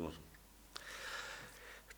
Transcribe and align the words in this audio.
môžem. 0.00 0.24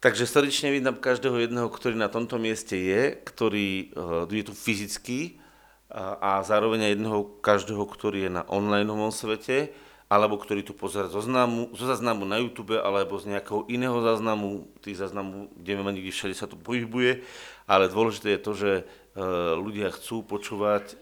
Takže 0.02 0.26
srdečne 0.26 0.74
vítam 0.74 0.98
každého 0.98 1.46
jedného, 1.46 1.70
ktorý 1.70 1.94
na 1.94 2.10
tomto 2.10 2.34
mieste 2.34 2.74
je, 2.74 3.14
ktorý 3.22 3.94
uh, 3.94 4.26
je 4.26 4.42
tu 4.42 4.50
fyzicky 4.50 5.38
a, 5.86 6.18
a 6.18 6.30
zároveň 6.42 6.90
aj 6.90 6.92
jedného 6.98 7.20
každého, 7.38 7.84
ktorý 7.86 8.26
je 8.26 8.30
na 8.34 8.42
online 8.50 8.90
svete, 9.14 9.70
alebo 10.10 10.42
ktorý 10.42 10.66
tu 10.66 10.74
pozera 10.74 11.06
zo, 11.06 11.22
znamu, 11.22 11.70
zo 11.78 11.86
záznamu 11.86 12.26
na 12.26 12.42
YouTube, 12.42 12.82
alebo 12.82 13.14
z 13.22 13.30
nejakého 13.30 13.62
iného 13.70 13.94
záznamu, 14.02 14.66
tých 14.82 14.98
záznamu, 14.98 15.54
kde 15.54 15.72
ma 15.78 15.94
nikdy 15.94 16.10
všade 16.10 16.34
sa 16.34 16.50
to 16.50 16.58
pohybuje, 16.58 17.22
ale 17.70 17.86
dôležité 17.86 18.34
je 18.34 18.40
to, 18.42 18.52
že 18.58 18.72
uh, 18.82 19.54
ľudia 19.54 19.94
chcú 19.94 20.26
počúvať 20.26 20.98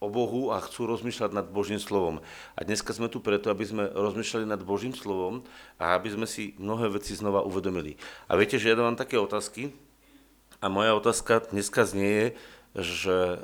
o 0.00 0.08
Bohu 0.08 0.48
a 0.48 0.64
chcú 0.64 0.88
rozmýšľať 0.88 1.36
nad 1.36 1.46
Božím 1.52 1.76
slovom. 1.76 2.24
A 2.56 2.64
dneska 2.64 2.96
sme 2.96 3.12
tu 3.12 3.20
preto, 3.20 3.52
aby 3.52 3.68
sme 3.68 3.84
rozmýšľali 3.92 4.48
nad 4.48 4.64
Božím 4.64 4.96
slovom 4.96 5.44
a 5.76 5.92
aby 5.92 6.08
sme 6.16 6.24
si 6.24 6.56
mnohé 6.56 6.88
veci 6.88 7.12
znova 7.12 7.44
uvedomili. 7.44 8.00
A 8.24 8.40
viete, 8.40 8.56
že 8.56 8.72
ja 8.72 8.80
dávam 8.80 8.96
také 8.96 9.20
otázky 9.20 9.76
a 10.64 10.72
moja 10.72 10.96
otázka 10.96 11.52
dneska 11.52 11.84
znie 11.84 12.08
je, 12.08 12.26
že 12.80 13.16
e, 13.16 13.38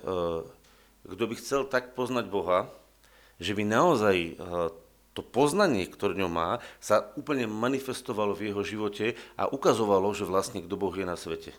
kto 1.13 1.25
by 1.29 1.35
chcel 1.37 1.61
tak 1.69 1.93
poznať 1.93 2.25
Boha, 2.33 2.73
že 3.37 3.53
by 3.53 3.61
naozaj 3.61 4.17
e, 4.17 4.33
to 5.13 5.21
poznanie, 5.21 5.85
ktoré 5.85 6.17
ňom 6.17 6.33
má, 6.33 6.65
sa 6.81 7.13
úplne 7.21 7.45
manifestovalo 7.45 8.33
v 8.33 8.49
jeho 8.49 8.65
živote 8.65 9.13
a 9.37 9.45
ukazovalo, 9.45 10.09
že 10.17 10.25
vlastne 10.25 10.65
kto 10.65 10.73
Boh 10.73 10.97
je 10.97 11.05
na 11.05 11.21
svete. 11.21 11.53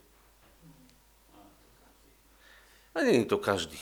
A 2.98 3.06
nie 3.06 3.22
je 3.22 3.30
to 3.30 3.38
každý. 3.38 3.78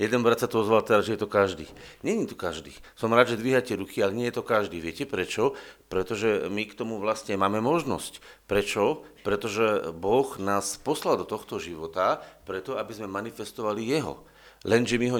Jeden 0.00 0.24
brat 0.24 0.40
sa 0.40 0.48
to 0.48 0.64
ozval 0.64 0.80
teraz, 0.80 1.04
že 1.04 1.12
je 1.12 1.20
to 1.20 1.28
každý. 1.28 1.68
Není 2.00 2.24
to 2.24 2.32
každý. 2.32 2.72
Som 2.96 3.12
rád, 3.12 3.36
že 3.36 3.36
dvíhate 3.36 3.76
ruky, 3.76 4.00
ale 4.00 4.16
nie 4.16 4.32
je 4.32 4.40
to 4.40 4.44
každý. 4.48 4.80
Viete 4.80 5.04
prečo? 5.04 5.52
Pretože 5.92 6.48
my 6.48 6.64
k 6.64 6.72
tomu 6.72 6.96
vlastne 6.96 7.36
máme 7.36 7.60
možnosť. 7.60 8.24
Prečo? 8.48 9.04
Pretože 9.20 9.92
Boh 9.92 10.40
nás 10.40 10.80
poslal 10.80 11.20
do 11.20 11.28
tohto 11.28 11.60
života 11.60 12.24
preto, 12.48 12.80
aby 12.80 12.96
sme 12.96 13.12
manifestovali 13.12 13.92
Jeho. 13.92 14.24
Lenže 14.64 14.96
my 14.96 15.06
ho 15.12 15.18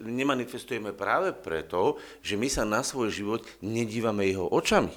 nemanifestujeme 0.00 0.92
práve 0.96 1.32
preto, 1.32 1.96
že 2.20 2.36
my 2.36 2.48
sa 2.52 2.68
na 2.68 2.80
svoj 2.80 3.12
život 3.12 3.44
nedívame 3.60 4.32
jeho 4.32 4.48
očami. 4.48 4.92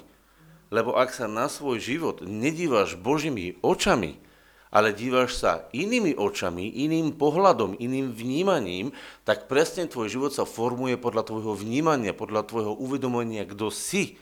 Lebo 0.72 0.96
ak 0.96 1.12
sa 1.12 1.28
na 1.28 1.44
svoj 1.44 1.76
život 1.76 2.24
nedívaš 2.24 2.96
Božími 2.96 3.60
očami, 3.60 4.16
ale 4.70 4.94
dívaš 4.94 5.42
sa 5.42 5.66
inými 5.74 6.14
očami, 6.14 6.86
iným 6.86 7.18
pohľadom, 7.18 7.74
iným 7.74 8.14
vnímaním, 8.14 8.94
tak 9.26 9.50
presne 9.50 9.90
tvoj 9.90 10.06
život 10.06 10.30
sa 10.30 10.46
formuje 10.46 10.94
podľa 10.94 11.26
tvojho 11.26 11.58
vnímania, 11.58 12.14
podľa 12.14 12.46
tvojho 12.46 12.78
uvedomenia, 12.78 13.42
kto 13.42 13.74
si. 13.74 14.14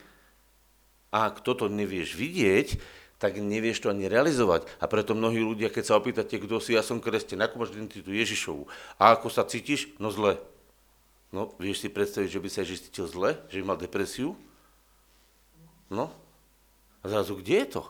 A 1.13 1.29
ak 1.29 1.45
toto 1.45 1.69
nevieš 1.69 2.17
vidieť, 2.17 2.81
tak 3.21 3.37
nevieš 3.37 3.85
to 3.85 3.93
ani 3.93 4.09
realizovať. 4.09 4.65
A 4.81 4.89
preto 4.89 5.13
mnohí 5.13 5.37
ľudia, 5.37 5.69
keď 5.69 5.83
sa 5.85 5.97
opýtate, 5.99 6.41
kto 6.41 6.57
si, 6.57 6.73
ja 6.73 6.81
som 6.81 6.97
kresťan, 6.97 7.45
ako 7.45 7.61
máš 7.61 7.75
identitu 7.77 8.09
Ježišovu. 8.09 8.65
A 8.97 9.13
ako 9.13 9.29
sa 9.29 9.45
cítiš? 9.45 9.93
No 10.01 10.09
zle. 10.09 10.41
No, 11.29 11.53
vieš 11.61 11.85
si 11.85 11.93
predstaviť, 11.93 12.29
že 12.31 12.41
by 12.41 12.49
sa 12.49 12.59
Ježiš 12.65 12.89
cítil 12.89 13.05
zle? 13.05 13.37
Že 13.53 13.61
by 13.61 13.65
mal 13.69 13.77
depresiu? 13.77 14.33
No. 15.93 16.09
A 17.03 17.05
zrazu, 17.05 17.37
kde 17.37 17.61
je 17.61 17.67
to? 17.77 17.83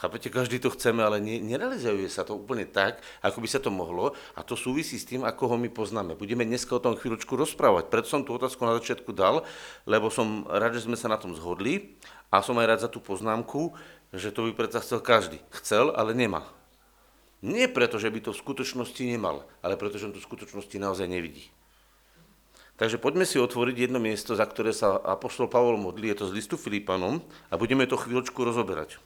Chápete, 0.00 0.32
každý 0.32 0.56
to 0.56 0.72
chceme, 0.72 1.04
ale 1.04 1.20
ne, 1.20 1.44
nerealizuje 1.44 2.08
sa 2.08 2.24
to 2.24 2.32
úplne 2.32 2.64
tak, 2.64 3.04
ako 3.20 3.44
by 3.44 3.48
sa 3.52 3.60
to 3.60 3.68
mohlo 3.68 4.16
a 4.32 4.40
to 4.40 4.56
súvisí 4.56 4.96
s 4.96 5.04
tým, 5.04 5.28
ako 5.28 5.52
ho 5.52 5.56
my 5.60 5.68
poznáme. 5.68 6.16
Budeme 6.16 6.48
dneska 6.48 6.72
o 6.72 6.80
tom 6.80 6.96
chvíľočku 6.96 7.36
rozprávať. 7.36 7.92
Preto 7.92 8.08
som 8.08 8.24
tú 8.24 8.32
otázku 8.32 8.64
na 8.64 8.80
začiatku 8.80 9.12
dal, 9.12 9.44
lebo 9.84 10.08
som 10.08 10.48
rád, 10.48 10.80
že 10.80 10.88
sme 10.88 10.96
sa 10.96 11.12
na 11.12 11.20
tom 11.20 11.36
zhodli 11.36 12.00
a 12.32 12.40
som 12.40 12.56
aj 12.56 12.64
rád 12.72 12.80
za 12.80 12.88
tú 12.88 12.96
poznámku, 12.96 13.76
že 14.16 14.32
to 14.32 14.48
by 14.48 14.56
predsa 14.56 14.80
chcel 14.80 15.04
každý. 15.04 15.36
Chcel, 15.52 15.92
ale 15.92 16.16
nemá. 16.16 16.48
Nie 17.44 17.68
preto, 17.68 18.00
že 18.00 18.08
by 18.08 18.24
to 18.24 18.32
v 18.32 18.40
skutočnosti 18.40 19.04
nemal, 19.04 19.44
ale 19.60 19.76
preto, 19.76 20.00
že 20.00 20.08
on 20.08 20.16
to 20.16 20.20
v 20.24 20.28
skutočnosti 20.32 20.80
naozaj 20.80 21.12
nevidí. 21.12 21.52
Takže 22.80 22.96
poďme 22.96 23.28
si 23.28 23.36
otvoriť 23.36 23.76
jedno 23.76 24.00
miesto, 24.00 24.32
za 24.32 24.48
ktoré 24.48 24.72
sa 24.72 24.96
apoštol 24.96 25.52
Pavol 25.52 25.76
modlí, 25.76 26.08
je 26.08 26.24
to 26.24 26.32
z 26.32 26.40
listu 26.40 26.56
Filipanom 26.56 27.20
a 27.52 27.60
budeme 27.60 27.84
to 27.84 28.00
chvíľočku 28.00 28.40
rozoberať 28.40 28.96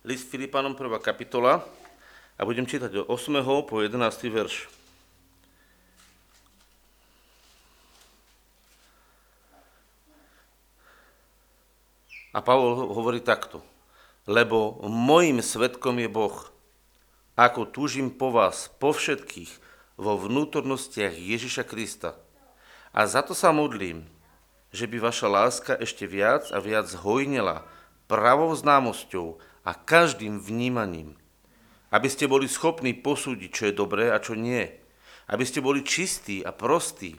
list 0.00 0.32
Filipanom 0.32 0.72
1. 0.72 0.96
kapitola 1.04 1.60
a 2.40 2.42
budem 2.48 2.64
čítať 2.64 3.04
od 3.04 3.20
8. 3.20 3.68
po 3.68 3.84
11. 3.84 4.00
verš. 4.32 4.64
A 12.32 12.40
Pavol 12.40 12.88
hovorí 12.96 13.20
takto. 13.20 13.60
Lebo 14.24 14.80
mojim 14.88 15.42
svetkom 15.44 15.98
je 16.00 16.08
Boh, 16.08 16.36
ako 17.36 17.68
túžim 17.68 18.08
po 18.08 18.30
vás, 18.32 18.72
po 18.78 18.94
všetkých, 18.94 19.50
vo 20.00 20.16
vnútornostiach 20.16 21.12
Ježiša 21.12 21.66
Krista. 21.66 22.16
A 22.94 23.04
za 23.04 23.20
to 23.20 23.36
sa 23.36 23.52
modlím, 23.52 24.06
že 24.70 24.88
by 24.88 24.96
vaša 25.02 25.28
láska 25.28 25.72
ešte 25.76 26.06
viac 26.06 26.48
a 26.54 26.62
viac 26.62 26.88
hojnela 27.02 27.66
pravou 28.06 28.54
známosťou 28.54 29.49
a 29.64 29.76
každým 29.76 30.40
vnímaním. 30.40 31.16
Aby 31.90 32.08
ste 32.08 32.30
boli 32.30 32.46
schopní 32.46 32.94
posúdiť, 32.94 33.50
čo 33.50 33.62
je 33.68 33.74
dobré 33.74 34.14
a 34.14 34.22
čo 34.22 34.38
nie. 34.38 34.70
Aby 35.26 35.44
ste 35.46 35.62
boli 35.62 35.82
čistí 35.82 36.42
a 36.42 36.54
prostí, 36.54 37.18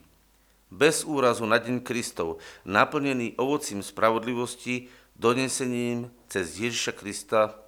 bez 0.72 1.04
úrazu 1.04 1.44
na 1.44 1.60
deň 1.60 1.84
Kristov, 1.84 2.40
naplnení 2.64 3.36
ovocím 3.36 3.84
spravodlivosti, 3.84 4.88
donesením 5.20 6.08
cez 6.32 6.56
Ježiša 6.56 6.96
Krista 6.96 7.60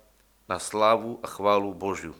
na 0.47 0.57
slávu 0.57 1.19
a 1.19 1.27
chválu 1.27 1.75
Božiu. 1.75 2.15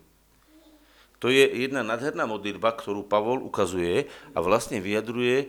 To 1.24 1.32
je 1.32 1.48
jedna 1.48 1.88
nádherná 1.88 2.28
modlitba, 2.28 2.76
ktorú 2.76 3.08
Pavol 3.08 3.40
ukazuje 3.48 4.12
a 4.36 4.44
vlastne 4.44 4.84
vyjadruje 4.84 5.38
e, 5.40 5.48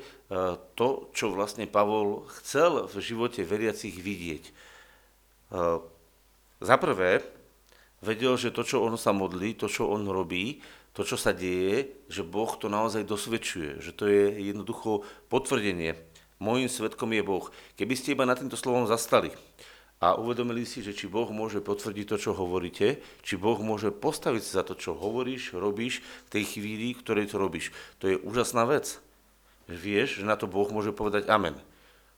to, 0.78 1.10
čo 1.10 1.34
vlastne 1.34 1.66
Pavol 1.66 2.30
chcel 2.38 2.86
v 2.86 2.94
živote 3.02 3.42
veriacich 3.42 3.98
vidieť. 3.98 4.54
Za 6.62 6.78
prvé, 6.78 7.22
vedel, 8.04 8.36
že 8.38 8.54
to, 8.54 8.62
čo 8.62 8.84
on 8.84 8.94
sa 8.94 9.10
modlí, 9.10 9.58
to, 9.58 9.66
čo 9.66 9.90
on 9.90 10.06
robí, 10.06 10.60
to, 10.94 11.02
čo 11.02 11.18
sa 11.18 11.34
deje, 11.34 12.06
že 12.06 12.22
Boh 12.22 12.54
to 12.54 12.70
naozaj 12.70 13.02
dosvedčuje, 13.02 13.82
že 13.82 13.90
to 13.90 14.06
je 14.06 14.52
jednoducho 14.52 15.02
potvrdenie. 15.26 15.98
Mojím 16.38 16.70
svetkom 16.70 17.10
je 17.10 17.22
Boh. 17.26 17.50
Keby 17.74 17.94
ste 17.98 18.14
iba 18.14 18.22
na 18.22 18.38
týmto 18.38 18.54
slovom 18.54 18.86
zastali 18.86 19.34
a 19.98 20.14
uvedomili 20.14 20.62
si, 20.62 20.84
že 20.84 20.94
či 20.94 21.10
Boh 21.10 21.26
môže 21.34 21.58
potvrdiť 21.64 22.06
to, 22.14 22.16
čo 22.20 22.30
hovoríte, 22.36 23.02
či 23.26 23.34
Boh 23.34 23.58
môže 23.58 23.90
postaviť 23.90 24.42
sa 24.44 24.52
za 24.62 24.64
to, 24.70 24.74
čo 24.78 24.94
hovoríš, 24.94 25.58
robíš 25.58 26.04
v 26.30 26.32
tej 26.38 26.44
chvíli, 26.46 26.94
ktorej 26.94 27.34
to 27.34 27.42
robíš. 27.42 27.74
To 27.98 28.12
je 28.12 28.20
úžasná 28.20 28.62
vec. 28.68 29.02
Vieš, 29.66 30.22
že 30.22 30.28
na 30.28 30.38
to 30.38 30.46
Boh 30.46 30.68
môže 30.70 30.94
povedať 30.94 31.26
amen 31.26 31.58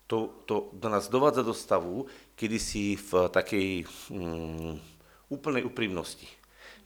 to, 0.07 0.31
to 0.47 0.71
nás 0.87 1.11
dovádza 1.11 1.43
do 1.43 1.55
stavu, 1.55 2.07
kedy 2.37 2.59
si 2.61 3.01
v 3.01 3.33
takej 3.33 3.89
mm, 4.13 4.73
úplnej 5.33 5.65
úprimnosti. 5.65 6.29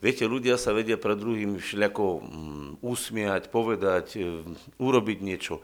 Viete, 0.01 0.25
ľudia 0.25 0.57
sa 0.57 0.73
vedia 0.73 0.97
pred 0.97 1.13
druhým 1.13 1.61
všelijako 1.61 2.05
mm, 2.25 2.69
usmiať, 2.81 3.53
povedať, 3.53 4.17
e, 4.17 4.41
urobiť 4.81 5.19
niečo. 5.21 5.61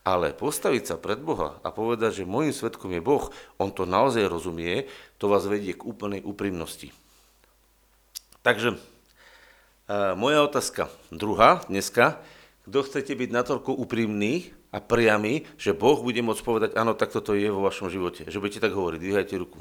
Ale 0.00 0.32
postaviť 0.32 0.82
sa 0.88 0.96
pred 0.96 1.20
Boha 1.20 1.60
a 1.60 1.68
povedať, 1.68 2.24
že 2.24 2.30
môjim 2.30 2.56
svetkom 2.56 2.88
je 2.96 3.04
Boh, 3.04 3.28
on 3.60 3.68
to 3.68 3.84
naozaj 3.84 4.24
rozumie, 4.24 4.88
to 5.20 5.28
vás 5.28 5.44
vedie 5.44 5.76
k 5.76 5.84
úplnej 5.84 6.24
úprimnosti. 6.24 6.88
Takže 8.40 8.72
e, 8.72 8.78
moja 10.16 10.40
otázka 10.40 10.88
druhá 11.12 11.60
dneska, 11.68 12.16
kto 12.64 12.86
chcete 12.86 13.12
byť 13.12 13.28
natoľko 13.28 13.76
úprimný, 13.76 14.56
a 14.70 14.78
priamy, 14.78 15.46
že 15.58 15.74
Boh 15.74 15.98
bude 15.98 16.22
môcť 16.22 16.42
povedať, 16.46 16.70
áno, 16.78 16.94
tak 16.94 17.10
toto 17.10 17.34
je 17.34 17.50
vo 17.50 17.66
vašom 17.66 17.90
živote. 17.90 18.26
Že 18.30 18.38
budete 18.38 18.62
tak 18.62 18.70
hovoriť, 18.70 18.98
dvíhajte 19.02 19.34
ruku. 19.34 19.58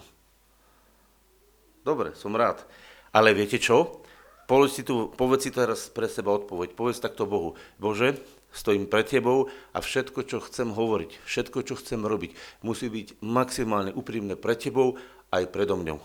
Dobre, 1.82 2.14
som 2.14 2.38
rád. 2.38 2.61
Ale 3.09 3.34
viete 3.34 3.58
čo? 3.58 4.06
Povedz 4.46 4.78
si, 4.78 4.84
tu, 4.85 5.09
povedz 5.14 5.50
si 5.50 5.52
teraz 5.53 5.90
pre 5.90 6.06
seba 6.06 6.38
odpoveď. 6.38 6.78
Povedz 6.78 7.02
takto 7.02 7.26
Bohu. 7.26 7.58
Bože, 7.82 8.22
stojím 8.53 8.85
pred 8.85 9.06
tebou 9.06 9.50
a 9.73 9.82
všetko, 9.82 10.26
čo 10.26 10.38
chcem 10.46 10.73
hovoriť, 10.73 11.22
všetko, 11.26 11.58
čo 11.66 11.78
chcem 11.78 12.02
robiť, 12.02 12.34
musí 12.66 12.90
byť 12.90 13.22
maximálne 13.22 13.94
úprimné 13.94 14.38
pred 14.38 14.58
tebou 14.58 14.97
aj 15.34 15.50
predo 15.53 15.78
mňou. 15.78 16.02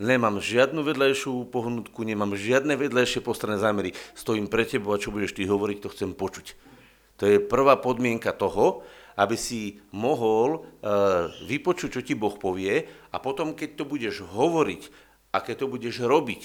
Nemám 0.00 0.42
žiadnu 0.42 0.82
vedľajšiu 0.82 1.48
pohnutku, 1.54 2.02
nemám 2.02 2.34
žiadne 2.34 2.74
vedľajšie 2.74 3.22
postranné 3.22 3.62
zámery. 3.62 3.94
Stojím 4.18 4.50
pred 4.50 4.66
tebou 4.66 4.90
a 4.90 5.00
čo 5.00 5.14
budeš 5.14 5.38
ty 5.38 5.46
hovoriť, 5.46 5.78
to 5.80 5.92
chcem 5.92 6.10
počuť. 6.12 6.73
To 7.18 7.24
je 7.30 7.38
prvá 7.38 7.78
podmienka 7.78 8.34
toho, 8.34 8.82
aby 9.14 9.38
si 9.38 9.78
mohol 9.94 10.58
uh, 10.58 11.30
vypočuť, 11.46 11.90
čo 11.98 12.00
ti 12.02 12.18
Boh 12.18 12.34
povie 12.34 12.90
a 13.14 13.16
potom, 13.22 13.54
keď 13.54 13.78
to 13.78 13.84
budeš 13.86 14.26
hovoriť 14.26 14.82
a 15.30 15.38
keď 15.38 15.54
to 15.62 15.66
budeš 15.70 16.02
robiť, 16.02 16.42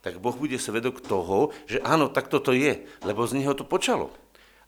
tak 0.00 0.20
Boh 0.20 0.32
bude 0.36 0.56
svedok 0.56 1.00
toho, 1.04 1.52
že 1.68 1.80
áno, 1.84 2.08
tak 2.08 2.28
toto 2.32 2.52
je, 2.52 2.84
lebo 3.04 3.24
z 3.24 3.40
neho 3.40 3.52
to 3.52 3.64
počalo. 3.64 4.12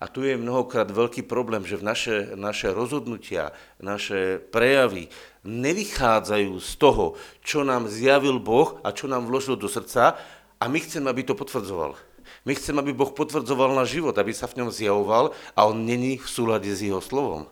A 0.03 0.11
tu 0.11 0.27
je 0.27 0.35
mnohokrát 0.35 0.91
veľký 0.91 1.23
problém, 1.31 1.63
že 1.63 1.79
v 1.79 1.87
naše, 1.87 2.17
naše 2.35 2.75
rozhodnutia, 2.75 3.55
naše 3.79 4.43
prejavy 4.51 5.07
nevychádzajú 5.47 6.59
z 6.59 6.73
toho, 6.75 7.15
čo 7.39 7.63
nám 7.63 7.87
zjavil 7.87 8.43
Boh 8.43 8.83
a 8.83 8.91
čo 8.91 9.07
nám 9.07 9.31
vložil 9.31 9.55
do 9.55 9.71
srdca 9.71 10.19
a 10.59 10.65
my 10.67 10.79
chceme, 10.83 11.07
aby 11.07 11.23
to 11.23 11.39
potvrdzoval. 11.39 11.95
My 12.43 12.59
chceme, 12.59 12.83
aby 12.83 12.91
Boh 12.91 13.15
potvrdzoval 13.15 13.71
náš 13.79 13.95
život, 13.95 14.19
aby 14.19 14.35
sa 14.35 14.51
v 14.51 14.63
ňom 14.63 14.75
zjavoval 14.75 15.31
a 15.55 15.61
on 15.63 15.87
není 15.87 16.19
v 16.19 16.27
súlade 16.27 16.67
s 16.67 16.83
jeho 16.83 16.99
slovom. 16.99 17.47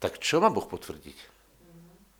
Tak 0.00 0.16
čo 0.22 0.40
má 0.40 0.48
Boh 0.48 0.64
potvrdiť? 0.64 1.16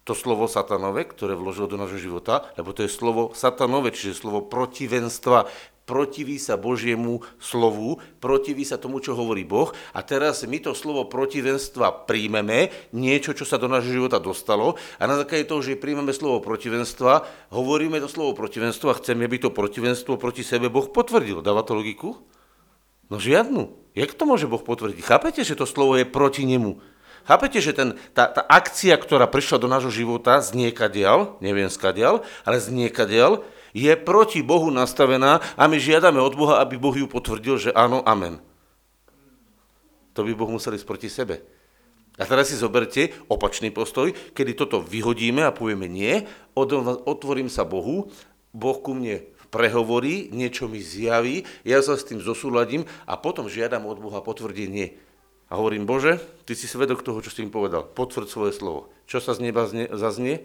To 0.05 0.13
slovo 0.17 0.49
satanové, 0.49 1.05
ktoré 1.05 1.37
vložil 1.37 1.69
do 1.69 1.77
nášho 1.77 2.01
života, 2.01 2.49
lebo 2.57 2.73
to 2.73 2.85
je 2.85 2.91
slovo 2.93 3.33
satanové, 3.37 3.93
čiže 3.93 4.25
slovo 4.25 4.45
protivenstva, 4.45 5.49
protiví 5.89 6.37
sa 6.37 6.61
Božiemu 6.61 7.25
slovu, 7.41 7.97
protiví 8.21 8.69
sa 8.69 8.77
tomu, 8.77 9.01
čo 9.01 9.17
hovorí 9.17 9.49
Boh 9.49 9.73
a 9.97 10.05
teraz 10.05 10.45
my 10.45 10.61
to 10.61 10.77
slovo 10.77 11.09
protivenstva 11.09 12.05
príjmeme, 12.05 12.69
niečo, 12.93 13.33
čo 13.33 13.49
sa 13.49 13.57
do 13.57 13.73
nášho 13.73 13.97
života 13.97 14.21
dostalo 14.21 14.77
a 15.01 15.09
na 15.09 15.17
základe 15.17 15.49
toho, 15.49 15.65
že 15.65 15.81
príjmeme 15.81 16.13
slovo 16.13 16.45
protivenstva, 16.45 17.25
hovoríme 17.49 17.97
to 18.05 18.13
slovo 18.13 18.37
protivenstva 18.37 18.93
a 18.93 18.99
chceme, 19.01 19.25
aby 19.25 19.41
to 19.41 19.49
protivenstvo 19.49 20.21
proti 20.21 20.45
sebe 20.45 20.69
Boh 20.69 20.93
potvrdil. 20.93 21.41
Dáva 21.41 21.65
to 21.65 21.73
logiku? 21.73 22.21
No 23.09 23.17
žiadnu. 23.17 23.73
Jak 23.97 24.13
to 24.13 24.29
môže 24.29 24.45
Boh 24.45 24.61
potvrdiť? 24.61 25.01
Chápete, 25.01 25.41
že 25.41 25.57
to 25.57 25.65
slovo 25.65 25.97
je 25.97 26.05
proti 26.05 26.45
nemu? 26.45 26.77
Chápete, 27.29 27.61
že 27.61 27.77
ten, 27.77 27.93
tá, 28.17 28.25
tá 28.25 28.41
akcia, 28.41 28.97
ktorá 28.97 29.29
prišla 29.29 29.61
do 29.61 29.69
nášho 29.69 29.93
života 29.93 30.41
z 30.41 30.57
niekadiaľ, 30.57 31.37
neviem 31.45 31.69
skadiaľ, 31.69 32.25
ale 32.45 32.57
z 32.57 32.73
niekadiaľ, 32.73 33.45
je 33.73 33.93
proti 33.97 34.41
Bohu 34.45 34.69
nastavená 34.73 35.41
a 35.57 35.63
my 35.69 35.77
žiadame 35.77 36.21
od 36.21 36.35
Boha, 36.37 36.61
aby 36.63 36.81
Boh 36.81 36.95
ju 36.95 37.07
potvrdil, 37.11 37.57
že 37.59 37.71
áno, 37.73 38.05
amen. 38.05 38.41
To 40.17 40.27
by 40.27 40.33
Boh 40.35 40.51
musel 40.51 40.75
ísť 40.75 40.89
proti 40.89 41.09
sebe. 41.09 41.45
A 42.19 42.27
teraz 42.27 42.51
si 42.51 42.59
zoberte 42.59 43.15
opačný 43.31 43.71
postoj, 43.71 44.11
kedy 44.35 44.59
toto 44.59 44.83
vyhodíme 44.83 45.47
a 45.47 45.55
povieme 45.55 45.87
nie, 45.87 46.27
otvorím 46.59 47.47
sa 47.47 47.63
Bohu, 47.63 48.11
Boh 48.51 48.79
ku 48.83 48.91
mne 48.91 49.23
prehovorí, 49.55 50.29
niečo 50.35 50.67
mi 50.67 50.83
zjaví, 50.83 51.47
ja 51.63 51.79
sa 51.81 51.95
s 51.95 52.05
tým 52.05 52.19
zosúladím 52.19 52.85
a 53.07 53.15
potom 53.17 53.47
žiadam 53.47 53.87
od 53.87 54.03
Boha 54.03 54.21
potvrdenie. 54.21 54.99
A 55.49 55.57
hovorím, 55.57 55.89
Bože, 55.89 56.21
ty 56.45 56.53
si 56.53 56.69
svedok 56.69 57.01
toho, 57.01 57.25
čo 57.25 57.33
si 57.33 57.41
im 57.41 57.49
povedal, 57.49 57.87
potvrď 57.87 58.29
svoje 58.29 58.53
slovo. 58.53 58.93
Čo 59.09 59.25
sa 59.25 59.33
z 59.33 59.49
neba 59.49 59.65
zaznie? 59.97 60.45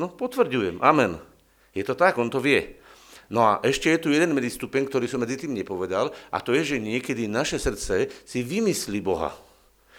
No, 0.00 0.08
potvrďujem, 0.08 0.80
amen. 0.80 1.20
Je 1.76 1.84
to 1.84 1.94
tak, 1.96 2.16
on 2.16 2.32
to 2.32 2.40
vie. 2.40 2.78
No 3.28 3.44
a 3.44 3.60
ešte 3.60 3.92
je 3.92 4.00
tu 4.00 4.08
jeden 4.08 4.32
medzistupeň, 4.32 4.88
ktorý 4.88 5.04
som 5.04 5.20
medzi 5.20 5.36
tým 5.36 5.52
nepovedal, 5.52 6.16
a 6.32 6.38
to 6.40 6.56
je, 6.56 6.76
že 6.76 6.76
niekedy 6.80 7.28
naše 7.28 7.60
srdce 7.60 8.08
si 8.24 8.40
vymyslí 8.40 9.04
Boha. 9.04 9.36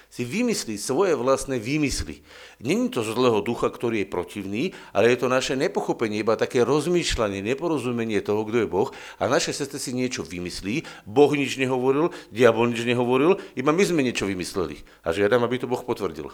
Si 0.10 0.26
vymyslí 0.26 0.82
svoje 0.82 1.14
vlastné 1.14 1.62
výmysly. 1.62 2.26
Není 2.66 2.90
to 2.90 3.06
zlého 3.06 3.46
ducha, 3.46 3.70
ktorý 3.70 4.02
je 4.02 4.10
protivný, 4.10 4.64
ale 4.90 5.14
je 5.14 5.22
to 5.22 5.30
naše 5.30 5.54
nepochopenie, 5.54 6.26
iba 6.26 6.34
také 6.34 6.66
rozmýšľanie, 6.66 7.46
neporozumenie 7.46 8.18
toho, 8.26 8.42
kto 8.50 8.66
je 8.66 8.68
Boh. 8.68 8.90
A 9.22 9.30
naše 9.30 9.54
srdce 9.54 9.78
si 9.78 9.94
niečo 9.94 10.26
vymyslí, 10.26 11.06
Boh 11.06 11.30
nič 11.38 11.62
nehovoril, 11.62 12.10
diabol 12.34 12.74
nič 12.74 12.82
nehovoril, 12.90 13.38
iba 13.54 13.70
my 13.70 13.84
sme 13.86 14.02
niečo 14.02 14.26
vymysleli. 14.26 14.82
A 15.06 15.14
žiadam, 15.14 15.46
aby 15.46 15.62
to 15.62 15.70
Boh 15.70 15.86
potvrdil. 15.86 16.34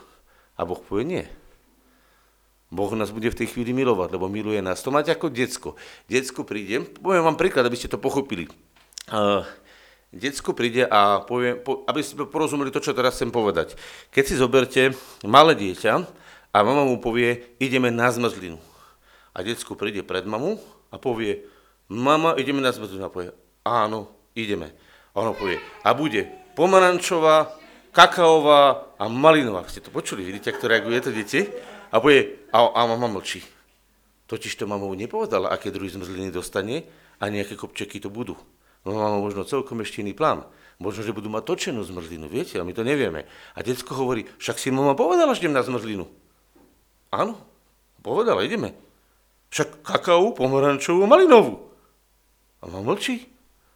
A 0.56 0.64
Boh 0.64 0.80
povie 0.80 1.04
nie. 1.04 1.24
Boh 2.74 2.92
nás 2.98 3.14
bude 3.14 3.30
v 3.30 3.38
tej 3.38 3.54
chvíli 3.54 3.72
milovať, 3.72 4.18
lebo 4.18 4.26
miluje 4.26 4.58
nás. 4.60 4.82
To 4.82 4.90
máte 4.90 5.14
ako 5.14 5.30
decko. 5.30 5.78
Decko 6.10 6.42
príde, 6.42 6.82
poviem 6.98 7.22
vám 7.22 7.38
príklad, 7.38 7.66
aby 7.66 7.78
ste 7.78 7.92
to 7.92 8.02
pochopili. 8.02 8.50
Uh, 9.08 9.46
decko 10.10 10.58
príde 10.58 10.82
a 10.90 11.22
povie, 11.22 11.54
po, 11.56 11.86
aby 11.86 12.02
ste 12.02 12.18
porozumeli 12.18 12.74
to, 12.74 12.82
čo 12.82 12.98
teraz 12.98 13.22
chcem 13.22 13.30
povedať. 13.30 13.78
Keď 14.10 14.24
si 14.26 14.36
zoberte 14.36 14.82
malé 15.22 15.54
dieťa 15.54 15.94
a 16.52 16.58
mama 16.66 16.90
mu 16.90 16.98
povie, 16.98 17.56
ideme 17.62 17.94
na 17.94 18.10
zmrzlinu. 18.10 18.58
A 19.36 19.46
decko 19.46 19.78
príde 19.78 20.02
pred 20.02 20.26
mamu 20.26 20.58
a 20.90 20.98
povie, 20.98 21.46
mama, 21.86 22.34
ideme 22.40 22.66
na 22.66 22.74
zmrzlinu. 22.74 23.06
A 23.06 23.14
povie, 23.14 23.30
áno, 23.62 24.10
ideme. 24.34 24.74
A 25.14 25.22
ono 25.22 25.38
povie, 25.38 25.62
a 25.86 25.94
bude 25.94 26.28
pomarančová, 26.58 27.52
kakaová 27.92 28.96
a 29.00 29.06
malinová. 29.08 29.68
Ste 29.68 29.84
to 29.84 29.92
počuli, 29.92 30.24
vidíte, 30.24 30.52
ako 30.52 30.66
reaguje 30.66 31.00
to 31.04 31.12
deti? 31.14 31.48
A 31.96 32.04
povie, 32.04 32.44
a, 32.52 32.60
a 32.76 32.80
mama 32.92 33.08
mlčí. 33.08 33.40
Totiž 34.28 34.60
to 34.60 34.68
mamovu 34.68 35.00
nepovedala, 35.00 35.48
aké 35.48 35.72
druhy 35.72 35.88
zmrzliny 35.96 36.28
dostane 36.28 36.84
a 37.24 37.32
nejaké 37.32 37.56
kopčeky 37.56 38.04
to 38.04 38.12
budú. 38.12 38.36
No 38.84 39.00
mama 39.00 39.24
možno 39.24 39.48
celkom 39.48 39.80
ešte 39.80 40.04
iný 40.04 40.12
plán. 40.12 40.44
Možno, 40.76 41.08
že 41.08 41.16
budú 41.16 41.32
mať 41.32 41.48
točenú 41.48 41.88
zmrzlinu, 41.88 42.28
viete, 42.28 42.60
ale 42.60 42.68
my 42.68 42.76
to 42.76 42.84
nevieme. 42.84 43.24
A 43.56 43.64
detsko 43.64 43.96
hovorí, 43.96 44.28
však 44.44 44.60
si 44.60 44.76
mama 44.76 44.92
povedala, 44.92 45.32
že 45.32 45.48
idem 45.48 45.56
na 45.56 45.64
zmrzlinu. 45.64 46.04
Áno, 47.16 47.40
povedala, 48.04 48.44
ideme. 48.44 48.76
Však 49.56 49.80
kakao, 49.88 50.36
pomarančovú, 50.36 51.08
malinovú. 51.08 51.64
A 52.60 52.68
mama 52.68 52.92
mlčí. 52.92 53.24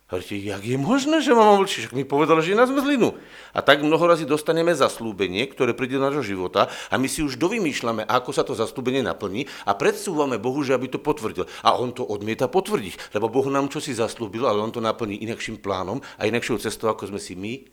Hovoríte, 0.10 0.42
jak 0.42 0.66
je 0.66 0.74
možné, 0.74 1.22
že 1.22 1.38
mama 1.38 1.62
mlčí? 1.62 1.86
Však 1.86 1.94
mi 1.94 2.02
povedala, 2.02 2.42
že 2.42 2.58
je 2.58 2.58
na 2.58 2.66
zmrzlinu. 2.66 3.14
A 3.54 3.62
tak 3.62 3.86
mnoho 3.86 4.02
razy 4.10 4.26
dostaneme 4.26 4.74
zaslúbenie, 4.74 5.46
ktoré 5.46 5.78
príde 5.78 6.02
do 6.02 6.06
nášho 6.10 6.26
života 6.26 6.66
a 6.90 6.98
my 6.98 7.06
si 7.06 7.22
už 7.22 7.38
dovymýšľame, 7.38 8.10
ako 8.10 8.34
sa 8.34 8.42
to 8.42 8.58
zaslúbenie 8.58 9.06
naplní 9.06 9.46
a 9.70 9.78
predsúvame 9.78 10.42
Bohu, 10.42 10.66
že 10.66 10.74
aby 10.74 10.90
to 10.90 10.98
potvrdil. 10.98 11.46
A 11.62 11.78
on 11.78 11.94
to 11.94 12.02
odmieta 12.02 12.50
potvrdiť, 12.50 13.14
lebo 13.14 13.30
Boh 13.30 13.46
nám 13.54 13.70
čo 13.70 13.78
si 13.78 13.94
zaslúbil, 13.94 14.50
ale 14.50 14.58
on 14.58 14.74
to 14.74 14.82
naplní 14.82 15.22
inakším 15.30 15.62
plánom 15.62 16.02
a 16.18 16.26
inakšou 16.26 16.58
cestou, 16.58 16.90
ako 16.90 17.14
sme 17.14 17.22
si 17.22 17.38
my 17.38 17.70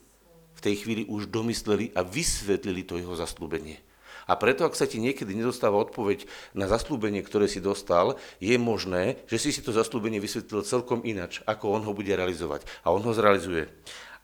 v 0.57 0.61
tej 0.61 0.85
chvíli 0.85 1.03
už 1.09 1.33
domysleli 1.33 1.97
a 1.97 2.05
vysvetlili 2.05 2.85
to 2.85 3.01
jeho 3.01 3.17
zaslúbenie. 3.17 3.81
A 4.27 4.35
preto, 4.35 4.67
ak 4.67 4.75
sa 4.75 4.91
ti 4.91 4.99
niekedy 4.99 5.39
nedostáva 5.39 5.79
odpoveď 5.79 6.27
na 6.51 6.67
zaslúbenie, 6.67 7.23
ktoré 7.23 7.47
si 7.47 7.63
dostal, 7.63 8.19
je 8.43 8.59
možné, 8.59 9.23
že 9.31 9.39
si 9.39 9.51
si 9.55 9.63
to 9.63 9.71
zaslúbenie 9.71 10.19
vysvetlil 10.19 10.67
celkom 10.67 11.07
inač, 11.07 11.47
ako 11.47 11.79
on 11.79 11.83
ho 11.87 11.95
bude 11.95 12.11
realizovať. 12.11 12.67
A 12.83 12.91
on 12.91 13.07
ho 13.07 13.15
zrealizuje. 13.15 13.71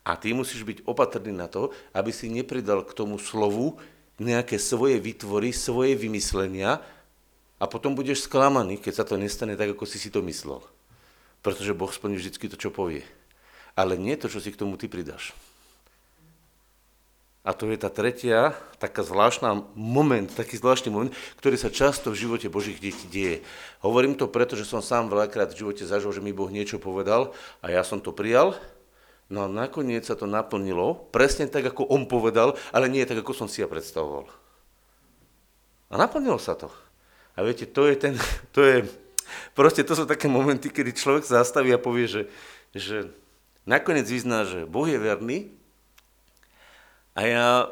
A 0.03 0.19
ty 0.19 0.35
musíš 0.35 0.67
byť 0.67 0.83
opatrný 0.91 1.31
na 1.31 1.47
to, 1.47 1.71
aby 1.95 2.11
si 2.11 2.27
nepridal 2.27 2.83
k 2.83 2.99
tomu 2.99 3.23
slovu 3.23 3.79
nejaké 4.19 4.59
svoje 4.59 4.99
vytvory, 4.99 5.55
svoje 5.55 5.95
vymyslenia 5.95 6.83
a 7.63 7.65
potom 7.71 7.95
budeš 7.95 8.27
sklamaný, 8.27 8.83
keď 8.83 8.93
sa 8.99 9.05
to 9.07 9.15
nestane 9.15 9.55
tak, 9.55 9.79
ako 9.79 9.87
si 9.87 10.03
si 10.03 10.11
to 10.11 10.19
myslel. 10.27 10.67
Pretože 11.47 11.79
Boh 11.79 11.91
splní 11.91 12.19
vždy 12.19 12.51
to, 12.51 12.59
čo 12.59 12.75
povie. 12.75 13.07
Ale 13.79 13.95
nie 13.95 14.19
to, 14.19 14.27
čo 14.27 14.43
si 14.43 14.51
k 14.51 14.59
tomu 14.59 14.75
ty 14.75 14.91
pridáš. 14.91 15.31
A 17.43 17.51
to 17.51 17.67
je 17.67 17.75
tá 17.75 17.91
tretia, 17.91 18.55
taká 18.79 19.03
zvláštna 19.03 19.67
moment, 19.75 20.31
taký 20.31 20.63
zvláštny 20.63 20.95
moment, 20.95 21.11
ktorý 21.43 21.59
sa 21.59 21.75
často 21.75 22.15
v 22.15 22.23
živote 22.23 22.47
Božích 22.47 22.79
detí 22.79 23.11
deje. 23.11 23.43
Hovorím 23.83 24.15
to 24.15 24.31
preto, 24.31 24.55
že 24.55 24.63
som 24.63 24.79
sám 24.79 25.11
veľakrát 25.11 25.51
v 25.51 25.67
živote 25.67 25.83
zažil, 25.83 26.15
že 26.15 26.23
mi 26.23 26.31
Boh 26.31 26.47
niečo 26.47 26.79
povedal 26.79 27.35
a 27.59 27.75
ja 27.75 27.83
som 27.83 27.99
to 27.99 28.15
prijal. 28.15 28.55
No 29.27 29.43
a 29.43 29.51
nakoniec 29.51 30.07
sa 30.07 30.15
to 30.15 30.31
naplnilo, 30.31 31.11
presne 31.11 31.51
tak, 31.51 31.67
ako 31.67 31.91
on 31.91 32.07
povedal, 32.07 32.55
ale 32.71 32.87
nie 32.87 33.03
tak, 33.03 33.19
ako 33.27 33.35
som 33.35 33.49
si 33.51 33.59
ja 33.59 33.67
predstavoval. 33.67 34.31
A 35.91 35.99
naplnilo 35.99 36.39
sa 36.39 36.55
to. 36.55 36.71
A 37.35 37.43
viete, 37.43 37.67
to 37.67 37.91
je 37.91 37.99
ten, 37.99 38.15
to 38.55 38.63
je, 38.63 38.87
proste 39.59 39.83
to 39.83 39.99
sú 39.99 40.07
také 40.07 40.31
momenty, 40.31 40.71
kedy 40.71 40.95
človek 40.95 41.27
zastaví 41.27 41.75
a 41.75 41.83
povie, 41.83 42.07
že, 42.07 42.23
že 42.71 43.11
nakoniec 43.67 44.07
vyzná, 44.07 44.47
že 44.47 44.63
Boh 44.63 44.87
je 44.87 45.01
verný, 45.01 45.59
a 47.13 47.21
ja 47.25 47.49
e, 47.63 47.67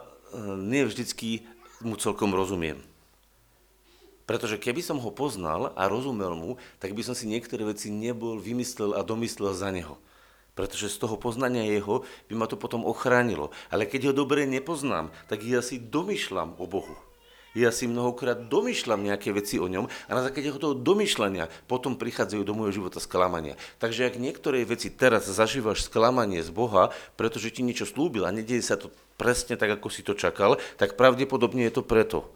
nie 0.56 0.84
vždycky 0.84 1.44
mu 1.80 1.96
celkom 1.96 2.32
rozumiem. 2.32 2.80
Pretože 4.28 4.62
keby 4.62 4.78
som 4.78 5.02
ho 5.02 5.10
poznal 5.10 5.74
a 5.74 5.90
rozumel 5.90 6.38
mu, 6.38 6.50
tak 6.78 6.94
by 6.94 7.02
som 7.02 7.18
si 7.18 7.26
niektoré 7.26 7.66
veci 7.66 7.90
nebol 7.90 8.38
vymyslel 8.38 8.94
a 8.94 9.02
domyslel 9.02 9.50
za 9.58 9.74
neho. 9.74 9.98
Pretože 10.54 10.92
z 10.92 11.02
toho 11.02 11.18
poznania 11.18 11.66
jeho 11.66 12.06
by 12.30 12.34
ma 12.38 12.46
to 12.46 12.54
potom 12.54 12.86
ochránilo. 12.86 13.50
Ale 13.74 13.90
keď 13.90 14.12
ho 14.12 14.22
dobre 14.22 14.46
nepoznám, 14.46 15.10
tak 15.26 15.42
ja 15.42 15.64
si 15.64 15.82
domýšľam 15.82 16.54
o 16.62 16.64
Bohu 16.70 16.94
ja 17.50 17.74
si 17.74 17.90
mnohokrát 17.90 18.46
domýšľam 18.46 19.02
nejaké 19.02 19.34
veci 19.34 19.58
o 19.58 19.66
ňom 19.66 19.90
a 19.90 20.10
na 20.14 20.22
základe 20.22 20.54
toho 20.54 20.78
domýšľania 20.78 21.50
potom 21.66 21.98
prichádzajú 21.98 22.42
do 22.46 22.54
môjho 22.54 22.82
života 22.82 23.02
sklamania. 23.02 23.58
Takže 23.82 24.06
ak 24.06 24.22
niektoré 24.22 24.62
veci 24.62 24.86
teraz 24.86 25.26
zažívaš 25.26 25.90
sklamanie 25.90 26.46
z 26.46 26.50
Boha, 26.54 26.94
pretože 27.18 27.50
ti 27.50 27.66
niečo 27.66 27.90
slúbil 27.90 28.22
a 28.22 28.34
nedieje 28.34 28.62
sa 28.62 28.78
to 28.78 28.94
presne 29.18 29.58
tak, 29.58 29.74
ako 29.74 29.90
si 29.90 30.06
to 30.06 30.14
čakal, 30.14 30.62
tak 30.78 30.94
pravdepodobne 30.94 31.66
je 31.66 31.74
to 31.74 31.82
preto, 31.82 32.30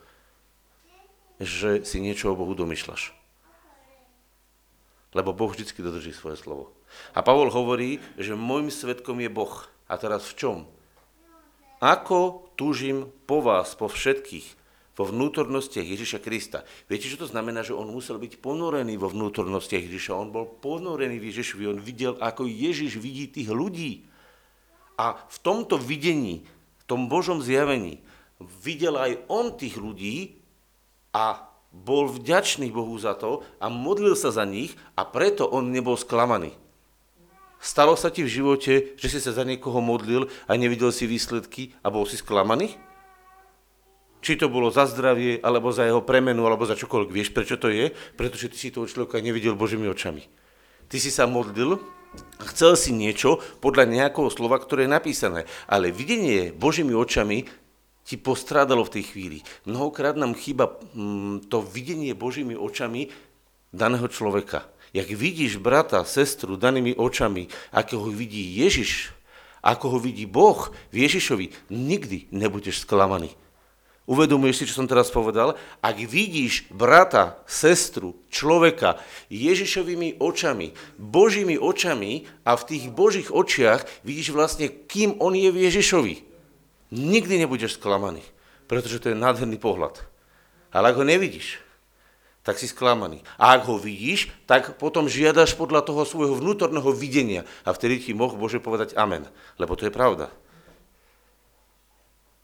že 1.39 1.87
si 1.87 2.03
niečo 2.03 2.35
o 2.35 2.39
Bohu 2.39 2.59
domýšľaš. 2.59 3.15
Lebo 5.15 5.31
Boh 5.31 5.55
vždy 5.55 5.71
dodrží 5.79 6.11
svoje 6.11 6.43
slovo. 6.43 6.75
A 7.15 7.23
Pavol 7.23 7.55
hovorí, 7.55 8.03
že 8.19 8.35
môjim 8.35 8.67
svetkom 8.67 9.23
je 9.23 9.31
Boh. 9.31 9.63
A 9.87 9.95
teraz 9.95 10.27
v 10.27 10.35
čom? 10.35 10.57
Ako 11.79 12.51
túžim 12.59 13.15
po 13.29 13.39
vás, 13.39 13.79
po 13.79 13.87
všetkých, 13.87 14.64
vo 14.95 15.05
vnútornostiach 15.11 15.85
Ježiša 15.85 16.23
Krista. 16.23 16.63
Viete, 16.87 17.11
čo 17.11 17.19
to 17.19 17.27
znamená, 17.27 17.67
že 17.67 17.75
on 17.75 17.91
musel 17.91 18.23
byť 18.23 18.39
ponorený 18.39 18.95
vo 18.95 19.11
vnútornostiach 19.11 19.91
Ježiša. 19.91 20.15
On 20.15 20.31
bol 20.31 20.47
ponorený 20.47 21.19
v 21.19 21.35
Ježišovi, 21.35 21.65
on 21.67 21.83
videl, 21.83 22.15
ako 22.23 22.47
Ježiš 22.47 23.03
vidí 23.03 23.27
tých 23.27 23.51
ľudí. 23.51 24.07
A 24.95 25.19
v 25.27 25.39
tomto 25.43 25.75
videní, 25.75 26.47
v 26.47 26.85
tom 26.87 27.11
Božom 27.11 27.43
zjavení, 27.43 27.99
videl 28.63 28.95
aj 28.95 29.13
on 29.27 29.59
tých 29.59 29.75
ľudí 29.75 30.39
a 31.11 31.51
bol 31.75 32.07
vďačný 32.07 32.71
Bohu 32.71 32.95
za 32.95 33.19
to 33.19 33.43
a 33.59 33.67
modlil 33.67 34.15
sa 34.15 34.31
za 34.31 34.47
nich 34.47 34.79
a 34.95 35.03
preto 35.03 35.43
on 35.51 35.75
nebol 35.75 35.99
sklamaný. 35.99 36.55
Stalo 37.59 37.97
sa 37.99 38.13
ti 38.13 38.23
v 38.23 38.31
živote, 38.31 38.95
že 38.95 39.09
si 39.09 39.19
sa 39.19 39.33
za 39.33 39.43
niekoho 39.43 39.81
modlil 39.81 40.29
a 40.47 40.53
nevidel 40.55 40.93
si 40.95 41.09
výsledky 41.09 41.75
a 41.83 41.91
bol 41.91 42.07
si 42.07 42.21
sklamaný? 42.21 42.77
Či 44.25 44.41
to 44.41 44.49
bolo 44.49 44.73
za 44.73 44.89
zdravie, 44.89 45.37
alebo 45.45 45.69
za 45.69 45.85
jeho 45.85 46.01
premenu, 46.01 46.49
alebo 46.49 46.65
za 46.65 46.73
čokoľvek. 46.73 47.13
Vieš, 47.13 47.37
prečo 47.37 47.61
to 47.61 47.69
je? 47.69 47.93
Pretože 48.17 48.49
ty 48.49 48.57
si 48.57 48.73
toho 48.73 48.89
človeka 48.89 49.21
nevidel 49.21 49.53
Božími 49.53 49.85
očami. 49.85 50.25
Ty 50.89 50.97
si 50.97 51.13
sa 51.13 51.29
modlil 51.29 51.77
a 52.41 52.45
chcel 52.49 52.73
si 52.81 52.97
niečo 52.97 53.45
podľa 53.61 53.85
nejakého 53.85 54.33
slova, 54.33 54.57
ktoré 54.57 54.89
je 54.89 54.97
napísané. 54.97 55.41
Ale 55.69 55.93
videnie 55.93 56.57
Božími 56.57 56.97
očami 56.97 57.45
ti 58.01 58.17
postrádalo 58.17 58.89
v 58.89 58.97
tej 58.97 59.05
chvíli. 59.13 59.39
Mnohokrát 59.69 60.17
nám 60.17 60.33
chýba 60.33 60.73
mm, 60.97 61.53
to 61.53 61.61
videnie 61.61 62.17
Božími 62.17 62.57
očami 62.57 63.13
daného 63.77 64.09
človeka. 64.09 64.65
Jak 64.97 65.13
vidíš 65.13 65.61
brata, 65.61 66.01
sestru 66.09 66.57
danými 66.57 66.97
očami, 66.97 67.53
ako 67.77 68.09
ho 68.09 68.11
vidí 68.15 68.57
Ježiš, 68.57 69.13
ako 69.61 69.97
ho 69.97 69.99
vidí 70.01 70.25
Boh 70.25 70.73
v 70.89 71.05
Ježišovi, 71.05 71.69
nikdy 71.69 72.33
nebudeš 72.33 72.89
sklamaný. 72.89 73.37
Uvedomuješ 74.05 74.57
si, 74.61 74.69
čo 74.69 74.85
som 74.85 74.89
teraz 74.91 75.09
povedal? 75.09 75.57
Ak 75.81 75.97
vidíš 75.97 76.69
brata, 76.69 77.41
sestru, 77.49 78.13
človeka 78.29 79.01
Ježišovými 79.33 80.21
očami, 80.21 80.77
Božími 81.01 81.57
očami 81.57 82.29
a 82.45 82.53
v 82.53 82.67
tých 82.69 82.85
Božích 82.93 83.33
očiach 83.33 83.89
vidíš 84.05 84.37
vlastne, 84.37 84.69
kým 84.69 85.17
on 85.25 85.33
je 85.33 85.49
v 85.49 85.73
Ježišovi, 85.73 86.15
nikdy 86.93 87.49
nebudeš 87.49 87.81
sklamaný, 87.81 88.21
pretože 88.69 89.01
to 89.01 89.09
je 89.09 89.17
nádherný 89.17 89.57
pohľad. 89.57 90.05
Ale 90.69 90.93
ak 90.93 91.01
ho 91.01 91.05
nevidíš, 91.09 91.65
tak 92.45 92.61
si 92.61 92.69
sklamaný. 92.69 93.25
A 93.41 93.57
ak 93.57 93.65
ho 93.73 93.81
vidíš, 93.81 94.29
tak 94.45 94.77
potom 94.77 95.09
žiadaš 95.09 95.57
podľa 95.57 95.81
toho 95.81 96.05
svojho 96.05 96.37
vnútorného 96.37 96.93
videnia 96.93 97.49
a 97.65 97.73
vtedy 97.73 98.05
ti 98.05 98.13
moh 98.13 98.37
Bože 98.37 98.61
povedať 98.61 98.93
amen, 99.01 99.25
lebo 99.57 99.73
to 99.81 99.89
je 99.89 99.97
pravda. 99.97 100.29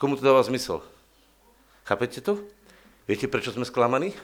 Komu 0.01 0.17
to 0.17 0.25
dáva 0.25 0.41
zmysel? 0.41 0.81
Chápete 1.91 2.23
to? 2.23 2.39
Viete, 3.11 3.27
prečo 3.27 3.51
sme 3.51 3.67
sklamaní? 3.67 4.15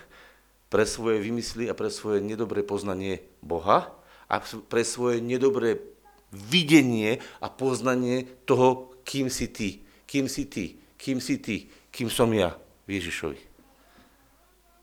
Pre 0.71 0.87
svoje 0.87 1.19
vymysly 1.19 1.67
a 1.67 1.75
pre 1.75 1.91
svoje 1.91 2.23
nedobré 2.23 2.63
poznanie 2.63 3.27
Boha 3.43 3.91
a 4.31 4.39
pre 4.71 4.87
svoje 4.87 5.19
nedobré 5.19 5.83
videnie 6.31 7.19
a 7.43 7.51
poznanie 7.51 8.23
toho, 8.47 8.95
kým 9.03 9.27
si 9.27 9.51
ty. 9.51 9.83
Kým 10.07 10.31
si 10.31 10.47
ty, 10.47 10.79
kým 10.95 11.19
si 11.19 11.43
ty, 11.43 11.67
kým 11.91 12.07
som 12.07 12.31
ja 12.31 12.55
v 12.87 13.03
Ježišovi. 13.03 13.43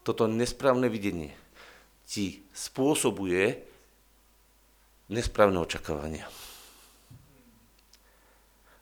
Toto 0.03 0.27
nesprávne 0.27 0.91
videnie 0.91 1.31
ti 2.03 2.43
spôsobuje 2.51 3.63
nesprávne 5.07 5.55
očakávania. 5.63 6.27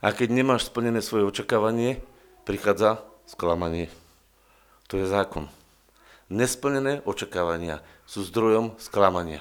A 0.01 0.09
keď 0.09 0.33
nemáš 0.33 0.73
splnené 0.73 1.05
svoje 1.05 1.29
očakávanie, 1.29 2.01
prichádza 2.49 3.10
sklamanie. 3.31 3.87
To 4.91 4.99
je 4.99 5.07
zákon. 5.07 5.47
Nesplnené 6.27 6.99
očakávania 7.07 7.79
sú 8.03 8.27
zdrojom 8.27 8.75
sklamania. 8.75 9.39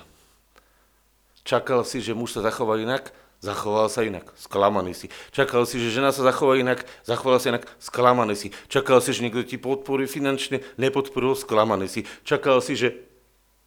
Čakal 1.42 1.82
si, 1.82 1.98
že 1.98 2.14
muž 2.14 2.38
sa 2.38 2.46
zachová 2.46 2.78
inak, 2.78 3.10
zachoval 3.42 3.90
sa 3.90 4.06
inak, 4.06 4.30
sklamaný 4.38 4.94
si. 4.94 5.06
Čakal 5.34 5.66
si, 5.66 5.82
že 5.82 5.90
žena 5.90 6.14
sa 6.14 6.22
zachová 6.22 6.54
inak, 6.54 6.86
zachoval 7.02 7.42
sa 7.42 7.50
inak, 7.50 7.66
sklamaný 7.82 8.38
si. 8.38 8.48
Čakal 8.70 9.02
si, 9.02 9.10
že 9.10 9.26
niekto 9.26 9.42
ti 9.42 9.58
podporí 9.58 10.06
finančne, 10.06 10.62
nepodporil, 10.78 11.34
sklamaný 11.34 11.90
si. 11.90 12.00
Čakal 12.22 12.62
si, 12.62 12.78
že... 12.78 12.94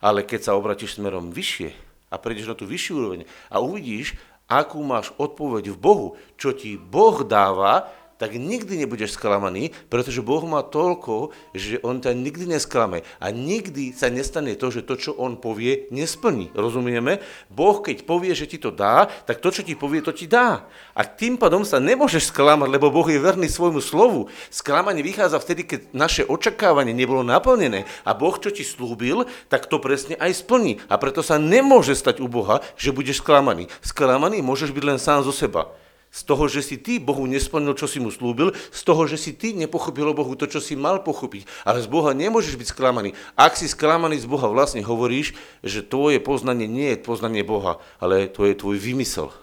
Ale 0.04 0.24
keď 0.24 0.52
sa 0.52 0.56
obratíš 0.60 1.00
smerom 1.00 1.32
vyššie 1.32 1.72
a 2.12 2.16
prejdeš 2.20 2.52
na 2.52 2.56
tú 2.60 2.68
vyššiu 2.68 2.94
úroveň 3.00 3.22
a 3.48 3.64
uvidíš, 3.64 4.20
akú 4.52 4.84
máš 4.84 5.16
odpoveď 5.16 5.72
v 5.72 5.78
Bohu, 5.80 6.08
čo 6.36 6.52
ti 6.52 6.76
Boh 6.76 7.24
dáva, 7.24 7.88
tak 8.22 8.38
nikdy 8.38 8.86
nebudeš 8.86 9.18
sklamaný, 9.18 9.74
pretože 9.90 10.24
Boh 10.24 10.42
má 10.46 10.62
toľko, 10.64 11.34
že 11.52 11.82
On 11.82 12.00
ťa 12.00 12.16
nikdy 12.16 12.56
nesklame. 12.56 13.04
A 13.20 13.34
nikdy 13.34 13.92
sa 13.92 14.08
nestane 14.08 14.56
to, 14.56 14.70
že 14.70 14.86
to, 14.86 14.96
čo 14.96 15.12
On 15.18 15.36
povie, 15.36 15.90
nesplní. 15.90 16.54
Rozumieme? 16.54 17.20
Boh, 17.50 17.82
keď 17.82 18.06
povie, 18.08 18.32
že 18.38 18.48
ti 18.48 18.62
to 18.62 18.70
dá, 18.72 19.10
tak 19.28 19.42
to, 19.44 19.50
čo 19.52 19.66
ti 19.66 19.74
povie, 19.76 20.00
to 20.00 20.16
ti 20.16 20.30
dá. 20.30 20.66
A 20.94 21.02
tým 21.04 21.36
pádom 21.36 21.66
sa 21.68 21.82
nemôžeš 21.82 22.32
sklamať, 22.32 22.70
lebo 22.70 22.94
Boh 22.94 23.06
je 23.10 23.20
verný 23.20 23.50
svojmu 23.50 23.82
slovu. 23.82 24.32
Sklamanie 24.54 25.04
vychádza 25.04 25.42
vtedy, 25.42 25.66
keď 25.66 25.80
naše 25.92 26.24
očakávanie 26.24 26.96
nebolo 26.96 27.26
naplnené. 27.26 27.84
A 28.08 28.16
Boh, 28.16 28.38
čo 28.40 28.54
ti 28.54 28.64
slúbil, 28.64 29.26
tak 29.52 29.68
to 29.68 29.82
presne 29.82 30.16
aj 30.22 30.46
splní. 30.46 30.80
A 30.88 30.96
preto 31.02 31.26
sa 31.26 31.42
nemôže 31.42 31.98
stať 31.98 32.22
u 32.24 32.30
Boha, 32.32 32.64
že 32.80 32.96
budeš 32.96 33.20
sklamaný. 33.20 33.68
Sklamaný 33.84 34.40
môžeš 34.40 34.72
byť 34.72 34.84
len 34.86 35.00
sám 35.02 35.26
zo 35.26 35.36
seba 35.36 35.83
z 36.14 36.22
toho, 36.30 36.46
že 36.46 36.62
si 36.62 36.78
ty 36.78 37.02
Bohu 37.02 37.26
nesplnil, 37.26 37.74
čo 37.74 37.90
si 37.90 37.98
mu 37.98 38.14
slúbil, 38.14 38.54
z 38.54 38.82
toho, 38.86 39.10
že 39.10 39.18
si 39.18 39.34
ty 39.34 39.58
nepochopil 39.58 40.14
Bohu 40.14 40.38
to, 40.38 40.46
čo 40.46 40.62
si 40.62 40.78
mal 40.78 41.02
pochopiť. 41.02 41.50
Ale 41.66 41.82
z 41.82 41.90
Boha 41.90 42.14
nemôžeš 42.14 42.54
byť 42.54 42.70
sklamaný. 42.70 43.18
Ak 43.34 43.58
si 43.58 43.66
sklamaný 43.66 44.22
z 44.22 44.30
Boha, 44.30 44.46
vlastne 44.54 44.86
hovoríš, 44.86 45.34
že 45.66 45.82
tvoje 45.82 46.22
poznanie 46.22 46.70
nie 46.70 46.94
je 46.94 47.02
poznanie 47.02 47.42
Boha, 47.42 47.82
ale 47.98 48.30
to 48.30 48.46
je 48.46 48.54
tvoj 48.54 48.78
vymysel. 48.78 49.34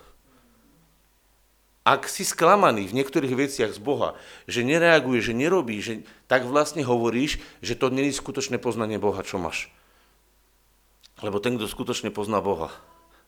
Ak 1.83 2.07
si 2.07 2.23
sklamaný 2.23 2.87
v 2.87 3.03
niektorých 3.03 3.35
veciach 3.35 3.75
z 3.75 3.81
Boha, 3.83 4.15
že 4.47 4.63
nereaguje, 4.63 5.19
že 5.19 5.35
nerobí, 5.35 5.83
že, 5.83 6.07
tak 6.31 6.47
vlastne 6.47 6.87
hovoríš, 6.87 7.43
že 7.67 7.75
to 7.75 7.91
nie 7.91 8.07
je 8.07 8.21
skutočné 8.21 8.63
poznanie 8.63 9.03
Boha, 9.03 9.27
čo 9.27 9.43
máš. 9.43 9.75
Lebo 11.19 11.43
ten, 11.43 11.59
kto 11.59 11.67
skutočne 11.67 12.15
pozná 12.15 12.39
Boha, 12.39 12.71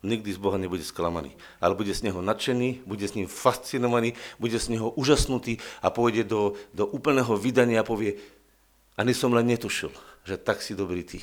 nikdy 0.03 0.35
z 0.35 0.39
Boha 0.43 0.59
nebude 0.59 0.83
sklamaný, 0.83 1.33
ale 1.63 1.79
bude 1.79 1.95
z 1.95 2.03
Neho 2.11 2.23
nadšený, 2.23 2.83
bude 2.87 3.07
s 3.07 3.15
ním 3.15 3.31
fascinovaný, 3.31 4.19
bude 4.43 4.59
z 4.59 4.75
Neho 4.75 4.91
úžasnutý 4.99 5.63
a 5.79 5.95
pôjde 5.95 6.27
do, 6.27 6.59
do 6.75 6.85
úplného 6.91 7.39
vydania 7.39 7.81
a 7.81 7.87
povie, 7.87 8.19
ani 8.99 9.15
som 9.15 9.33
len 9.33 9.47
netušil, 9.47 9.95
že 10.27 10.37
tak 10.37 10.61
si 10.61 10.75
dobrý 10.75 11.07
ty. 11.07 11.23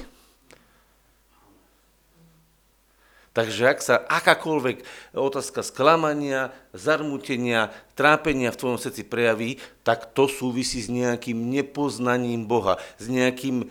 Takže 3.29 3.71
ak 3.71 3.79
sa 3.79 3.95
akákoľvek 4.09 4.81
otázka 5.13 5.62
sklamania, 5.62 6.50
zarmutenia, 6.74 7.69
trápenia 7.93 8.50
v 8.50 8.59
tvojom 8.59 8.79
srdci 8.81 9.05
prejaví, 9.05 9.62
tak 9.86 10.12
to 10.17 10.25
súvisí 10.25 10.81
s 10.81 10.89
nejakým 10.89 11.38
nepoznaním 11.38 12.50
Boha, 12.50 12.81
s 12.98 13.05
nejakým 13.05 13.69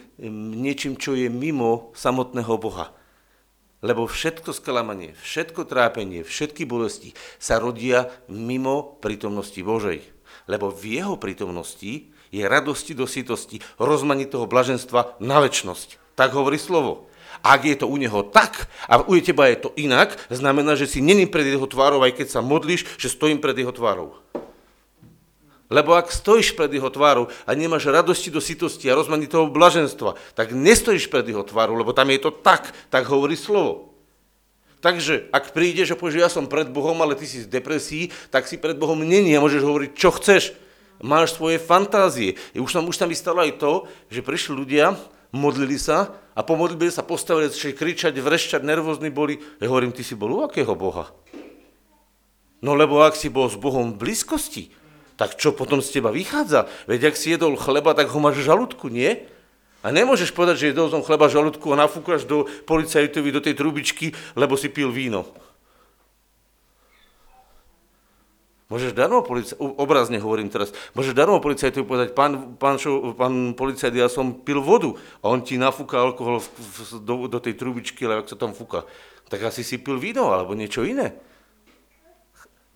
niečím, 0.55 0.95
čo 0.95 1.19
je 1.19 1.27
mimo 1.27 1.91
samotného 1.99 2.55
Boha. 2.55 2.95
Lebo 3.79 4.11
všetko 4.11 4.51
sklamanie, 4.51 5.15
všetko 5.23 5.63
trápenie, 5.63 6.27
všetky 6.27 6.67
bolesti 6.67 7.15
sa 7.39 7.63
rodia 7.63 8.11
mimo 8.27 8.99
prítomnosti 8.99 9.63
Božej. 9.63 10.03
Lebo 10.51 10.75
v 10.75 10.99
jeho 10.99 11.15
prítomnosti 11.15 12.11
je 12.35 12.43
radosti 12.43 12.93
do 12.93 13.07
sítosti, 13.07 13.63
rozmanitého 13.79 14.51
blaženstva 14.51 15.23
na 15.23 15.39
väčnosť. 15.39 16.19
Tak 16.19 16.35
hovorí 16.35 16.59
slovo. 16.59 17.07
Ak 17.39 17.63
je 17.63 17.79
to 17.79 17.87
u 17.87 17.95
neho 17.95 18.27
tak 18.27 18.67
a 18.91 18.99
u 18.99 19.15
teba 19.23 19.47
je 19.47 19.63
to 19.63 19.71
inak, 19.79 20.19
znamená, 20.27 20.75
že 20.75 20.91
si 20.91 20.99
není 20.99 21.31
pred 21.31 21.47
jeho 21.47 21.71
tvárou, 21.71 22.03
aj 22.03 22.19
keď 22.19 22.27
sa 22.35 22.41
modlíš, 22.43 22.99
že 22.99 23.15
stojím 23.15 23.39
pred 23.39 23.55
jeho 23.55 23.71
tvárou. 23.71 24.19
Lebo 25.69 25.93
ak 25.93 26.09
stojíš 26.09 26.57
pred 26.57 26.73
jeho 26.73 26.89
tvárou 26.89 27.29
a 27.45 27.51
nemáš 27.53 27.93
radosti 27.93 28.33
do 28.33 28.41
sitosti 28.41 28.89
a 28.89 28.97
rozmanitého 28.97 29.53
blaženstva, 29.53 30.17
tak 30.33 30.57
nestojíš 30.57 31.13
pred 31.13 31.29
jeho 31.29 31.45
tvárou, 31.45 31.77
lebo 31.77 31.93
tam 31.93 32.09
je 32.09 32.25
to 32.25 32.33
tak, 32.33 32.73
tak 32.89 33.05
hovorí 33.05 33.37
slovo. 33.37 33.93
Takže 34.81 35.29
ak 35.29 35.53
prídeš 35.53 35.93
a 35.93 35.99
povieš, 35.99 36.17
ja 36.17 36.31
som 36.33 36.49
pred 36.49 36.71
Bohom, 36.71 36.97
ale 37.05 37.19
ty 37.19 37.29
si 37.29 37.45
z 37.45 37.51
depresí, 37.51 38.15
tak 38.33 38.49
si 38.49 38.57
pred 38.57 38.79
Bohom 38.79 38.97
není 38.97 39.35
a 39.37 39.43
môžeš 39.43 39.67
hovoriť, 39.67 39.91
čo 39.93 40.15
chceš. 40.15 40.57
Máš 41.05 41.37
svoje 41.37 41.61
fantázie. 41.61 42.39
Už 42.57 42.73
tam, 42.73 42.87
už 42.89 42.97
tam 42.97 43.11
vystalo 43.11 43.43
aj 43.43 43.59
to, 43.59 43.87
že 44.09 44.25
prišli 44.25 44.55
ľudia, 44.55 44.95
modlili 45.35 45.77
sa 45.77 46.17
a 46.33 46.41
po 46.41 46.57
modlitbe 46.57 46.89
sa 46.89 47.05
postavili, 47.05 47.51
začali 47.51 47.75
kričať, 47.75 48.15
vrešťať, 48.17 48.63
nervózni 48.65 49.13
boli. 49.13 49.43
Ja 49.61 49.69
hovorím, 49.69 49.93
ty 49.93 50.07
si 50.07 50.17
bol 50.17 50.33
u 50.33 50.41
akého 50.47 50.73
Boha? 50.79 51.11
No 52.59 52.75
lebo 52.75 53.03
ak 53.03 53.15
si 53.15 53.31
bol 53.31 53.47
s 53.47 53.55
Bohom 53.55 53.95
v 53.95 54.09
blízkosti, 54.09 54.75
tak 55.19 55.35
čo 55.35 55.51
potom 55.51 55.83
z 55.83 55.99
teba 55.99 56.15
vychádza? 56.15 56.71
Veď 56.87 57.11
ak 57.11 57.19
si 57.19 57.35
jedol 57.35 57.59
chleba, 57.59 57.91
tak 57.93 58.07
ho 58.07 58.19
máš 58.23 58.39
v 58.39 58.47
žalúdku, 58.47 58.87
nie? 58.87 59.27
A 59.83 59.91
nemôžeš 59.91 60.31
povedať, 60.31 60.57
že 60.63 60.67
jedol 60.71 60.95
som 60.95 61.03
chleba 61.03 61.27
v 61.27 61.35
žalúdku 61.35 61.67
a 61.75 61.81
nafúkaš 61.83 62.23
do 62.23 62.47
policajtovi, 62.71 63.35
do 63.35 63.43
tej 63.43 63.59
trubičky, 63.59 64.15
lebo 64.39 64.55
si 64.55 64.71
pil 64.71 64.95
víno. 64.95 65.27
Môžeš 68.69 68.93
darmo 68.93 69.25
policajtovi, 69.25 69.81
obrazne 69.81 70.21
hovorím 70.21 70.53
teraz, 70.53 70.71
môžeš 70.93 71.17
darmo 71.17 71.41
policajtovi 71.41 71.89
povedať, 71.89 72.09
pán, 72.13 72.55
pán, 72.61 72.77
šo, 72.77 73.17
pán 73.17 73.57
policajt, 73.59 73.97
ja 73.97 74.13
som 74.13 74.45
pil 74.45 74.61
vodu 74.61 74.93
a 75.25 75.33
on 75.33 75.41
ti 75.41 75.57
nafúka 75.57 75.99
alkohol 75.99 76.45
v, 76.45 76.49
v, 76.53 76.79
do, 77.01 77.15
do 77.27 77.39
tej 77.41 77.57
trubičky, 77.57 78.05
ale 78.05 78.23
ak 78.23 78.29
sa 78.29 78.37
tam 78.37 78.53
fúka, 78.53 78.85
tak 79.33 79.41
asi 79.41 79.65
si 79.65 79.81
pil 79.81 79.97
víno 79.97 80.31
alebo 80.31 80.53
niečo 80.53 80.85
iné. 80.85 81.17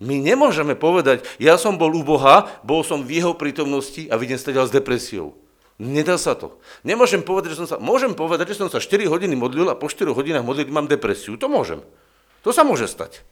My 0.03 0.19
nemôžeme 0.19 0.75
povedať, 0.75 1.23
ja 1.39 1.55
som 1.55 1.79
bol 1.79 1.95
u 1.95 2.03
Boha, 2.03 2.51
bol 2.59 2.83
som 2.83 3.07
v 3.07 3.23
jeho 3.23 3.31
prítomnosti 3.31 4.11
a 4.11 4.19
vidím 4.19 4.35
stať 4.35 4.67
s 4.67 4.75
depresiou. 4.75 5.39
Nedá 5.79 6.19
sa 6.19 6.35
to. 6.35 6.59
Nemôžem 6.83 7.23
povedať, 7.23 7.55
že 7.55 7.65
som 7.65 7.67
sa... 7.67 7.77
Môžem 7.79 8.11
povedať, 8.13 8.53
že 8.53 8.59
som 8.61 8.69
sa 8.69 8.83
4 8.83 9.09
hodiny 9.09 9.33
modlil 9.33 9.71
a 9.71 9.79
po 9.79 9.87
4 9.89 10.11
hodinách 10.11 10.45
modlil 10.45 10.69
mám 10.69 10.91
depresiu. 10.91 11.39
To 11.39 11.47
môžem. 11.49 11.81
To 12.43 12.51
sa 12.51 12.67
môže 12.67 12.85
stať. 12.85 13.23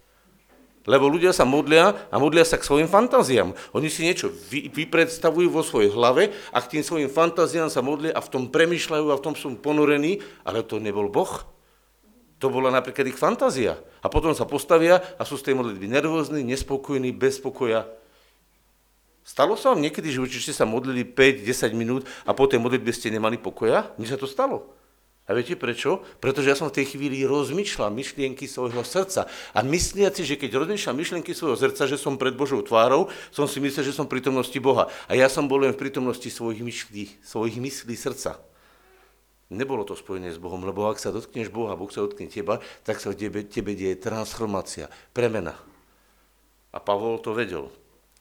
Lebo 0.90 1.06
ľudia 1.06 1.30
sa 1.30 1.46
modlia 1.46 1.94
a 2.10 2.18
modlia 2.18 2.42
sa 2.42 2.58
k 2.58 2.66
svojim 2.66 2.90
fantáziám. 2.90 3.54
Oni 3.78 3.86
si 3.86 4.02
niečo 4.02 4.34
vy, 4.50 4.74
vypredstavujú 4.74 5.54
vo 5.54 5.62
svojej 5.62 5.94
hlave 5.94 6.34
a 6.50 6.58
k 6.58 6.78
tým 6.78 6.84
svojim 6.88 7.06
fantáziám 7.06 7.70
sa 7.70 7.86
modlia 7.86 8.18
a 8.18 8.24
v 8.24 8.32
tom 8.34 8.44
premyšľajú 8.50 9.06
a 9.14 9.20
v 9.20 9.24
tom 9.24 9.38
sú 9.38 9.54
ponorení, 9.62 10.26
ale 10.42 10.66
to 10.66 10.82
nebol 10.82 11.06
Boh. 11.06 11.46
To 12.42 12.50
bola 12.50 12.74
napríklad 12.74 13.06
ich 13.06 13.22
fantázia. 13.22 13.78
A 14.02 14.10
potom 14.10 14.34
sa 14.34 14.50
postavia 14.50 14.98
a 15.16 15.24
sú 15.24 15.38
z 15.38 15.54
tej 15.54 15.56
modlitby 15.62 15.86
nervózni, 15.86 16.42
nespokojní, 16.42 17.14
bez 17.14 17.38
pokoja. 17.38 17.86
Stalo 19.22 19.54
sa 19.54 19.70
vám 19.72 19.86
niekedy, 19.86 20.10
že 20.10 20.26
určite 20.26 20.50
sa 20.50 20.66
modlili 20.66 21.06
5-10 21.06 21.78
minút 21.78 22.04
a 22.26 22.34
po 22.34 22.50
tej 22.50 22.58
modlitbe 22.58 22.90
ste 22.90 23.14
nemali 23.14 23.38
pokoja? 23.38 23.94
Mne 24.02 24.10
sa 24.10 24.18
to 24.18 24.26
stalo. 24.26 24.74
A 25.30 25.38
viete 25.38 25.54
prečo? 25.54 26.02
Pretože 26.18 26.50
ja 26.50 26.58
som 26.58 26.74
v 26.74 26.82
tej 26.82 26.98
chvíli 26.98 27.22
rozmýšľal 27.30 27.94
myšlienky 27.94 28.50
svojho 28.50 28.82
srdca. 28.82 29.30
A 29.54 29.62
mysliaci, 29.62 30.26
že 30.26 30.36
keď 30.36 30.66
rozmýšľam 30.66 30.98
myšlienky 30.98 31.38
svojho 31.38 31.56
srdca, 31.62 31.86
že 31.86 32.02
som 32.02 32.18
pred 32.18 32.34
Božou 32.34 32.66
tvárou, 32.66 33.14
som 33.30 33.46
si 33.46 33.62
myslel, 33.62 33.86
že 33.86 33.94
som 33.94 34.10
v 34.10 34.18
prítomnosti 34.18 34.58
Boha. 34.58 34.90
A 35.06 35.14
ja 35.14 35.30
som 35.30 35.46
bol 35.46 35.62
len 35.62 35.78
v 35.78 35.80
prítomnosti 35.80 36.26
svojich 36.26 36.66
myšlí, 36.66 37.22
svojich 37.22 37.62
myslí 37.62 37.94
srdca. 37.94 38.51
Nebolo 39.52 39.84
to 39.84 40.00
spojené 40.00 40.32
s 40.32 40.40
Bohom, 40.40 40.64
lebo 40.64 40.88
ak 40.88 40.96
sa 40.96 41.12
dotkneš 41.12 41.52
Boha, 41.52 41.76
Boh 41.76 41.92
sa 41.92 42.08
dotkne 42.08 42.32
teba, 42.32 42.64
tak 42.88 43.04
sa 43.04 43.12
v 43.12 43.20
tebe, 43.20 43.40
tebe 43.44 43.76
deje 43.76 44.00
transformácia, 44.00 44.88
premena. 45.12 45.60
A 46.72 46.80
Pavol 46.80 47.20
to 47.20 47.36
vedel. 47.36 47.68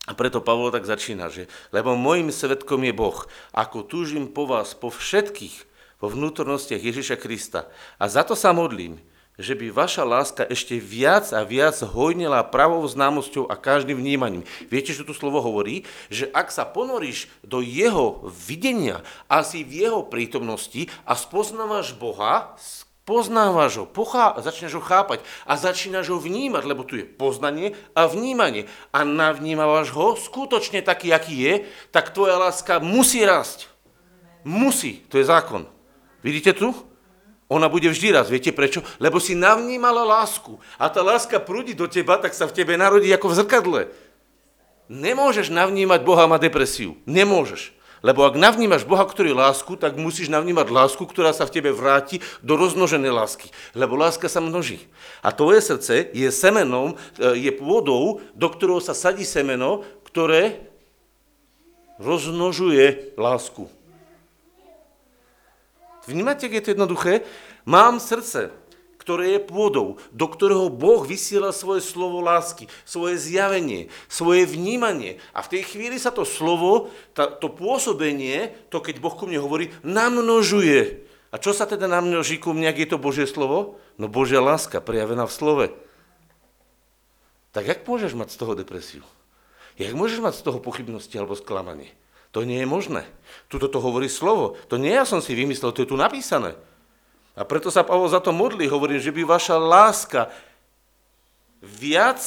A 0.09 0.11
preto 0.11 0.43
Pavol 0.43 0.75
tak 0.75 0.83
začína, 0.83 1.31
že 1.31 1.47
lebo 1.71 1.95
môjim 1.95 2.35
svetkom 2.35 2.83
je 2.83 2.91
Boh, 2.91 3.15
ako 3.55 3.87
túžim 3.87 4.27
po 4.27 4.43
vás, 4.43 4.75
po 4.75 4.91
všetkých, 4.91 5.71
vo 6.03 6.11
vnútornostiach 6.11 6.83
Ježiša 6.83 7.15
Krista. 7.15 7.71
A 7.95 8.11
za 8.11 8.27
to 8.27 8.35
sa 8.35 8.51
modlím, 8.51 8.99
že 9.41 9.57
by 9.57 9.73
vaša 9.73 10.05
láska 10.05 10.43
ešte 10.45 10.77
viac 10.77 11.33
a 11.33 11.41
viac 11.41 11.81
hojnila 11.81 12.45
pravou 12.45 12.85
známosťou 12.85 13.49
a 13.49 13.57
každým 13.57 13.97
vnímaním. 13.97 14.45
Viete, 14.69 14.93
čo 14.93 15.01
tu 15.01 15.17
slovo 15.17 15.41
hovorí? 15.41 15.83
Že 16.13 16.29
ak 16.31 16.53
sa 16.53 16.63
ponoríš 16.63 17.27
do 17.41 17.65
jeho 17.65 18.21
videnia 18.29 19.01
a 19.25 19.41
si 19.41 19.65
v 19.65 19.89
jeho 19.89 20.05
prítomnosti 20.05 20.87
a 21.03 21.17
spoznávaš 21.17 21.97
Boha, 21.97 22.53
poznávaš 23.01 23.81
ho, 23.81 23.85
pochá, 23.89 24.37
začneš 24.37 24.77
ho 24.77 24.83
chápať 24.83 25.25
a 25.49 25.57
začínaš 25.57 26.13
ho 26.13 26.21
vnímať, 26.21 26.63
lebo 26.63 26.85
tu 26.85 27.01
je 27.01 27.05
poznanie 27.05 27.73
a 27.97 28.05
vnímanie. 28.05 28.69
A 28.93 29.01
navnímavaš 29.01 29.89
ho 29.97 30.13
skutočne 30.13 30.85
taký, 30.85 31.09
aký 31.09 31.35
je, 31.41 31.53
tak 31.89 32.13
tvoja 32.13 32.37
láska 32.37 32.77
musí 32.77 33.25
rásť. 33.25 33.67
Musí, 34.45 35.01
to 35.09 35.17
je 35.17 35.25
zákon. 35.25 35.65
Vidíte 36.21 36.53
tu? 36.53 36.90
Ona 37.51 37.67
bude 37.67 37.91
vždy 37.91 38.15
raz. 38.15 38.31
Viete 38.31 38.55
prečo? 38.55 38.79
Lebo 38.95 39.19
si 39.19 39.35
navnímala 39.35 40.07
lásku. 40.07 40.55
A 40.79 40.87
tá 40.87 41.03
láska 41.03 41.35
prúdi 41.35 41.75
do 41.75 41.83
teba, 41.83 42.15
tak 42.15 42.31
sa 42.31 42.47
v 42.47 42.55
tebe 42.55 42.79
narodí 42.79 43.11
ako 43.11 43.27
v 43.27 43.37
zrkadle. 43.43 43.81
Nemôžeš 44.87 45.51
navnímať 45.51 45.99
Boha 46.07 46.31
má 46.31 46.39
depresiu. 46.39 46.95
Nemôžeš. 47.03 47.75
Lebo 48.01 48.23
ak 48.23 48.39
navnímaš 48.39 48.87
Boha, 48.87 49.03
ktorý 49.03 49.35
lásku, 49.35 49.77
tak 49.77 49.99
musíš 49.99 50.31
navnímať 50.31 50.73
lásku, 50.73 51.03
ktorá 51.03 51.35
sa 51.35 51.45
v 51.45 51.59
tebe 51.59 51.69
vráti 51.75 52.23
do 52.39 52.55
rozmnoženej 52.55 53.13
lásky. 53.13 53.51
Lebo 53.75 53.99
láska 53.99 54.25
sa 54.31 54.39
množí. 54.39 54.81
A 55.19 55.29
tvoje 55.35 55.59
srdce 55.61 56.09
je 56.15 56.31
semenom, 56.33 56.95
e, 57.19 57.35
je 57.35 57.51
pôdou, 57.53 58.23
do 58.33 58.47
ktorého 58.49 58.81
sa 58.81 58.97
sadí 58.97 59.21
semeno, 59.21 59.85
ktoré 60.07 60.71
rozmnožuje 62.01 63.13
lásku. 63.19 63.69
Vnímate, 66.09 66.49
je 66.49 66.61
to 66.61 66.73
jednoduché? 66.73 67.21
Mám 67.65 68.01
srdce, 68.01 68.49
ktoré 69.01 69.37
je 69.37 69.41
pôdou, 69.41 69.97
do 70.13 70.25
ktorého 70.29 70.69
Boh 70.69 71.01
vysiela 71.01 71.49
svoje 71.49 71.81
slovo 71.81 72.21
lásky, 72.21 72.69
svoje 72.85 73.17
zjavenie, 73.17 73.89
svoje 74.05 74.45
vnímanie. 74.45 75.17
A 75.33 75.41
v 75.41 75.57
tej 75.57 75.73
chvíli 75.73 75.97
sa 75.97 76.13
to 76.13 76.21
slovo, 76.21 76.93
tá, 77.17 77.25
to 77.25 77.49
pôsobenie, 77.49 78.53
to 78.69 78.77
keď 78.77 79.01
Boh 79.01 79.17
ku 79.17 79.25
mne 79.25 79.41
hovorí, 79.41 79.73
namnožuje. 79.81 81.09
A 81.33 81.41
čo 81.41 81.49
sa 81.49 81.65
teda 81.65 81.89
namnoží 81.89 82.37
ku 82.37 82.53
mne, 82.53 82.69
ak 82.69 82.77
je 82.77 82.89
to 82.93 83.01
Božie 83.01 83.25
slovo? 83.25 83.81
No 83.97 84.05
Božia 84.05 84.37
láska, 84.37 84.77
prejavená 84.81 85.25
v 85.25 85.33
slove. 85.33 85.65
Tak 87.51 87.65
jak 87.65 87.81
môžeš 87.83 88.13
mať 88.13 88.29
z 88.33 88.37
toho 88.37 88.53
depresiu? 88.53 89.03
Jak 89.81 89.97
môžeš 89.97 90.21
mať 90.21 90.33
z 90.37 90.45
toho 90.45 90.61
pochybnosti 90.61 91.15
alebo 91.17 91.33
sklamanie? 91.33 91.89
To 92.31 92.47
nie 92.47 92.63
je 92.63 92.67
možné. 92.67 93.03
Tuto 93.51 93.67
to 93.67 93.83
hovorí 93.83 94.07
slovo. 94.07 94.55
To 94.71 94.79
nie 94.79 94.95
ja 94.95 95.03
som 95.03 95.19
si 95.19 95.35
vymyslel, 95.35 95.75
to 95.75 95.83
je 95.83 95.91
tu 95.91 95.99
napísané. 95.99 96.55
A 97.35 97.43
preto 97.43 97.71
sa 97.71 97.83
Pavol 97.83 98.07
za 98.11 98.23
to 98.23 98.31
modlí, 98.35 98.67
hovorí, 98.67 98.99
že 98.99 99.11
by 99.11 99.23
vaša 99.27 99.55
láska 99.59 100.31
viac, 101.59 102.19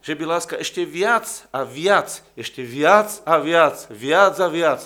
že 0.00 0.14
by 0.14 0.24
láska 0.26 0.54
ešte 0.58 0.86
viac 0.86 1.26
a 1.50 1.66
viac, 1.66 2.22
ešte 2.34 2.62
viac 2.62 3.22
a 3.26 3.38
viac, 3.42 3.90
viac 3.90 4.34
a 4.38 4.48
viac. 4.50 4.80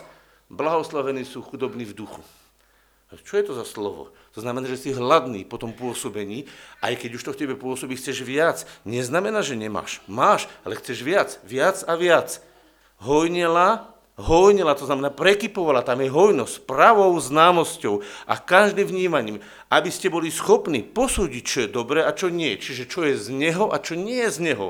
Blahoslavení 0.48 1.24
sú 1.24 1.40
chudobní 1.44 1.84
v 1.88 1.96
duchu. 1.96 2.20
A 3.12 3.20
čo 3.20 3.36
je 3.38 3.46
to 3.46 3.54
za 3.54 3.62
slovo? 3.68 4.10
To 4.34 4.42
znamená, 4.42 4.66
že 4.66 4.80
si 4.80 4.90
hladný 4.90 5.46
po 5.46 5.60
tom 5.60 5.70
pôsobení, 5.70 6.50
aj 6.82 6.98
keď 6.98 7.10
už 7.14 7.22
to 7.22 7.32
v 7.36 7.40
tebe 7.46 7.54
pôsobí, 7.54 7.94
chceš 7.94 8.26
viac. 8.26 8.66
Neznamená, 8.82 9.44
že 9.44 9.54
nemáš. 9.54 10.02
Máš, 10.10 10.50
ale 10.66 10.74
chceš 10.74 11.06
viac, 11.06 11.38
viac 11.46 11.84
a 11.86 11.94
viac 11.94 12.42
hojnila, 13.04 13.92
hojnila, 14.16 14.72
to 14.72 14.88
znamená 14.88 15.12
prekypovala, 15.12 15.84
tam 15.84 16.00
je 16.00 16.08
hojnosť, 16.08 16.64
pravou 16.64 17.12
známosťou 17.20 18.00
a 18.24 18.34
každým 18.40 18.88
vnímaním, 18.88 19.38
aby 19.68 19.90
ste 19.92 20.08
boli 20.08 20.32
schopní 20.32 20.80
posúdiť, 20.80 21.42
čo 21.44 21.58
je 21.66 21.74
dobré 21.74 22.00
a 22.00 22.16
čo 22.16 22.32
nie, 22.32 22.56
čiže 22.56 22.88
čo 22.88 23.04
je 23.04 23.14
z 23.20 23.28
neho 23.34 23.68
a 23.68 23.76
čo 23.76 23.98
nie 23.98 24.24
je 24.24 24.30
z 24.32 24.38
neho. 24.52 24.68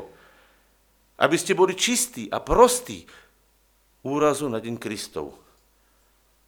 Aby 1.15 1.39
ste 1.39 1.55
boli 1.55 1.79
čistí 1.79 2.27
a 2.27 2.43
prostí 2.43 3.07
úrazu 4.03 4.51
na 4.51 4.59
deň 4.59 4.83
Kristov. 4.83 5.39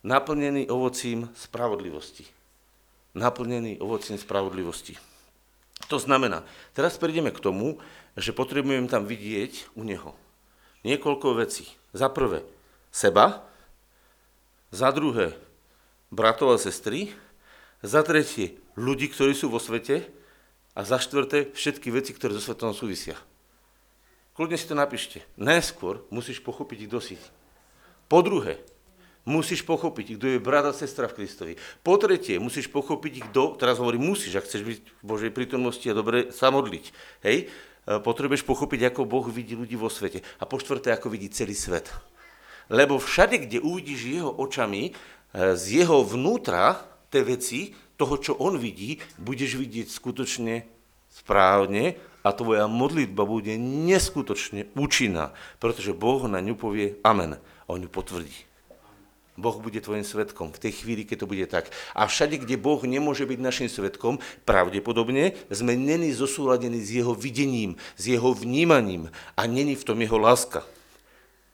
Naplnený 0.03 0.67
ovocím 0.67 1.31
spravodlivosti. 1.39 2.27
Naplnený 3.15 3.79
ovocím 3.79 4.19
spravodlivosti. 4.19 4.99
To 5.87 6.03
znamená, 6.03 6.43
teraz 6.75 6.99
prejdeme 6.99 7.31
k 7.31 7.39
tomu, 7.39 7.79
že 8.19 8.35
potrebujeme 8.35 8.91
tam 8.91 9.07
vidieť 9.07 9.79
u 9.79 9.87
Neho 9.87 10.26
niekoľko 10.87 11.43
vecí. 11.43 11.67
Za 11.91 12.07
prvé, 12.07 12.47
seba, 12.95 13.43
za 14.71 14.95
druhé, 14.95 15.35
bratov 16.15 16.55
a 16.55 16.63
sestry, 16.63 17.11
za 17.83 18.07
tretie, 18.07 18.55
ľudí, 18.79 19.11
ktorí 19.11 19.35
sú 19.35 19.51
vo 19.51 19.59
svete 19.59 20.07
a 20.79 20.87
za 20.87 21.03
štvrté, 21.03 21.51
všetky 21.51 21.91
veci, 21.91 22.15
ktoré 22.15 22.39
so 22.39 22.43
svetom 22.43 22.71
súvisia. 22.71 23.19
Kľudne 24.37 24.61
si 24.61 24.69
to 24.69 24.77
napíšte. 24.77 25.25
Najskôr 25.41 26.05
musíš 26.13 26.45
pochopiť, 26.45 26.87
kto 26.87 26.99
si. 27.01 27.17
Po 28.07 28.21
druhé, 28.21 28.61
musíš 29.25 29.65
pochopiť, 29.65 30.21
kto 30.21 30.27
je 30.37 30.45
brat 30.45 30.69
a 30.69 30.77
sestra 30.77 31.09
v 31.09 31.17
Kristovi. 31.19 31.55
Po 31.83 31.97
tretie, 31.97 32.37
musíš 32.37 32.69
pochopiť, 32.69 33.33
kto, 33.33 33.57
teraz 33.57 33.81
hovorím 33.81 34.13
musíš, 34.13 34.39
ak 34.39 34.47
chceš 34.47 34.63
byť 34.63 34.79
v 34.79 35.05
Božej 35.05 35.31
prítomnosti 35.33 35.87
a 35.89 35.97
dobre 35.97 36.31
sa 36.31 36.53
modliť. 36.53 36.85
Hej? 37.25 37.51
E, 37.87 38.03
potrebuješ 38.03 38.43
pochopiť, 38.43 38.91
ako 38.91 39.07
Boh 39.07 39.27
vidí 39.31 39.55
ľudí 39.55 39.79
vo 39.79 39.87
svete. 39.87 40.27
A 40.43 40.45
po 40.45 40.59
štvrté, 40.59 40.91
ako 40.91 41.07
vidí 41.15 41.31
celý 41.31 41.55
svet. 41.55 41.87
Lebo 42.67 42.99
všade, 42.99 43.47
kde 43.47 43.63
uvidíš 43.63 44.11
jeho 44.11 44.31
očami, 44.35 44.91
e, 44.91 44.93
z 45.55 45.83
jeho 45.83 46.03
vnútra, 46.03 46.83
tie 47.15 47.23
veci, 47.23 47.79
toho, 47.95 48.19
čo 48.19 48.35
on 48.37 48.59
vidí, 48.59 48.99
budeš 49.17 49.57
vidieť 49.57 49.87
skutočne 49.89 50.67
správne 51.09 51.97
a 52.21 52.29
tvoja 52.35 52.69
modlitba 52.69 53.25
bude 53.25 53.57
neskutočne 53.57 54.69
účinná, 54.77 55.33
pretože 55.63 55.97
Boh 55.97 56.21
na 56.29 56.45
ňu 56.45 56.59
povie 56.59 57.01
amen. 57.01 57.39
A 57.39 57.69
on 57.71 57.87
ju 57.87 57.89
potvrdí. 57.89 58.35
Boh 59.37 59.57
bude 59.61 59.81
tvojim 59.81 60.05
svetkom 60.05 60.53
v 60.53 60.59
tej 60.59 60.73
chvíli, 60.83 61.05
keď 61.05 61.17
to 61.25 61.31
bude 61.31 61.47
tak. 61.47 61.69
A 61.93 62.09
všade, 62.09 62.41
kde 62.41 62.57
Boh 62.57 62.81
nemôže 62.83 63.29
byť 63.29 63.39
našim 63.39 63.69
svetkom, 63.69 64.19
pravdepodobne 64.49 65.37
sme 65.53 65.77
není 65.77 66.13
zosúladení 66.17 66.81
s 66.81 66.93
jeho 66.93 67.13
videním, 67.13 67.77
s 68.01 68.09
jeho 68.09 68.33
vnímaním 68.33 69.13
a 69.37 69.45
není 69.45 69.77
v 69.77 69.87
tom 69.87 70.01
jeho 70.01 70.17
láska. 70.17 70.65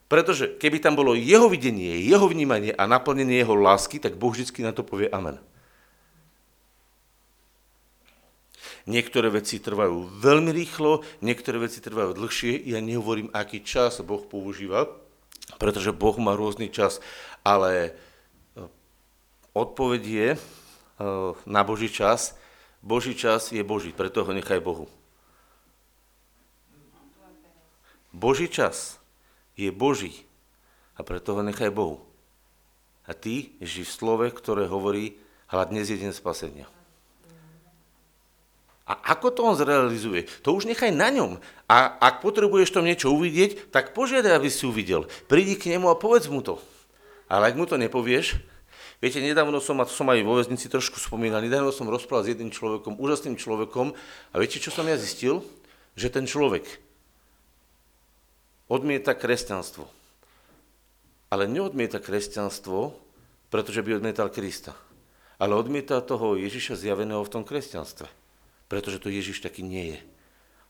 Pretože 0.07 0.61
keby 0.61 0.79
tam 0.79 0.93
bolo 0.93 1.17
jeho 1.17 1.49
videnie, 1.49 2.05
jeho 2.05 2.29
vnímanie 2.29 2.77
a 2.77 2.85
naplnenie 2.85 3.41
jeho 3.41 3.57
lásky, 3.57 3.97
tak 3.97 4.21
Boh 4.21 4.29
vždy 4.29 4.61
na 4.61 4.77
to 4.77 4.85
povie 4.85 5.09
amen. 5.09 5.41
Niektoré 8.83 9.31
veci 9.31 9.63
trvajú 9.63 10.11
veľmi 10.19 10.51
rýchlo, 10.51 11.07
niektoré 11.23 11.63
veci 11.63 11.79
trvajú 11.79 12.19
dlhšie. 12.19 12.67
Ja 12.67 12.83
nehovorím, 12.83 13.31
aký 13.31 13.63
čas 13.63 14.03
Boh 14.03 14.27
používa, 14.27 14.91
pretože 15.63 15.95
Boh 15.95 16.19
má 16.19 16.35
rôzny 16.35 16.67
čas. 16.67 16.99
Ale 17.43 17.73
e, 17.87 17.91
odpoveď 19.53 20.03
je 20.07 20.29
e, 20.35 20.39
na 21.47 21.63
Boží 21.67 21.91
čas. 21.91 22.39
Boží 22.83 23.15
čas 23.15 23.51
je 23.51 23.63
Boží, 23.63 23.95
preto 23.95 24.27
ho 24.27 24.33
nechaj 24.35 24.59
Bohu. 24.59 24.91
Boží 28.13 28.47
čas 28.47 28.99
je 29.57 29.71
Boží 29.73 30.27
a 30.99 31.03
preto 31.03 31.35
ho 31.35 31.43
nechaj 31.43 31.71
Bohu. 31.73 32.03
A 33.07 33.17
ty 33.17 33.55
ži 33.59 33.83
v 33.83 33.91
slove, 33.91 34.27
ktoré 34.31 34.69
hovorí, 34.71 35.19
hľad 35.51 35.75
dnes 35.75 35.91
je 35.91 35.99
deň 35.99 36.13
spasenia. 36.15 36.67
A 38.83 38.99
ako 39.15 39.27
to 39.31 39.41
on 39.47 39.57
zrealizuje? 39.57 40.27
To 40.43 40.53
už 40.53 40.67
nechaj 40.67 40.91
na 40.91 41.09
ňom. 41.09 41.39
A 41.71 41.97
ak 42.03 42.21
potrebuješ 42.21 42.75
tam 42.75 42.85
niečo 42.85 43.15
uvidieť, 43.15 43.73
tak 43.73 43.95
požiadaj, 43.95 44.37
aby 44.37 44.51
si 44.51 44.67
uvidel. 44.67 45.07
Prídi 45.31 45.55
k 45.55 45.73
nemu 45.73 45.89
a 45.89 45.97
povedz 45.97 46.27
mu 46.27 46.43
to. 46.43 46.59
Ale 47.33 47.49
ak 47.49 47.57
mu 47.57 47.65
to 47.65 47.81
nepovieš, 47.81 48.37
viete, 49.01 49.17
nedávno 49.17 49.57
som, 49.57 49.81
a 49.81 49.89
to 49.89 49.97
som 49.97 50.05
aj 50.13 50.21
vo 50.21 50.37
väznici 50.37 50.69
trošku 50.69 51.01
spomínal, 51.01 51.41
nedávno 51.41 51.73
som 51.73 51.89
rozprával 51.89 52.29
s 52.29 52.37
jedným 52.37 52.53
človekom, 52.53 53.01
úžasným 53.01 53.41
človekom 53.41 53.97
a 53.97 54.35
viete, 54.37 54.61
čo 54.61 54.69
som 54.69 54.85
ja 54.85 55.01
zistil? 55.01 55.41
Že 55.97 56.21
ten 56.21 56.25
človek 56.29 56.69
odmieta 58.69 59.17
kresťanstvo. 59.17 59.89
Ale 61.33 61.49
neodmieta 61.49 62.01
kresťanstvo, 62.01 62.93
pretože 63.49 63.81
by 63.81 64.01
odmietal 64.01 64.29
Krista. 64.29 64.77
Ale 65.41 65.57
odmieta 65.57 66.05
toho 66.05 66.37
Ježiša 66.37 66.77
zjaveného 66.77 67.25
v 67.25 67.33
tom 67.33 67.45
kresťanstve. 67.45 68.09
Pretože 68.69 69.01
to 69.01 69.09
Ježiš 69.13 69.45
taký 69.45 69.65
nie 69.65 69.97
je. 69.97 70.01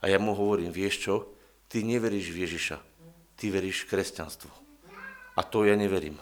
A 0.03 0.11
ja 0.11 0.19
mu 0.19 0.35
hovorím, 0.35 0.75
vieš 0.75 1.03
čo? 1.03 1.15
Ty 1.71 1.83
neveríš 1.87 2.35
v 2.35 2.47
Ježiša. 2.47 2.79
Ty 3.39 3.45
veríš 3.51 3.87
v 3.87 3.91
kresťanstvo. 3.95 4.51
A 5.39 5.43
to 5.47 5.63
ja 5.67 5.79
neverím. 5.79 6.19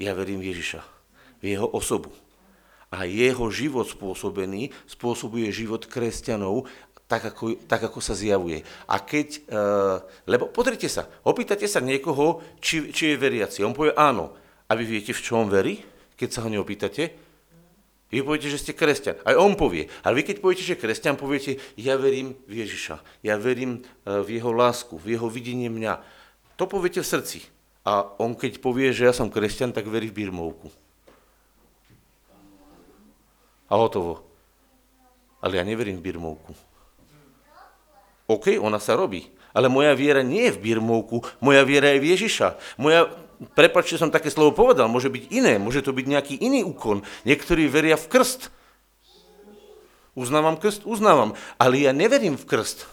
Ja 0.00 0.16
verím 0.16 0.40
Ježiša, 0.40 0.80
v 1.44 1.44
jeho 1.52 1.68
osobu. 1.68 2.08
A 2.90 3.04
jeho 3.04 3.52
život 3.52 3.86
spôsobený 3.86 4.72
spôsobuje 4.88 5.52
život 5.52 5.84
kresťanov 5.84 6.66
tak 7.10 7.34
ako, 7.34 7.58
tak, 7.66 7.82
ako 7.90 7.98
sa 7.98 8.14
zjavuje. 8.14 8.62
A 8.86 9.02
keď, 9.02 9.42
uh, 9.50 9.98
lebo 10.30 10.46
pozrite 10.46 10.86
sa, 10.86 11.10
opýtate 11.26 11.66
sa 11.66 11.82
niekoho, 11.82 12.38
či, 12.62 12.94
či 12.94 13.12
je 13.12 13.18
veriaci. 13.18 13.66
On 13.66 13.74
povie 13.74 13.90
áno. 13.98 14.30
A 14.70 14.78
vy 14.78 14.86
viete, 14.86 15.10
v 15.10 15.18
čom 15.18 15.50
verí, 15.50 15.82
keď 16.14 16.28
sa 16.30 16.46
ho 16.46 16.48
neopýtate? 16.48 17.10
Vy 18.14 18.22
poviete, 18.22 18.54
že 18.54 18.62
ste 18.62 18.78
kresťan. 18.78 19.18
Aj 19.26 19.34
on 19.34 19.58
povie. 19.58 19.90
Ale 20.06 20.22
vy 20.22 20.30
keď 20.30 20.36
poviete, 20.38 20.62
že 20.62 20.78
kresťan, 20.78 21.18
poviete, 21.18 21.58
ja 21.74 21.98
verím 21.98 22.38
v 22.46 22.62
Ježiša. 22.62 23.26
Ja 23.26 23.34
verím 23.42 23.82
uh, 23.82 24.22
v 24.22 24.38
jeho 24.38 24.54
lásku, 24.54 24.94
v 24.94 25.18
jeho 25.18 25.26
videnie 25.26 25.66
mňa. 25.66 25.98
To 26.62 26.70
poviete 26.70 27.02
v 27.02 27.10
srdci. 27.10 27.42
A 27.84 28.04
on 28.20 28.36
keď 28.36 28.60
povie, 28.60 28.92
že 28.92 29.08
ja 29.08 29.14
som 29.16 29.32
kresťan, 29.32 29.72
tak 29.72 29.88
verí 29.88 30.12
v 30.12 30.24
birmovku. 30.24 30.68
A 33.70 33.78
hotovo. 33.78 34.20
Ale 35.40 35.56
ja 35.56 35.64
neverím 35.64 35.96
v 35.96 36.04
birmovku. 36.12 36.52
OK, 38.28 38.60
ona 38.60 38.76
sa 38.76 38.94
robí. 38.94 39.32
Ale 39.50 39.66
moja 39.66 39.96
viera 39.96 40.22
nie 40.22 40.46
je 40.46 40.54
v 40.54 40.62
birmovku, 40.70 41.26
moja 41.42 41.66
viera 41.66 41.90
je 41.96 42.02
v 42.02 42.10
Ježiša. 42.14 42.54
Moja, 42.78 43.10
prepačte, 43.56 43.98
som 43.98 44.12
také 44.12 44.30
slovo 44.30 44.54
povedal, 44.54 44.86
môže 44.86 45.10
byť 45.10 45.24
iné, 45.34 45.58
môže 45.58 45.82
to 45.82 45.90
byť 45.90 46.06
nejaký 46.06 46.34
iný 46.38 46.62
úkon. 46.62 47.02
Niektorí 47.26 47.66
veria 47.66 47.98
v 47.98 48.06
krst. 48.06 48.52
Uznávam 50.14 50.60
krst? 50.60 50.86
Uznávam. 50.86 51.34
Ale 51.56 51.82
ja 51.82 51.90
neverím 51.90 52.36
v 52.38 52.46
krst. 52.46 52.86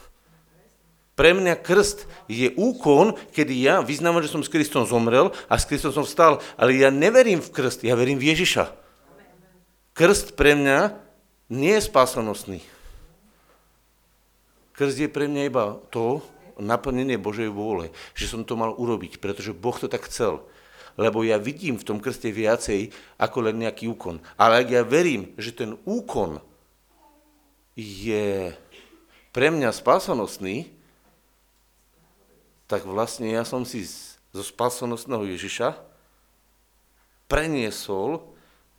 Pre 1.17 1.33
mňa 1.33 1.57
krst 1.57 2.05
je 2.29 2.53
úkon, 2.53 3.17
kedy 3.33 3.65
ja 3.65 3.81
vyznávam, 3.81 4.21
že 4.21 4.29
som 4.29 4.45
s 4.45 4.53
Kristom 4.53 4.85
zomrel 4.85 5.33
a 5.49 5.57
s 5.57 5.65
Kristom 5.65 5.89
som 5.89 6.05
vstal, 6.05 6.37
ale 6.53 6.77
ja 6.77 6.93
neverím 6.93 7.41
v 7.41 7.49
krst, 7.49 7.81
ja 7.81 7.97
verím 7.97 8.21
v 8.21 8.37
Ježiša. 8.37 8.69
Krst 9.97 10.37
pre 10.37 10.53
mňa 10.53 10.93
nie 11.49 11.73
je 11.73 11.89
spásanostný. 11.89 12.61
Krst 14.77 15.01
je 15.01 15.09
pre 15.09 15.25
mňa 15.25 15.49
iba 15.49 15.81
to, 15.89 16.21
naplnenie 16.61 17.17
Božej 17.17 17.49
vôle, 17.49 17.89
že 18.13 18.29
som 18.29 18.45
to 18.45 18.53
mal 18.53 18.77
urobiť, 18.77 19.17
pretože 19.17 19.57
Boh 19.57 19.73
to 19.73 19.89
tak 19.89 20.05
chcel. 20.05 20.45
Lebo 21.01 21.25
ja 21.25 21.41
vidím 21.41 21.81
v 21.81 21.85
tom 21.85 21.97
krste 21.97 22.29
viacej 22.29 22.93
ako 23.17 23.49
len 23.49 23.65
nejaký 23.65 23.89
úkon. 23.89 24.21
Ale 24.37 24.61
ak 24.61 24.67
ja 24.69 24.81
verím, 24.85 25.33
že 25.37 25.49
ten 25.49 25.81
úkon 25.81 26.41
je 27.77 28.53
pre 29.33 29.49
mňa 29.53 29.69
spásanostný, 29.73 30.76
tak 32.67 32.83
vlastne 32.83 33.31
ja 33.31 33.47
som 33.47 33.63
si 33.63 33.87
zo 34.35 34.43
spasenostného 34.43 35.23
Ježiša 35.23 35.79
preniesol 37.31 38.35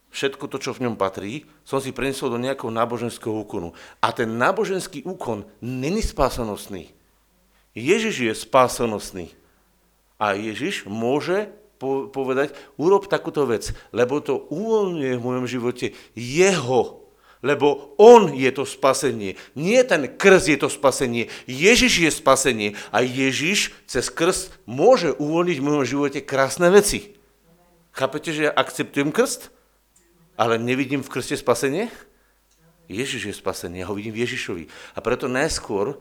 všetko 0.09 0.45
to, 0.49 0.57
čo 0.61 0.71
v 0.73 0.89
ňom 0.89 0.97
patrí, 0.97 1.45
som 1.65 1.81
si 1.81 1.93
preniesol 1.93 2.33
do 2.33 2.41
nejakého 2.41 2.73
náboženského 2.73 3.33
úkonu. 3.33 3.77
A 4.01 4.13
ten 4.13 4.29
náboženský 4.29 5.05
úkon 5.05 5.45
není 5.61 6.01
spásanostný. 6.01 6.93
Ježiš 7.77 8.15
je 8.25 8.33
spásanostný. 8.33 9.27
A 10.17 10.35
Ježiš 10.35 10.89
môže 10.89 11.53
povedať, 12.11 12.57
urob 12.75 13.07
takúto 13.07 13.47
vec, 13.47 13.71
lebo 13.95 14.19
to 14.19 14.51
uvoľňuje 14.51 15.15
v 15.15 15.25
mojom 15.25 15.47
živote 15.47 15.95
jeho 16.19 17.08
lebo 17.43 17.95
on 17.99 18.35
je 18.35 18.51
to 18.51 18.67
spasenie. 18.67 19.39
Nie 19.55 19.87
ten 19.87 20.11
krst 20.11 20.47
je 20.51 20.59
to 20.59 20.69
spasenie. 20.71 21.31
Ježiš 21.47 21.93
je 22.03 22.11
spasenie. 22.11 22.69
A 22.91 23.03
Ježiš 23.03 23.75
cez 23.87 24.11
krst 24.11 24.55
môže 24.67 25.15
uvoľniť 25.15 25.57
v 25.59 25.67
mojom 25.67 25.85
živote 25.87 26.21
krásne 26.23 26.69
veci. 26.71 27.15
Chápete, 27.95 28.31
že 28.31 28.51
ja 28.51 28.53
akceptujem 28.55 29.11
krst, 29.11 29.51
ale 30.39 30.59
nevidím 30.59 31.03
v 31.03 31.11
krste 31.11 31.35
spasenie? 31.35 31.91
Ježiš 32.89 33.23
je 33.29 33.35
spasenie, 33.37 33.85
ja 33.85 33.91
ho 33.91 33.95
vidím 33.99 34.17
v 34.17 34.25
Ježišovi. 34.25 34.65
A 34.97 34.99
preto 35.05 35.29
najskôr 35.29 36.01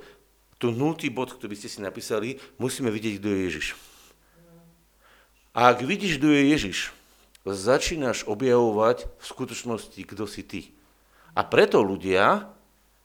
tu 0.56 0.71
nultý 0.71 1.12
bod, 1.12 1.36
ktorý 1.36 1.54
ste 1.54 1.67
si 1.67 1.84
napísali, 1.84 2.39
musíme 2.58 2.89
vidieť, 2.89 3.19
kto 3.19 3.28
je 3.28 3.39
Ježiš. 3.50 3.67
A 5.58 5.73
ak 5.73 5.84
vidíš, 5.84 6.21
kto 6.21 6.30
je 6.32 6.43
Ježiš, 6.54 6.78
začínaš 7.43 8.30
objavovať 8.30 9.10
v 9.10 9.23
skutočnosti, 9.26 10.02
kto 10.06 10.23
si 10.30 10.41
ty. 10.45 10.62
A 11.38 11.45
preto 11.45 11.86
ľudia, 11.86 12.50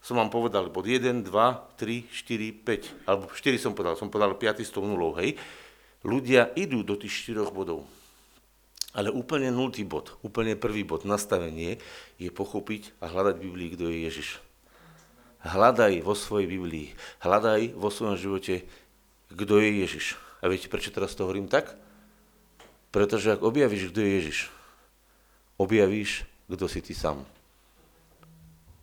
som 0.01 0.17
vám 0.17 0.33
povedal, 0.33 0.73
bod 0.73 0.89
1, 0.89 1.21
2, 1.21 1.29
3, 1.29 2.09
4, 2.09 2.65
5, 2.65 3.05
alebo 3.05 3.29
4 3.29 3.61
som 3.61 3.77
povedal, 3.77 3.93
som 3.93 4.09
povedal 4.09 4.33
5 4.33 4.65
s 4.65 4.73
tou 4.73 4.81
nulou, 4.81 5.13
hej. 5.21 5.37
Ľudia 6.01 6.49
idú 6.57 6.81
do 6.81 6.97
tých 6.97 7.29
4 7.29 7.53
bodov. 7.53 7.85
Ale 8.97 9.13
úplne 9.13 9.53
nultý 9.53 9.85
bod, 9.85 10.17
úplne 10.25 10.57
prvý 10.57 10.81
bod, 10.81 11.05
nastavenie, 11.05 11.77
je 12.17 12.33
pochopiť 12.33 12.97
a 13.05 13.13
hľadať 13.13 13.35
Biblii, 13.37 13.77
kto 13.77 13.85
je 13.93 13.97
Ježiš. 14.09 14.29
Hľadaj 15.45 16.01
vo 16.01 16.17
svojej 16.17 16.49
Biblii, 16.49 16.89
hľadaj 17.21 17.77
vo 17.77 17.93
svojom 17.93 18.17
živote, 18.17 18.65
kto 19.29 19.61
je 19.61 19.69
Ježiš. 19.85 20.17
A 20.41 20.49
viete, 20.49 20.73
prečo 20.73 20.89
teraz 20.89 21.13
to 21.13 21.29
hovorím 21.29 21.45
tak? 21.45 21.77
Pretože 22.89 23.37
ak 23.37 23.45
objavíš, 23.45 23.93
kto 23.93 23.99
je 24.01 24.09
Ježiš, 24.09 24.39
objavíš, 25.61 26.25
kto 26.49 26.65
si 26.65 26.81
ty 26.81 26.97
sám 26.97 27.21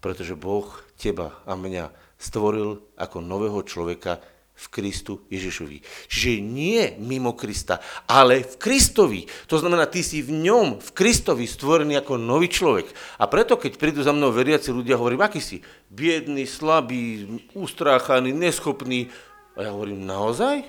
pretože 0.00 0.36
Boh 0.36 0.66
teba 0.96 1.36
a 1.44 1.54
mňa 1.54 1.92
stvoril 2.20 2.80
ako 2.96 3.24
nového 3.24 3.60
človeka 3.64 4.20
v 4.60 4.66
Kristu 4.68 5.24
Ježišovi. 5.32 5.80
Čiže 6.04 6.44
nie 6.44 6.92
mimo 7.00 7.32
Krista, 7.32 7.80
ale 8.04 8.44
v 8.44 8.60
Kristovi. 8.60 9.24
To 9.48 9.56
znamená, 9.56 9.88
ty 9.88 10.04
si 10.04 10.20
v 10.20 10.36
ňom, 10.36 10.76
v 10.76 10.90
Kristovi 10.92 11.48
stvorený 11.48 11.96
ako 12.04 12.20
nový 12.20 12.52
človek. 12.52 12.92
A 13.16 13.24
preto, 13.24 13.56
keď 13.56 13.80
prídu 13.80 14.04
za 14.04 14.12
mnou 14.12 14.28
veriaci 14.28 14.68
ľudia, 14.68 15.00
hovorím, 15.00 15.24
aký 15.24 15.40
si? 15.40 15.64
Biedný, 15.88 16.44
slabý, 16.44 17.40
ustráchaný, 17.56 18.36
neschopný. 18.36 19.08
A 19.56 19.64
ja 19.64 19.70
hovorím, 19.72 20.04
naozaj? 20.04 20.68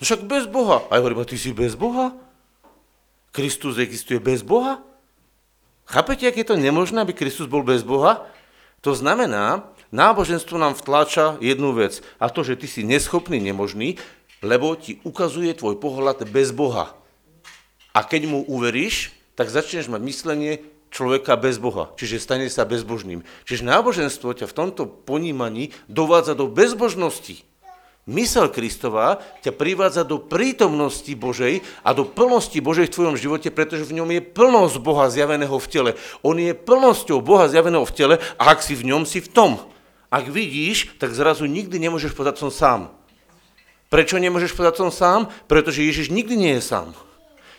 No 0.00 0.02
však 0.02 0.24
bez 0.24 0.48
Boha. 0.48 0.88
A 0.88 0.96
ja 0.96 1.04
hovorím, 1.04 1.20
a 1.20 1.28
ty 1.28 1.36
si 1.36 1.52
bez 1.52 1.76
Boha? 1.76 2.16
Kristus 3.36 3.76
existuje 3.76 4.16
bez 4.16 4.40
Boha? 4.40 4.80
Chápete, 5.84 6.24
ak 6.24 6.40
je 6.40 6.46
to 6.48 6.56
nemožné, 6.56 7.04
aby 7.04 7.12
Kristus 7.12 7.52
bol 7.52 7.60
bez 7.60 7.84
Boha? 7.84 8.24
To 8.86 8.94
znamená, 8.94 9.66
náboženstvo 9.90 10.62
nám 10.62 10.78
vtláča 10.78 11.42
jednu 11.42 11.74
vec, 11.74 12.06
a 12.22 12.30
to, 12.30 12.46
že 12.46 12.54
ty 12.54 12.70
si 12.70 12.86
neschopný, 12.86 13.42
nemožný, 13.42 13.98
lebo 14.46 14.78
ti 14.78 15.02
ukazuje 15.02 15.58
tvoj 15.58 15.74
pohľad 15.82 16.22
bez 16.30 16.54
Boha. 16.54 16.94
A 17.90 18.06
keď 18.06 18.30
mu 18.30 18.46
uveríš, 18.46 19.10
tak 19.34 19.50
začneš 19.50 19.90
mať 19.90 20.00
myslenie 20.06 20.52
človeka 20.94 21.34
bez 21.34 21.58
Boha, 21.58 21.90
čiže 21.98 22.22
stane 22.22 22.46
sa 22.46 22.62
bezbožným. 22.62 23.26
Čiže 23.42 23.66
náboženstvo 23.66 24.30
ťa 24.38 24.46
v 24.46 24.54
tomto 24.54 24.86
ponímaní 24.86 25.74
dovádza 25.90 26.38
do 26.38 26.46
bezbožnosti. 26.46 27.42
Mysel 28.06 28.54
Kristová 28.54 29.18
ťa 29.42 29.50
privádza 29.50 30.06
do 30.06 30.22
prítomnosti 30.22 31.10
Božej 31.10 31.66
a 31.82 31.90
do 31.90 32.06
plnosti 32.06 32.62
Božej 32.62 32.86
v 32.86 32.94
tvojom 32.94 33.16
živote, 33.18 33.50
pretože 33.50 33.82
v 33.82 33.98
ňom 33.98 34.14
je 34.14 34.22
plnosť 34.22 34.78
Boha 34.78 35.10
zjaveného 35.10 35.58
v 35.58 35.66
tele. 35.66 35.90
On 36.22 36.38
je 36.38 36.54
plnosťou 36.54 37.18
Boha 37.18 37.50
zjaveného 37.50 37.82
v 37.82 37.94
tele 37.98 38.14
a 38.38 38.42
ak 38.54 38.62
si 38.62 38.78
v 38.78 38.94
ňom, 38.94 39.02
si 39.02 39.18
v 39.18 39.26
tom. 39.34 39.58
Ak 40.06 40.30
vidíš, 40.30 40.94
tak 41.02 41.18
zrazu 41.18 41.50
nikdy 41.50 41.82
nemôžeš 41.82 42.14
povedať 42.14 42.38
som 42.38 42.54
sám. 42.54 42.94
Prečo 43.90 44.22
nemôžeš 44.22 44.54
povedať 44.54 44.86
som 44.86 44.94
sám? 44.94 45.26
Pretože 45.50 45.82
Ježiš 45.82 46.14
nikdy 46.14 46.34
nie 46.38 46.52
je 46.58 46.62
sám. 46.62 46.94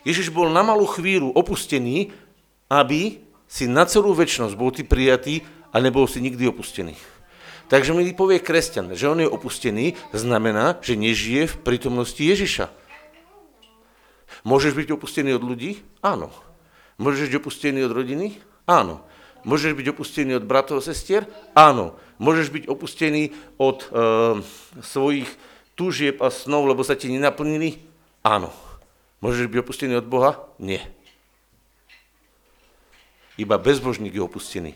Ježiš 0.07 0.31
bol 0.31 0.47
na 0.47 0.63
malú 0.63 0.87
chvíľu 0.87 1.35
opustený, 1.35 2.15
aby 2.71 3.19
si 3.51 3.67
na 3.67 3.83
celú 3.83 4.15
väčšnosť 4.15 4.55
bol 4.55 4.71
ty 4.71 4.87
prijatý 4.87 5.43
a 5.75 5.83
nebol 5.83 6.07
si 6.07 6.23
nikdy 6.23 6.47
opustený. 6.47 7.16
Takže 7.67 7.91
mi 7.91 8.07
povie 8.15 8.39
kresťan, 8.39 8.95
že 8.95 9.11
on 9.11 9.19
je 9.19 9.27
opustený, 9.27 9.99
znamená, 10.15 10.79
že 10.79 10.95
nežije 10.95 11.51
v 11.51 11.55
prítomnosti 11.67 12.19
Ježiša. 12.19 12.71
Môžeš 14.47 14.71
byť 14.71 14.95
opustený 14.95 15.35
od 15.35 15.43
ľudí? 15.43 15.83
Áno. 15.99 16.31
Môžeš 16.95 17.27
byť 17.27 17.35
opustený 17.43 17.83
od 17.83 17.91
rodiny? 17.91 18.39
Áno. 18.63 19.03
Môžeš 19.43 19.75
byť 19.75 19.87
opustený 19.91 20.39
od 20.39 20.47
bratov 20.47 20.79
a 20.79 20.87
sestier? 20.87 21.27
Áno. 21.51 21.99
Môžeš 22.23 22.55
byť 22.55 22.63
opustený 22.71 23.35
od 23.59 23.83
e, 23.83 23.87
svojich 24.79 25.27
túžieb 25.75 26.23
a 26.23 26.31
snov, 26.31 26.71
lebo 26.71 26.87
sa 26.87 26.95
ti 26.95 27.11
nenaplnili? 27.11 27.83
Áno. 28.23 28.55
Môžeš 29.19 29.51
byť 29.51 29.59
opustený 29.59 29.93
od 29.99 30.07
Boha? 30.07 30.39
Nie. 30.55 30.87
Iba 33.35 33.59
bezbožník 33.59 34.15
je 34.15 34.23
opustený. 34.23 34.71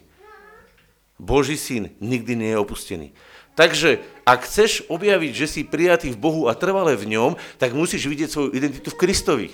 Boží 1.21 1.53
syn 1.53 1.93
nikdy 2.01 2.33
nie 2.33 2.49
je 2.49 2.57
opustený. 2.57 3.07
Takže 3.53 4.01
ak 4.25 4.49
chceš 4.49 4.89
objaviť, 4.89 5.33
že 5.37 5.45
si 5.45 5.61
prijatý 5.61 6.09
v 6.09 6.17
Bohu 6.17 6.49
a 6.49 6.57
trvalé 6.57 6.97
v 6.97 7.13
ňom, 7.13 7.37
tak 7.61 7.77
musíš 7.77 8.09
vidieť 8.09 8.29
svoju 8.33 8.49
identitu 8.57 8.89
v 8.89 8.99
Kristovi. 9.05 9.47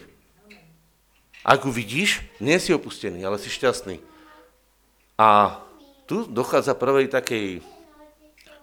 Ak 1.44 1.68
ju 1.68 1.72
vidíš, 1.76 2.24
nie 2.40 2.56
si 2.56 2.72
opustený, 2.72 3.20
ale 3.28 3.36
si 3.36 3.52
šťastný. 3.52 4.00
A 5.20 5.60
tu 6.08 6.24
dochádza 6.24 6.72
prvej 6.72 7.12
takej, 7.12 7.60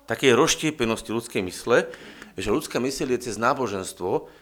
takej 0.09 0.33
roštiepenosti 0.33 1.13
ľudskej 1.13 1.45
mysle, 1.45 1.93
že 2.41 2.55
ľudská 2.55 2.81
mysl 2.81 3.13
je 3.13 3.29
cez 3.29 3.37
náboženstvo, 3.37 4.33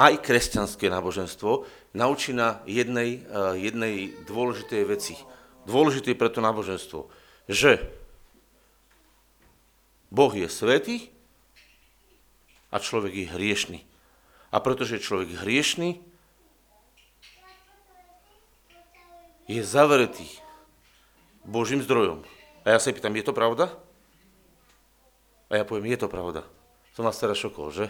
aj 0.00 0.24
kresťanské 0.24 0.88
náboženstvo, 0.88 1.68
naučí 1.92 2.32
na 2.32 2.64
jednej, 2.64 3.20
eh, 3.20 3.68
jednej 3.68 4.16
dôležitej 4.24 4.82
veci. 4.88 5.14
Dôležité 5.68 6.16
pre 6.16 6.32
to 6.32 6.40
náboženstvo 6.40 7.21
že 7.52 7.72
Boh 10.12 10.32
je 10.32 10.48
svetý 10.48 11.08
a 12.68 12.80
človek 12.80 13.12
je 13.12 13.32
hriešný. 13.32 13.80
A 14.52 14.60
pretože 14.60 15.00
je 15.00 15.06
človek 15.06 15.40
hriešný, 15.40 15.96
je 19.48 19.62
zavretý 19.64 20.28
Božím 21.48 21.80
zdrojom. 21.80 22.24
A 22.62 22.76
ja 22.76 22.78
sa 22.78 22.92
pýtam, 22.92 23.16
je 23.16 23.24
to 23.24 23.34
pravda? 23.34 23.72
A 25.48 25.60
ja 25.60 25.64
poviem, 25.64 25.92
je 25.92 26.04
to 26.04 26.08
pravda. 26.12 26.44
Som 26.92 27.08
vás 27.08 27.16
teraz 27.16 27.40
šokol, 27.40 27.72
že? 27.72 27.88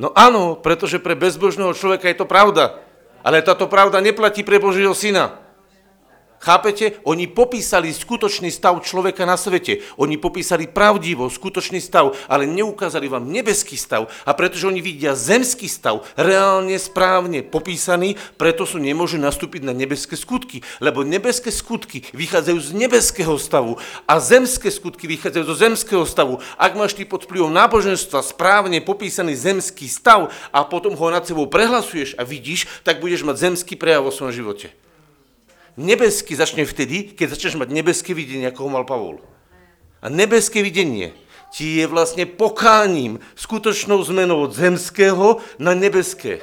No 0.00 0.10
áno, 0.16 0.58
pretože 0.58 0.98
pre 0.98 1.14
bezbožného 1.14 1.76
človeka 1.76 2.08
je 2.08 2.18
to 2.18 2.26
pravda. 2.26 2.80
Ale 3.24 3.44
táto 3.44 3.68
pravda 3.68 4.00
neplatí 4.00 4.44
pre 4.44 4.60
Božieho 4.60 4.92
syna. 4.92 5.43
Chápete? 6.44 7.00
Oni 7.08 7.24
popísali 7.24 7.88
skutočný 7.88 8.52
stav 8.52 8.76
človeka 8.84 9.24
na 9.24 9.40
svete. 9.40 9.80
Oni 9.96 10.20
popísali 10.20 10.68
pravdivo 10.68 11.32
skutočný 11.32 11.80
stav, 11.80 12.12
ale 12.28 12.44
neukázali 12.44 13.08
vám 13.08 13.32
nebeský 13.32 13.80
stav. 13.80 14.12
A 14.28 14.36
pretože 14.36 14.68
oni 14.68 14.84
vidia 14.84 15.16
zemský 15.16 15.72
stav, 15.72 16.04
reálne, 16.20 16.76
správne 16.76 17.40
popísaný, 17.40 18.20
preto 18.36 18.68
sú 18.68 18.76
nemôžu 18.76 19.16
nastúpiť 19.16 19.64
na 19.64 19.72
nebeské 19.72 20.20
skutky. 20.20 20.60
Lebo 20.84 21.00
nebeské 21.00 21.48
skutky 21.48 22.04
vychádzajú 22.12 22.58
z 22.60 22.70
nebeského 22.76 23.40
stavu 23.40 23.80
a 24.04 24.20
zemské 24.20 24.68
skutky 24.68 25.08
vychádzajú 25.16 25.44
zo 25.48 25.56
zemského 25.56 26.04
stavu. 26.04 26.44
Ak 26.60 26.76
máš 26.76 26.92
ty 26.92 27.08
pod 27.08 27.24
vplyvom 27.24 27.56
náboženstva 27.56 28.20
správne 28.20 28.84
popísaný 28.84 29.32
zemský 29.32 29.88
stav 29.88 30.28
a 30.52 30.60
potom 30.68 30.92
ho 30.92 31.06
nad 31.08 31.24
sebou 31.24 31.48
prehlasuješ 31.48 32.20
a 32.20 32.22
vidíš, 32.28 32.68
tak 32.84 33.00
budeš 33.00 33.24
mať 33.24 33.48
zemský 33.48 33.80
prejav 33.80 34.04
vo 34.04 34.12
svojom 34.12 34.44
živote. 34.44 34.83
Nebeský 35.74 36.38
začne 36.38 36.62
vtedy, 36.62 37.14
keď 37.14 37.34
začneš 37.34 37.58
mať 37.58 37.68
nebeské 37.74 38.14
videnie, 38.14 38.46
ako 38.46 38.66
ho 38.66 38.70
mal 38.70 38.86
Pavol. 38.86 39.18
A 39.98 40.06
nebeské 40.06 40.62
videnie 40.62 41.10
ti 41.54 41.78
je 41.78 41.86
vlastne 41.86 42.26
pokáním, 42.26 43.22
skutočnou 43.38 44.02
zmenou 44.02 44.46
od 44.46 44.54
zemského 44.54 45.38
na 45.58 45.74
nebeské. 45.74 46.42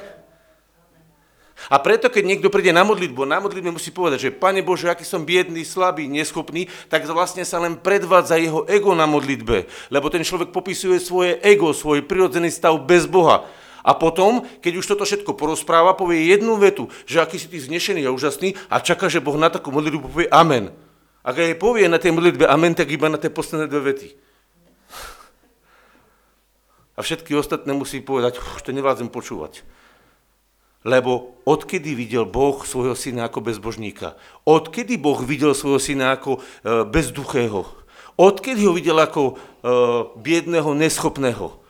A 1.70 1.78
preto, 1.78 2.10
keď 2.10 2.24
niekto 2.26 2.48
príde 2.50 2.74
na 2.74 2.82
modlitbu, 2.82 3.22
na 3.22 3.38
modlitbe 3.38 3.70
musí 3.70 3.94
povedať, 3.94 4.28
že 4.28 4.34
Pane 4.34 4.66
Bože, 4.66 4.90
aký 4.90 5.06
som 5.06 5.22
biedný, 5.22 5.62
slabý, 5.62 6.10
neschopný, 6.10 6.66
tak 6.90 7.06
vlastne 7.06 7.46
sa 7.46 7.62
len 7.62 7.78
predvádza 7.78 8.40
jeho 8.40 8.66
ego 8.66 8.98
na 8.98 9.06
modlitbe. 9.06 9.70
Lebo 9.92 10.10
ten 10.10 10.26
človek 10.26 10.50
popisuje 10.50 10.98
svoje 10.98 11.38
ego, 11.44 11.70
svoj 11.70 12.02
prirodzený 12.02 12.50
stav 12.50 12.74
bez 12.82 13.06
Boha. 13.06 13.46
A 13.82 13.98
potom, 13.98 14.46
keď 14.62 14.72
už 14.78 14.86
toto 14.86 15.02
všetko 15.02 15.34
porozpráva, 15.34 15.98
povie 15.98 16.30
jednu 16.30 16.54
vetu, 16.58 16.86
že 17.06 17.18
aký 17.18 17.38
si 17.38 17.50
ty 17.50 17.58
znešený 17.58 18.06
a 18.06 18.14
úžasný 18.14 18.54
a 18.70 18.78
čaká, 18.78 19.10
že 19.10 19.18
Boh 19.18 19.34
na 19.34 19.50
takú 19.50 19.74
modlitbu 19.74 20.06
povie 20.06 20.28
amen. 20.30 20.70
Ak 21.22 21.38
aj 21.38 21.58
povie 21.58 21.86
na 21.86 22.02
tej 22.02 22.14
modlitbe 22.14 22.46
amen, 22.46 22.74
tak 22.74 22.90
iba 22.90 23.06
na 23.06 23.18
tie 23.18 23.30
posledné 23.30 23.70
dve 23.70 23.94
vety. 23.94 24.08
A 26.92 27.00
všetky 27.00 27.34
ostatné 27.34 27.72
musí 27.72 28.02
povedať, 28.04 28.38
už 28.38 28.62
to 28.62 28.74
nevládzem 28.74 29.08
počúvať. 29.08 29.64
Lebo 30.82 31.38
odkedy 31.46 31.94
videl 31.94 32.26
Boh 32.26 32.66
svojho 32.66 32.98
syna 32.98 33.30
ako 33.30 33.38
bezbožníka? 33.38 34.18
Odkedy 34.42 34.98
Boh 34.98 35.22
videl 35.22 35.54
svojho 35.54 35.78
syna 35.78 36.18
ako 36.18 36.38
e, 36.38 36.40
bezduchého? 36.90 37.62
Odkedy 38.18 38.66
ho 38.66 38.74
videl 38.74 38.98
ako 38.98 39.22
e, 39.30 39.34
biedného, 40.18 40.74
neschopného? 40.74 41.61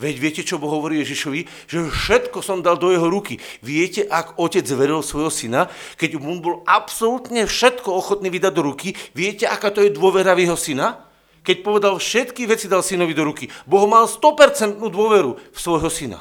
Veď 0.00 0.14
viete, 0.16 0.40
čo 0.40 0.56
Boh 0.56 0.72
hovorí 0.72 1.04
Ježišovi? 1.04 1.68
Že 1.68 1.92
všetko 1.92 2.40
som 2.40 2.64
dal 2.64 2.80
do 2.80 2.88
jeho 2.88 3.04
ruky. 3.12 3.36
Viete, 3.60 4.08
ak 4.08 4.40
otec 4.40 4.64
veril 4.72 5.04
svojho 5.04 5.28
syna, 5.28 5.68
keď 6.00 6.16
mu 6.16 6.40
bol 6.40 6.64
absolútne 6.64 7.44
všetko 7.44 7.92
ochotný 7.92 8.32
vydať 8.32 8.52
do 8.56 8.64
ruky, 8.64 8.96
viete, 9.12 9.44
aká 9.44 9.68
to 9.68 9.84
je 9.84 9.92
dôvera 9.92 10.32
v 10.32 10.48
jeho 10.48 10.56
syna? 10.56 11.04
Keď 11.44 11.60
povedal 11.60 12.00
všetky 12.00 12.48
veci 12.48 12.64
dal 12.64 12.80
synovi 12.80 13.12
do 13.12 13.28
ruky. 13.28 13.52
Boh 13.68 13.84
mal 13.84 14.08
100% 14.08 14.80
dôveru 14.80 15.36
v 15.36 15.58
svojho 15.60 15.92
syna. 15.92 16.20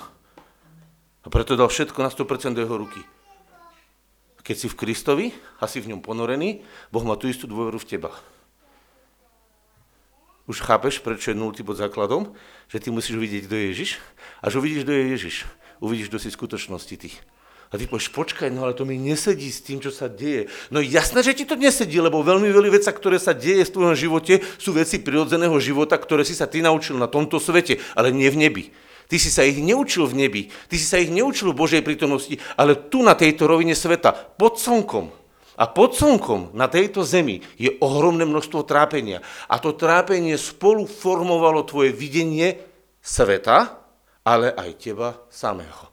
A 1.23 1.27
preto 1.31 1.55
dal 1.55 1.71
všetko 1.71 2.03
na 2.03 2.11
100% 2.11 2.55
do 2.55 2.63
jeho 2.63 2.75
ruky. 2.75 2.99
Keď 4.43 4.55
si 4.59 4.67
v 4.67 4.75
Kristovi 4.75 5.27
a 5.59 5.71
si 5.71 5.79
v 5.79 5.95
ňom 5.95 6.03
ponorený, 6.03 6.67
Boh 6.91 7.03
má 7.07 7.15
tú 7.15 7.31
istú 7.31 7.47
dôveru 7.47 7.79
v 7.79 7.87
teba. 7.95 8.11
Už 10.49 10.65
chápeš, 10.65 10.97
prečo 10.97 11.29
je 11.29 11.37
nultý 11.37 11.61
bod 11.61 11.77
základom? 11.77 12.33
Že 12.73 12.77
ty 12.81 12.87
musíš 12.89 13.21
vidieť, 13.21 13.45
kto 13.45 13.53
je 13.53 13.65
Ježiš. 13.69 13.89
Až 14.41 14.57
uvidíš, 14.57 14.81
kto 14.81 14.93
je 14.97 15.03
Ježiš, 15.13 15.35
uvidíš, 15.77 16.09
kto 16.09 16.17
si 16.17 16.33
skutočnosti 16.33 16.95
ty. 16.97 17.13
A 17.69 17.77
ty 17.77 17.85
povieš, 17.85 18.09
počkaj, 18.09 18.49
no 18.49 18.65
ale 18.65 18.73
to 18.73 18.81
mi 18.81 18.97
nesedí 18.97 19.45
s 19.45 19.61
tým, 19.61 19.77
čo 19.77 19.93
sa 19.93 20.09
deje. 20.09 20.49
No 20.73 20.81
jasné, 20.81 21.21
že 21.21 21.37
ti 21.37 21.45
to 21.45 21.53
nesedí, 21.53 22.01
lebo 22.01 22.25
veľmi 22.25 22.49
veľa 22.49 22.73
vecí, 22.73 22.89
ktoré 22.89 23.21
sa 23.21 23.37
deje 23.37 23.61
v 23.61 23.73
tvojom 23.77 23.93
živote, 23.93 24.41
sú 24.57 24.73
veci 24.73 24.97
prirodzeného 24.97 25.53
života, 25.61 26.01
ktoré 26.01 26.25
si 26.25 26.33
sa 26.33 26.49
ty 26.49 26.65
naučil 26.65 26.97
na 26.97 27.05
tomto 27.05 27.37
svete, 27.37 27.77
ale 27.93 28.09
nie 28.09 28.25
v 28.33 28.41
nebi. 28.41 28.63
Ty 29.05 29.21
si 29.21 29.29
sa 29.29 29.45
ich 29.45 29.61
neučil 29.61 30.09
v 30.09 30.17
nebi, 30.17 30.41
ty 30.65 30.81
si 30.81 30.85
sa 30.85 30.97
ich 30.97 31.13
neučil 31.13 31.53
v 31.53 31.61
Božej 31.61 31.85
prítomnosti, 31.85 32.41
ale 32.57 32.73
tu 32.73 33.05
na 33.05 33.13
tejto 33.13 33.45
rovine 33.45 33.77
sveta, 33.77 34.17
pod 34.17 34.57
slnkom. 34.57 35.18
A 35.59 35.67
pod 35.67 35.91
slnkom 35.91 36.55
na 36.55 36.71
tejto 36.71 37.03
zemi 37.03 37.43
je 37.59 37.75
ohromné 37.83 38.23
množstvo 38.23 38.63
trápenia. 38.63 39.19
A 39.51 39.59
to 39.59 39.75
trápenie 39.75 40.39
spolu 40.39 40.87
formovalo 40.87 41.67
tvoje 41.67 41.91
videnie 41.91 42.63
sveta, 43.03 43.75
ale 44.23 44.55
aj 44.55 44.79
teba 44.79 45.19
samého. 45.27 45.91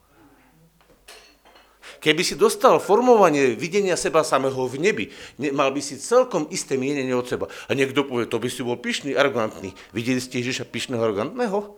Keby 1.99 2.23
si 2.23 2.39
dostal 2.39 2.79
formovanie 2.79 3.59
videnia 3.59 3.99
seba 3.99 4.23
samého 4.23 4.71
v 4.71 4.79
nebi, 4.79 5.05
mal 5.51 5.75
by 5.75 5.83
si 5.83 5.99
celkom 5.99 6.47
isté 6.55 6.79
mienenie 6.79 7.11
od 7.11 7.27
seba. 7.27 7.51
A 7.67 7.75
niekto 7.75 8.07
povie, 8.07 8.31
to 8.31 8.39
by 8.39 8.47
si 8.47 8.63
bol 8.63 8.79
pyšný, 8.79 9.19
arrogantný. 9.19 9.75
Videli 9.91 10.23
ste 10.23 10.39
Ježiša 10.39 10.71
pyšného, 10.71 11.03
arrogantného? 11.03 11.75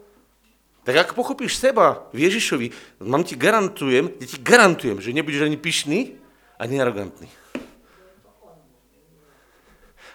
Tak 0.84 0.94
ak 1.00 1.16
pochopíš 1.16 1.56
seba 1.56 2.04
v 2.12 2.28
Ježišovi, 2.28 3.00
mám 3.08 3.24
ti 3.24 3.40
garantujem, 3.40 4.12
ja 4.20 4.26
ti 4.28 4.36
garantujem, 4.36 5.00
že 5.00 5.16
nebudeš 5.16 5.48
ani 5.48 5.56
pyšný, 5.56 6.20
ani 6.60 6.76
arrogantný. 6.76 7.28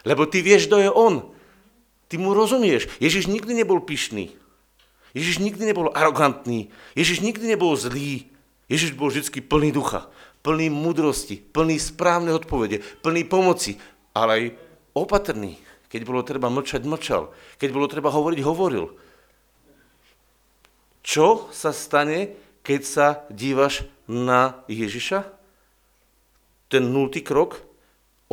Lebo 0.03 0.27
ty 0.27 0.43
vieš, 0.43 0.67
kto 0.67 0.77
je 0.83 0.91
on. 0.91 1.31
Ty 2.11 2.19
mu 2.19 2.35
rozumieš. 2.35 2.91
Ježiš 2.99 3.31
nikdy 3.31 3.63
nebol 3.63 3.79
pyšný. 3.79 4.35
Ježiš 5.15 5.39
nikdy 5.39 5.63
nebol 5.71 5.89
arogantný. 5.95 6.69
Ježiš 6.93 7.23
nikdy 7.23 7.55
nebol 7.55 7.73
zlý. 7.79 8.27
Ježiš 8.67 8.95
bol 8.95 9.11
vždy 9.11 9.43
plný 9.43 9.71
ducha, 9.71 10.09
plný 10.41 10.71
mudrosti, 10.71 11.39
plný 11.39 11.77
správne 11.79 12.31
odpovede, 12.33 12.81
plný 13.03 13.27
pomoci, 13.27 13.77
ale 14.15 14.31
aj 14.33 14.43
opatrný. 14.97 15.59
Keď 15.87 16.01
bolo 16.09 16.25
treba 16.25 16.49
mlčať, 16.49 16.81
mlčal. 16.89 17.29
Keď 17.61 17.69
bolo 17.69 17.85
treba 17.85 18.09
hovoriť, 18.09 18.39
hovoril. 18.41 18.97
Čo 21.05 21.53
sa 21.53 21.69
stane, 21.69 22.33
keď 22.65 22.81
sa 22.81 23.07
dívaš 23.29 23.85
na 24.09 24.65
Ježiša? 24.65 25.21
Ten 26.73 26.89
nultý 26.89 27.21
krok? 27.21 27.61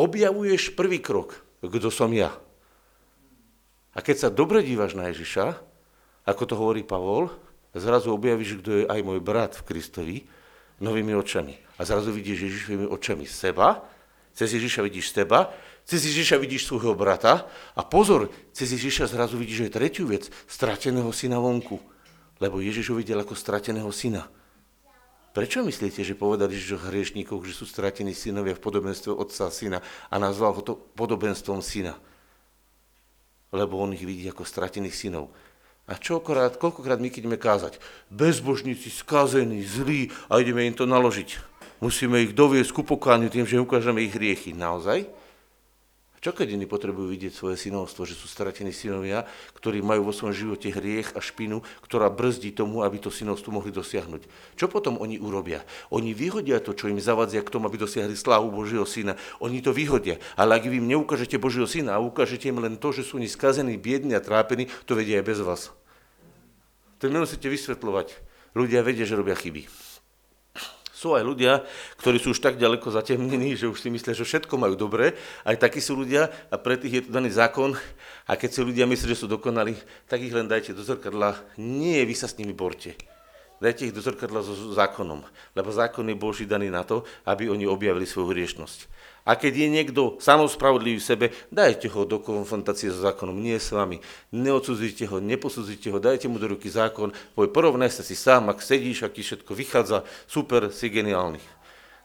Objavuješ 0.00 0.72
prvý 0.72 1.04
krok 1.04 1.49
kto 1.68 1.92
som 1.92 2.08
ja. 2.12 2.32
A 3.92 3.98
keď 4.00 4.16
sa 4.16 4.28
dobre 4.32 4.64
dívaš 4.64 4.96
na 4.96 5.10
Ježiša, 5.12 5.58
ako 6.24 6.42
to 6.46 6.54
hovorí 6.56 6.86
Pavol, 6.86 7.28
zrazu 7.76 8.14
objavíš, 8.14 8.62
kto 8.62 8.70
je 8.70 8.84
aj 8.86 9.00
môj 9.02 9.20
brat 9.20 9.52
v 9.58 9.66
Kristovi, 9.66 10.16
novými 10.80 11.12
očami. 11.12 11.58
A 11.76 11.84
zrazu 11.84 12.14
vidíš 12.14 12.48
Ježišovými 12.48 12.86
očami 12.88 13.26
seba, 13.28 13.84
Cez 14.30 14.54
Ježiša 14.54 14.80
vidíš 14.86 15.12
teba, 15.12 15.50
cez 15.82 16.06
Ježiša 16.06 16.38
vidíš 16.38 16.70
svojho 16.70 16.94
brata 16.94 17.50
a 17.74 17.82
pozor, 17.82 18.30
cez 18.54 18.70
Ježiša 18.70 19.10
zrazu 19.10 19.34
vidíš 19.34 19.66
aj 19.66 19.74
tretiu 19.74 20.06
vec, 20.06 20.30
strateného 20.46 21.10
syna 21.10 21.42
vonku. 21.42 21.82
Lebo 22.40 22.62
Ježiš 22.62 22.94
ho 22.94 22.96
ako 22.96 23.34
strateného 23.36 23.90
syna. 23.92 24.30
Prečo 25.30 25.62
myslíte, 25.62 26.02
že 26.02 26.18
povedali 26.18 26.58
že 26.58 26.74
o 26.74 27.38
že 27.46 27.54
sú 27.54 27.62
stratení 27.62 28.10
synovia 28.10 28.58
v 28.58 28.64
podobenstve 28.66 29.14
otca 29.14 29.46
a 29.46 29.54
syna 29.54 29.78
a 30.10 30.14
nazval 30.18 30.58
ho 30.58 30.62
to 30.62 30.74
podobenstvom 30.98 31.62
syna? 31.62 31.94
Lebo 33.54 33.78
on 33.78 33.94
ich 33.94 34.02
vidí 34.02 34.26
ako 34.26 34.42
stratených 34.42 34.94
synov. 34.94 35.30
A 35.90 35.98
čokrát, 35.98 36.54
koľkokrát 36.54 37.02
my 37.02 37.10
keď 37.10 37.26
ideme 37.26 37.38
kázať, 37.38 37.82
bezbožníci, 38.10 38.90
skazení, 38.90 39.62
zlí 39.66 40.10
a 40.30 40.38
ideme 40.38 40.66
im 40.66 40.74
to 40.74 40.86
naložiť. 40.86 41.38
Musíme 41.82 42.22
ich 42.22 42.34
doviesť 42.34 42.70
ku 42.70 42.82
pokániu 42.86 43.26
tým, 43.26 43.46
že 43.46 43.58
ukážeme 43.58 44.02
ich 44.02 44.14
hriechy. 44.14 44.54
Naozaj? 44.54 45.19
Čo 46.20 46.36
keď 46.36 46.52
iní 46.52 46.68
potrebujú 46.68 47.08
vidieť 47.08 47.32
svoje 47.32 47.56
synovstvo, 47.56 48.04
že 48.04 48.12
sú 48.12 48.28
stratení 48.28 48.76
synovia, 48.76 49.24
ktorí 49.56 49.80
majú 49.80 50.04
vo 50.04 50.12
svojom 50.12 50.36
živote 50.36 50.68
hriech 50.68 51.16
a 51.16 51.20
špinu, 51.24 51.64
ktorá 51.80 52.12
brzdí 52.12 52.52
tomu, 52.52 52.84
aby 52.84 53.00
to 53.00 53.08
synovstvo 53.08 53.56
mohli 53.56 53.72
dosiahnuť? 53.72 54.28
Čo 54.52 54.68
potom 54.68 55.00
oni 55.00 55.16
urobia? 55.16 55.64
Oni 55.88 56.12
vyhodia 56.12 56.60
to, 56.60 56.76
čo 56.76 56.92
im 56.92 57.00
zavadzia 57.00 57.40
k 57.40 57.48
tomu, 57.48 57.72
aby 57.72 57.80
dosiahli 57.80 58.12
slávu 58.12 58.52
Božieho 58.52 58.84
syna. 58.84 59.16
Oni 59.40 59.64
to 59.64 59.72
vyhodia. 59.72 60.20
Ale 60.36 60.60
ak 60.60 60.68
vy 60.68 60.76
im 60.76 60.92
neukážete 60.92 61.40
Božieho 61.40 61.64
syna 61.64 61.96
a 61.96 62.04
ukážete 62.04 62.52
im 62.52 62.60
len 62.60 62.76
to, 62.76 62.92
že 62.92 63.00
sú 63.00 63.16
oni 63.16 63.24
skazení, 63.24 63.80
biední 63.80 64.12
a 64.12 64.20
trápení, 64.20 64.68
to 64.84 64.92
vedia 64.92 65.24
aj 65.24 65.26
bez 65.26 65.40
vás. 65.40 65.62
To 67.00 67.08
nemusíte 67.08 67.48
vysvetľovať. 67.48 68.12
Ľudia 68.52 68.84
vedia, 68.84 69.08
že 69.08 69.16
robia 69.16 69.32
chyby. 69.32 69.89
Sú 71.00 71.16
aj 71.16 71.24
ľudia, 71.24 71.64
ktorí 71.96 72.20
sú 72.20 72.36
už 72.36 72.44
tak 72.44 72.60
ďaleko 72.60 72.92
zatemnení, 72.92 73.56
že 73.56 73.72
už 73.72 73.80
si 73.80 73.88
myslia, 73.88 74.12
že 74.12 74.28
všetko 74.28 74.60
majú 74.60 74.76
dobre. 74.76 75.16
Aj 75.48 75.56
takí 75.56 75.80
sú 75.80 75.96
ľudia 75.96 76.28
a 76.52 76.60
pre 76.60 76.76
tých 76.76 77.00
je 77.00 77.02
tu 77.08 77.10
daný 77.16 77.32
zákon. 77.32 77.72
A 78.28 78.36
keď 78.36 78.50
si 78.52 78.60
ľudia 78.60 78.84
myslia, 78.84 79.16
že 79.16 79.24
sú 79.24 79.26
dokonali, 79.32 79.80
tak 80.04 80.20
ich 80.20 80.28
len 80.28 80.44
dajte 80.44 80.76
do 80.76 80.84
zrkadla. 80.84 81.40
Nie, 81.56 82.04
vy 82.04 82.12
sa 82.12 82.28
s 82.28 82.36
nimi 82.36 82.52
borte. 82.52 83.00
Dajte 83.64 83.88
ich 83.88 83.96
do 83.96 84.04
zrkadla 84.04 84.44
so 84.44 84.52
zákonom, 84.76 85.24
lebo 85.56 85.72
zákon 85.72 86.04
je 86.04 86.20
Boží 86.20 86.44
daný 86.44 86.68
na 86.68 86.84
to, 86.84 87.08
aby 87.24 87.48
oni 87.48 87.64
objavili 87.64 88.04
svoju 88.04 88.36
hriešnosť. 88.36 88.84
A 89.28 89.36
keď 89.36 89.52
je 89.52 89.68
niekto 89.68 90.02
samospravodlivý 90.16 90.98
v 90.98 91.08
sebe, 91.08 91.26
dajte 91.52 91.92
ho 91.92 92.08
do 92.08 92.18
konfrontácie 92.20 92.88
so 92.88 93.04
zákonom, 93.04 93.36
nie 93.36 93.60
s 93.60 93.70
vami. 93.70 94.00
Neodsudzujte 94.32 95.04
ho, 95.06 95.20
neposudzujte 95.20 95.92
ho, 95.92 95.98
dajte 96.00 96.26
mu 96.26 96.40
do 96.40 96.48
ruky 96.48 96.72
zákon, 96.72 97.12
poj, 97.36 97.52
porovnaj 97.52 97.92
sa 97.92 98.02
si 98.02 98.16
sám, 98.16 98.48
ak 98.48 98.64
sedíš, 98.64 99.04
aký 99.04 99.20
všetko 99.20 99.52
vychádza, 99.52 100.08
super, 100.24 100.72
si 100.72 100.88
geniálny. 100.88 101.40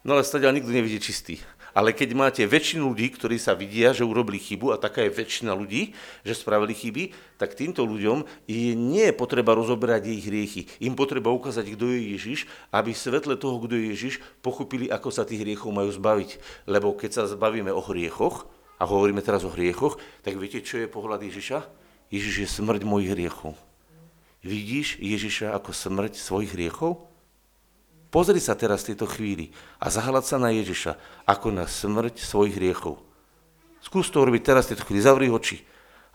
No 0.05 0.13
ale 0.13 0.21
stadiaľ 0.21 0.61
nikto 0.61 0.69
nevidí 0.69 1.01
čistý. 1.01 1.41
Ale 1.75 1.91
keď 1.91 2.09
máte 2.15 2.43
väčšinu 2.47 2.95
ľudí, 2.95 3.11
ktorí 3.11 3.35
sa 3.35 3.51
vidia, 3.51 3.91
že 3.91 4.07
urobili 4.07 4.39
chybu, 4.39 4.71
a 4.71 4.79
taká 4.79 5.03
je 5.03 5.11
väčšina 5.11 5.51
ľudí, 5.51 5.91
že 6.23 6.31
spravili 6.31 6.71
chyby, 6.71 7.11
tak 7.35 7.51
týmto 7.51 7.83
ľuďom 7.83 8.23
je, 8.47 8.71
nie 8.79 9.11
je 9.11 9.13
potreba 9.13 9.51
rozoberať 9.51 10.07
ich 10.07 10.23
hriechy. 10.23 10.61
Im 10.79 10.95
potreba 10.95 11.35
ukázať, 11.35 11.75
kto 11.75 11.91
je 11.91 12.15
Ježiš, 12.15 12.47
aby 12.71 12.95
svetle 12.95 13.35
toho, 13.35 13.59
kto 13.59 13.75
je 13.75 13.91
Ježiš, 13.91 14.13
pochopili, 14.39 14.87
ako 14.87 15.11
sa 15.11 15.27
tých 15.27 15.43
hriechov 15.43 15.75
majú 15.75 15.91
zbaviť. 15.91 16.63
Lebo 16.71 16.95
keď 16.95 17.11
sa 17.11 17.23
zbavíme 17.27 17.75
o 17.75 17.83
hriechoch, 17.83 18.47
a 18.75 18.83
hovoríme 18.83 19.23
teraz 19.23 19.47
o 19.47 19.51
hriechoch, 19.51 19.95
tak 20.23 20.35
viete, 20.35 20.59
čo 20.59 20.79
je 20.79 20.91
pohľad 20.91 21.23
Ježiša? 21.23 21.63
Ježiš 22.11 22.35
je 22.43 22.47
smrť 22.47 22.81
mojich 22.83 23.11
hriechov. 23.15 23.55
Vidíš 24.45 25.01
Ježiša 25.01 25.55
ako 25.57 25.71
smrť 25.73 26.19
svojich 26.19 26.53
hriechov? 26.53 27.14
Pozri 28.09 28.39
sa 28.39 28.55
teraz 28.55 28.85
v 28.85 28.93
tejto 28.93 29.07
chvíli 29.11 29.51
a 29.81 29.91
zahľad 29.91 30.23
sa 30.23 30.39
na 30.39 30.53
Ježiša 30.53 31.25
ako 31.27 31.51
na 31.51 31.65
smrť 31.67 32.21
svojich 32.21 32.55
hriechov. 32.55 33.01
Skús 33.83 34.09
to 34.09 34.23
urobiť 34.23 34.41
teraz 34.41 34.65
v 34.65 34.73
tejto 34.73 34.85
chvíli, 34.87 35.03
zavri 35.03 35.27
oči 35.29 35.61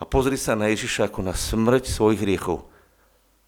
a 0.00 0.08
pozri 0.08 0.40
sa 0.40 0.56
na 0.56 0.72
Ježiša 0.72 1.12
ako 1.12 1.20
na 1.22 1.36
smrť 1.36 1.92
svojich 1.92 2.24
hriechov. 2.24 2.66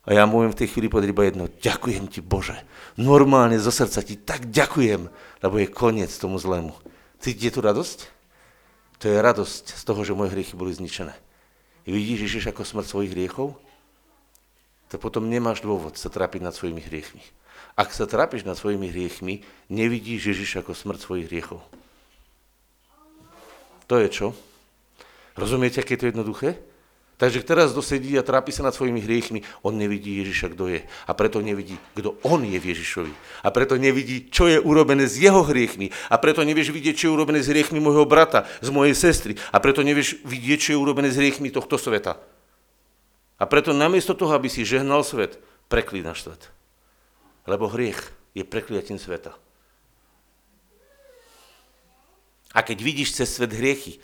A 0.02 0.18
ja 0.18 0.26
môžem 0.26 0.50
v 0.50 0.60
tej 0.62 0.68
chvíli 0.74 0.90
povedať 0.90 1.14
iba 1.14 1.24
jedno, 1.26 1.46
ďakujem 1.46 2.10
ti 2.10 2.18
Bože. 2.18 2.58
Normálne 2.98 3.54
zo 3.62 3.70
srdca 3.70 4.02
ti 4.02 4.18
tak 4.18 4.50
ďakujem, 4.50 5.06
lebo 5.42 5.54
je 5.62 5.70
koniec 5.70 6.10
tomu 6.10 6.42
zlému. 6.42 6.74
Cítite 7.22 7.54
tu 7.54 7.60
radosť? 7.62 7.98
To 8.98 9.04
je 9.06 9.18
radosť 9.18 9.64
z 9.78 9.82
toho, 9.82 10.02
že 10.02 10.14
moje 10.14 10.34
hriechy 10.34 10.58
boli 10.58 10.74
zničené. 10.74 11.14
Vidíš 11.86 12.30
Ježiš 12.30 12.50
ako 12.50 12.62
smrť 12.62 12.86
svojich 12.86 13.14
hriechov? 13.14 13.58
To 14.92 15.00
potom 15.00 15.32
nemáš 15.32 15.64
dôvod 15.64 15.96
sa 15.96 16.12
trápiť 16.12 16.44
nad 16.44 16.52
svojimi 16.52 16.84
hriechmi. 16.84 17.24
Ak 17.72 17.96
sa 17.96 18.04
trápiš 18.04 18.44
nad 18.44 18.60
svojimi 18.60 18.92
hriechmi, 18.92 19.40
nevidíš 19.72 20.36
Ježiš 20.36 20.60
ako 20.60 20.76
smrť 20.76 21.00
svojich 21.00 21.26
hriechov. 21.32 21.64
To 23.88 23.96
je 23.96 24.08
čo? 24.12 24.26
Rozumiete, 25.32 25.80
aké 25.80 25.96
je 25.96 26.00
to 26.04 26.10
jednoduché? 26.12 26.60
Takže 27.16 27.46
teraz 27.46 27.72
kto 27.72 27.80
sedí 27.80 28.18
a 28.18 28.26
trápi 28.26 28.52
sa 28.52 28.66
nad 28.66 28.74
svojimi 28.74 29.00
hriechmi, 29.00 29.46
on 29.64 29.78
nevidí 29.78 30.20
Ježiša, 30.20 30.52
kto 30.52 30.68
je. 30.68 30.80
A 31.06 31.12
preto 31.16 31.40
nevidí, 31.40 31.78
kto 31.96 32.18
on 32.26 32.44
je 32.44 32.58
v 32.58 32.68
Ježišovi. 32.74 33.14
A 33.46 33.48
preto 33.54 33.78
nevidí, 33.80 34.28
čo 34.28 34.50
je 34.50 34.58
urobené 34.58 35.08
s 35.08 35.16
jeho 35.16 35.40
hriechmi. 35.46 35.88
A 36.12 36.18
preto 36.18 36.44
nevieš 36.44 36.74
vidieť, 36.74 36.98
čo 36.98 37.04
je 37.08 37.14
urobené 37.16 37.40
s 37.40 37.48
hriechmi 37.48 37.80
môjho 37.80 38.04
brata, 38.04 38.44
z 38.60 38.68
mojej 38.74 38.92
sestry. 38.92 39.38
A 39.54 39.62
preto 39.62 39.80
nevieš 39.86 40.20
vidieť, 40.26 40.58
čo 40.58 40.70
je 40.74 40.82
urobené 40.82 41.08
s 41.08 41.16
hriechmi 41.16 41.48
tohto 41.48 41.78
sveta. 41.78 42.18
A 43.42 43.44
preto 43.50 43.74
namiesto 43.74 44.14
toho, 44.14 44.38
aby 44.38 44.46
si 44.46 44.62
žehnal 44.62 45.02
svet, 45.02 45.42
preklínaš 45.66 46.30
svet. 46.30 46.54
Lebo 47.42 47.66
hriech 47.66 47.98
je 48.38 48.46
prekliatím 48.46 49.02
sveta. 49.02 49.34
A 52.54 52.62
keď 52.62 52.78
vidíš 52.86 53.18
cez 53.18 53.34
svet 53.34 53.50
hriechy 53.50 53.98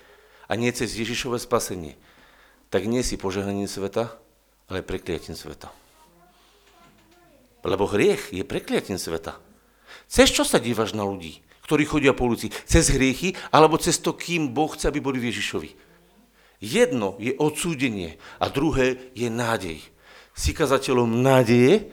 a 0.51 0.59
nie 0.59 0.75
cez 0.75 0.91
Ježišové 0.99 1.39
spasenie, 1.39 1.95
tak 2.67 2.91
nie 2.91 3.07
si 3.07 3.15
požehnaním 3.15 3.71
sveta, 3.71 4.11
ale 4.67 4.83
prekliatím 4.83 5.39
sveta. 5.39 5.71
Lebo 7.63 7.87
hriech 7.87 8.35
je 8.35 8.43
prekliatím 8.43 8.99
sveta. 8.99 9.39
Cez 10.11 10.35
čo 10.35 10.43
sa 10.43 10.59
dívaš 10.59 10.99
na 10.99 11.07
ľudí, 11.07 11.47
ktorí 11.63 11.87
chodia 11.87 12.11
po 12.11 12.27
ulici? 12.27 12.51
Cez 12.67 12.91
hriechy 12.91 13.39
alebo 13.55 13.79
cez 13.79 14.03
to, 14.03 14.19
kým 14.19 14.51
Boh 14.51 14.75
chce, 14.75 14.91
aby 14.91 14.99
boli 14.99 15.23
v 15.23 15.31
Ježišovi? 15.31 15.88
Jedno 16.59 17.15
je 17.23 17.35
odsúdenie 17.39 18.19
a 18.43 18.51
druhé 18.51 18.99
je 19.15 19.31
nádej. 19.31 19.79
Si 20.35 20.51
kazateľom 20.55 21.23
nádeje 21.23 21.91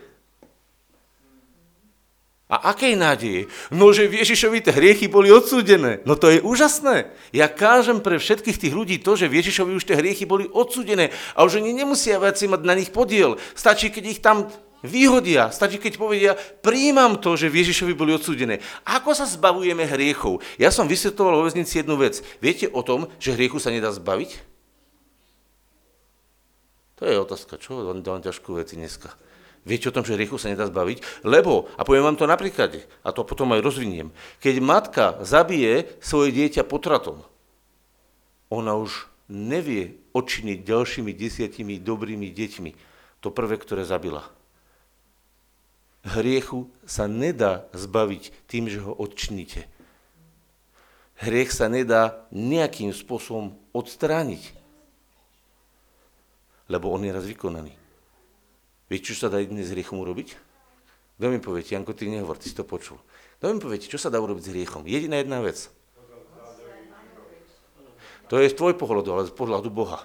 a 2.45 2.69
akej 2.69 2.93
nádeje? 2.93 3.49
No, 3.73 3.89
že 3.89 4.06
v 4.06 4.21
Ježišovi 4.21 4.62
tie 4.62 4.73
hriechy 4.73 5.10
boli 5.10 5.34
odsúdené. 5.34 6.06
No 6.06 6.13
to 6.13 6.30
je 6.30 6.45
úžasné. 6.45 7.10
Ja 7.34 7.49
kážem 7.49 8.06
pre 8.06 8.21
všetkých 8.21 8.62
tých 8.62 8.73
ľudí 8.78 9.01
to, 9.01 9.17
že 9.17 9.25
v 9.25 9.41
Ježišovi 9.41 9.73
už 9.73 9.86
tie 9.89 9.97
hriechy 9.97 10.30
boli 10.30 10.45
odsúdené 10.54 11.10
a 11.34 11.41
už 11.41 11.58
oni 11.58 11.73
nemusia 11.73 12.21
viac 12.21 12.38
mať 12.38 12.62
na 12.62 12.78
nich 12.78 12.93
podiel. 12.93 13.41
Stačí, 13.58 13.89
keď 13.89 14.04
ich 14.06 14.21
tam 14.21 14.45
vyhodia. 14.86 15.49
Stačí, 15.49 15.82
keď 15.82 15.93
povedia, 15.97 16.32
príjmam 16.38 17.17
to, 17.17 17.34
že 17.34 17.49
v 17.49 17.65
Ježišovi 17.65 17.97
boli 17.97 18.13
odsúdené. 18.13 18.62
Ako 18.86 19.17
sa 19.17 19.25
zbavujeme 19.25 19.82
hriechov? 19.82 20.45
Ja 20.62 20.69
som 20.69 20.86
vysvetoval 20.86 21.41
vo 21.41 21.45
väznici 21.49 21.82
jednu 21.82 21.97
vec. 21.97 22.21
Viete 22.38 22.69
o 22.69 22.86
tom, 22.86 23.10
že 23.17 23.34
hriechu 23.34 23.58
sa 23.58 23.73
nedá 23.73 23.89
zbaviť? 23.89 24.54
To 26.95 27.03
je 27.03 27.19
otázka, 27.19 27.60
čo? 27.60 27.84
Dám 27.84 28.23
ťažkú 28.23 28.55
veci 28.55 28.79
dneska. 28.79 29.12
Viete 29.65 29.89
o 29.89 29.95
tom, 29.95 30.05
že 30.05 30.13
hriechu 30.13 30.38
sa 30.38 30.53
nedá 30.53 30.69
zbaviť? 30.69 31.25
Lebo, 31.25 31.65
a 31.75 31.81
poviem 31.81 32.05
vám 32.05 32.19
to 32.21 32.29
napríklad, 32.29 32.86
a 33.01 33.10
to 33.10 33.25
potom 33.25 33.49
aj 33.58 33.65
rozviniem, 33.65 34.13
keď 34.38 34.55
matka 34.62 35.05
zabije 35.25 35.97
svoje 35.99 36.29
dieťa 36.31 36.63
potratom, 36.69 37.25
ona 38.53 38.77
už 38.77 39.10
nevie 39.25 39.97
odčiniť 40.13 40.62
ďalšími 40.62 41.12
desiatimi 41.17 41.81
dobrými 41.81 42.29
deťmi 42.29 42.71
to 43.25 43.34
prvé, 43.34 43.58
ktoré 43.58 43.81
zabila. 43.81 44.29
Hriechu 46.05 46.69
sa 46.86 47.10
nedá 47.10 47.65
zbaviť 47.73 48.29
tým, 48.45 48.69
že 48.69 48.86
ho 48.86 48.93
odčiníte. 48.93 49.65
Hriech 51.17 51.49
sa 51.49 51.65
nedá 51.65 52.29
nejakým 52.29 52.93
spôsobom 52.93 53.58
odstrániť, 53.73 54.53
lebo 56.69 56.89
on 56.89 57.06
je 57.06 57.12
raz 57.13 57.25
vykonaný. 57.25 57.73
Viete, 58.89 59.13
čo 59.13 59.17
sa 59.17 59.34
dá 59.34 59.41
dnes 59.41 59.69
s 59.69 59.73
hriechom 59.73 59.97
urobiť? 60.01 60.38
Kto 61.16 61.26
mi 61.32 61.39
povie, 61.39 61.63
Janko, 61.63 61.95
ty 61.95 62.11
nehovor, 62.11 62.38
ty 62.38 62.51
si 62.51 62.55
to 62.57 62.68
počul. 62.68 62.99
Kto 63.39 63.49
mi 63.49 63.59
povie, 63.61 63.82
čo 63.82 63.97
sa 63.97 64.11
dá 64.11 64.20
urobiť 64.20 64.43
s 64.45 64.51
hriechom? 64.51 64.84
Jediná 64.86 65.22
jedna 65.22 65.39
vec. 65.41 65.72
To 68.28 68.41
je 68.41 68.49
z 68.49 68.57
tvoj 68.57 68.74
pohľadu, 68.74 69.09
ale 69.13 69.24
z 69.30 69.34
pohľadu 69.34 69.70
Boha. 69.70 70.01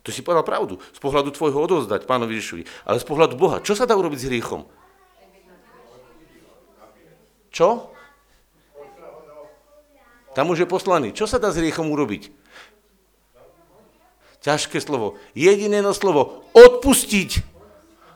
To 0.00 0.08
si 0.08 0.24
povedal 0.24 0.48
pravdu. 0.48 0.80
Z 0.96 1.00
pohľadu 1.00 1.28
tvojho 1.36 1.60
odozdať 1.60 2.08
pánovi 2.08 2.40
Ježišovi. 2.40 2.64
Ale 2.88 2.98
z 2.98 3.06
pohľadu 3.06 3.36
Boha. 3.36 3.60
Čo 3.60 3.76
sa 3.76 3.84
dá 3.84 3.92
urobiť 4.00 4.18
s 4.18 4.28
hriechom? 4.32 4.64
Čo? 7.52 7.92
Tam 10.32 10.48
už 10.48 10.64
je 10.64 10.68
poslaný. 10.68 11.12
Čo 11.12 11.28
sa 11.28 11.36
dá 11.36 11.52
s 11.52 11.60
hriechom 11.60 11.92
urobiť? 11.92 12.39
Ťažké 14.40 14.80
slovo, 14.80 15.20
jediné 15.36 15.84
no 15.84 15.92
slovo, 15.92 16.44
odpustiť. 16.56 17.46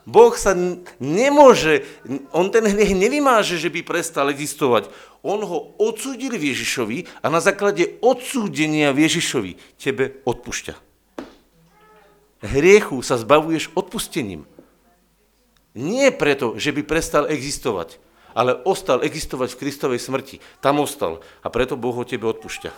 Boh 0.05 0.37
sa 0.37 0.53
nemôže, 1.01 1.81
on 2.29 2.53
ten 2.53 2.61
hriech 2.61 2.93
nevymáže, 2.93 3.57
že 3.57 3.73
by 3.73 3.81
prestal 3.81 4.29
existovať. 4.29 4.93
On 5.25 5.41
ho 5.41 5.73
odsúdil 5.81 6.37
Ježišovi 6.37 7.09
a 7.25 7.33
na 7.33 7.41
základe 7.41 7.97
odsúdenia 8.05 8.93
Ježišovi 8.93 9.57
tebe 9.81 10.21
odpúšťa. 10.29 10.77
Hriechu 12.45 13.01
sa 13.01 13.17
zbavuješ 13.17 13.73
odpustením. 13.73 14.45
Nie 15.73 16.13
preto, 16.13 16.53
že 16.53 16.69
by 16.69 16.85
prestal 16.85 17.25
existovať, 17.25 17.97
ale 18.37 18.53
ostal 18.61 19.01
existovať 19.01 19.57
v 19.57 19.59
Kristovej 19.65 19.99
smrti. 19.99 20.37
Tam 20.61 20.77
ostal 20.77 21.25
a 21.41 21.49
preto 21.49 21.73
Boh 21.73 21.97
ho 21.97 22.05
tebe 22.05 22.29
odpúšťa. 22.29 22.69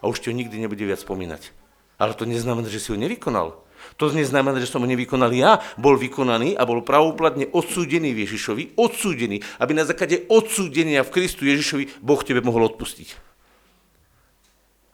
A 0.00 0.06
už 0.06 0.22
ho 0.22 0.30
nikdy 0.30 0.54
nebude 0.62 0.86
viac 0.86 1.02
spomínať. 1.02 1.65
Ale 1.96 2.12
to 2.12 2.28
neznamená, 2.28 2.68
že 2.68 2.80
si 2.80 2.92
ho 2.92 2.98
nevykonal. 2.98 3.66
To 3.96 4.12
neznamená, 4.12 4.60
že 4.60 4.68
som 4.68 4.84
ho 4.84 4.88
nevykonal 4.88 5.32
ja, 5.32 5.62
bol 5.80 5.96
vykonaný 5.96 6.58
a 6.58 6.68
bol 6.68 6.84
pravoplatne 6.84 7.48
odsúdený 7.54 8.12
v 8.12 8.28
Ježišovi, 8.28 8.76
odsúdený, 8.76 9.40
aby 9.62 9.72
na 9.72 9.88
základe 9.88 10.26
odsúdenia 10.28 11.06
v 11.06 11.12
Kristu 11.14 11.48
Ježišovi 11.48 12.02
Boh 12.04 12.20
tebe 12.20 12.44
mohol 12.44 12.68
odpustiť. 12.68 13.08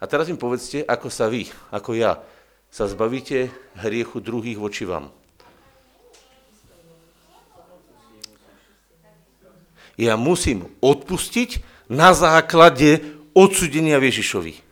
A 0.03 0.05
teraz 0.11 0.27
im 0.31 0.39
povedzte, 0.39 0.83
ako 0.83 1.09
sa 1.11 1.31
vy, 1.31 1.47
ako 1.71 1.95
ja, 1.95 2.23
sa 2.71 2.91
zbavíte 2.91 3.55
hriechu 3.79 4.19
druhých 4.19 4.59
voči 4.59 4.83
vám. 4.83 5.15
Ja 10.01 10.17
musím 10.17 10.73
odpustiť 10.81 11.63
na 11.93 12.17
základe 12.17 13.05
odsúdenia 13.37 14.01
Ježišovi. 14.01 14.72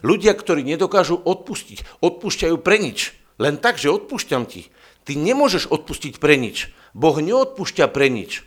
Ľudia, 0.00 0.32
ktorí 0.32 0.64
nedokážu 0.64 1.16
odpustiť, 1.20 1.84
odpúšťajú 2.00 2.56
pre 2.60 2.76
nič. 2.80 3.16
Len 3.40 3.56
tak, 3.56 3.80
že 3.80 3.92
odpúšťam 3.92 4.44
ti. 4.44 4.68
Ty 5.08 5.16
nemôžeš 5.16 5.72
odpustiť 5.72 6.20
pre 6.20 6.36
nič. 6.36 6.68
Boh 6.92 7.16
neodpúšťa 7.16 7.88
pre 7.88 8.12
nič. 8.12 8.44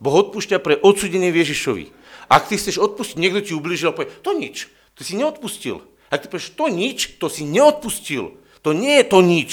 Boh 0.00 0.14
odpúšťa 0.16 0.58
pre 0.58 0.80
odsudenie 0.80 1.30
Ježišovi. 1.30 1.92
Ak 2.32 2.48
ty 2.48 2.56
chceš 2.56 2.80
odpustiť, 2.80 3.20
niekto 3.20 3.44
ti 3.44 3.52
ubližil 3.52 3.92
a 3.92 3.96
povie, 3.96 4.10
to 4.24 4.32
nič, 4.32 4.72
to 4.96 5.04
si 5.04 5.14
neodpustil. 5.20 5.84
Ak 6.08 6.24
ty 6.24 6.26
povieš, 6.32 6.56
to 6.56 6.66
nič, 6.72 6.98
to 7.20 7.28
si 7.28 7.44
neodpustil. 7.44 8.36
To 8.64 8.70
nie 8.72 9.00
je 9.00 9.06
to 9.08 9.18
nič. 9.20 9.50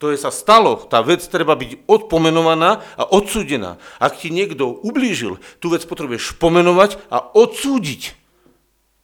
To 0.00 0.08
je 0.08 0.16
sa 0.16 0.32
stalo, 0.32 0.80
tá 0.88 1.04
vec 1.04 1.20
treba 1.20 1.52
byť 1.52 1.84
odpomenovaná 1.84 2.80
a 2.96 3.04
odsúdená. 3.04 3.76
Ak 4.00 4.16
ti 4.16 4.32
niekto 4.32 4.72
ublížil, 4.72 5.36
tú 5.60 5.68
vec 5.68 5.84
potrebuješ 5.84 6.40
pomenovať 6.40 6.96
a 7.12 7.20
odsúdiť, 7.20 8.16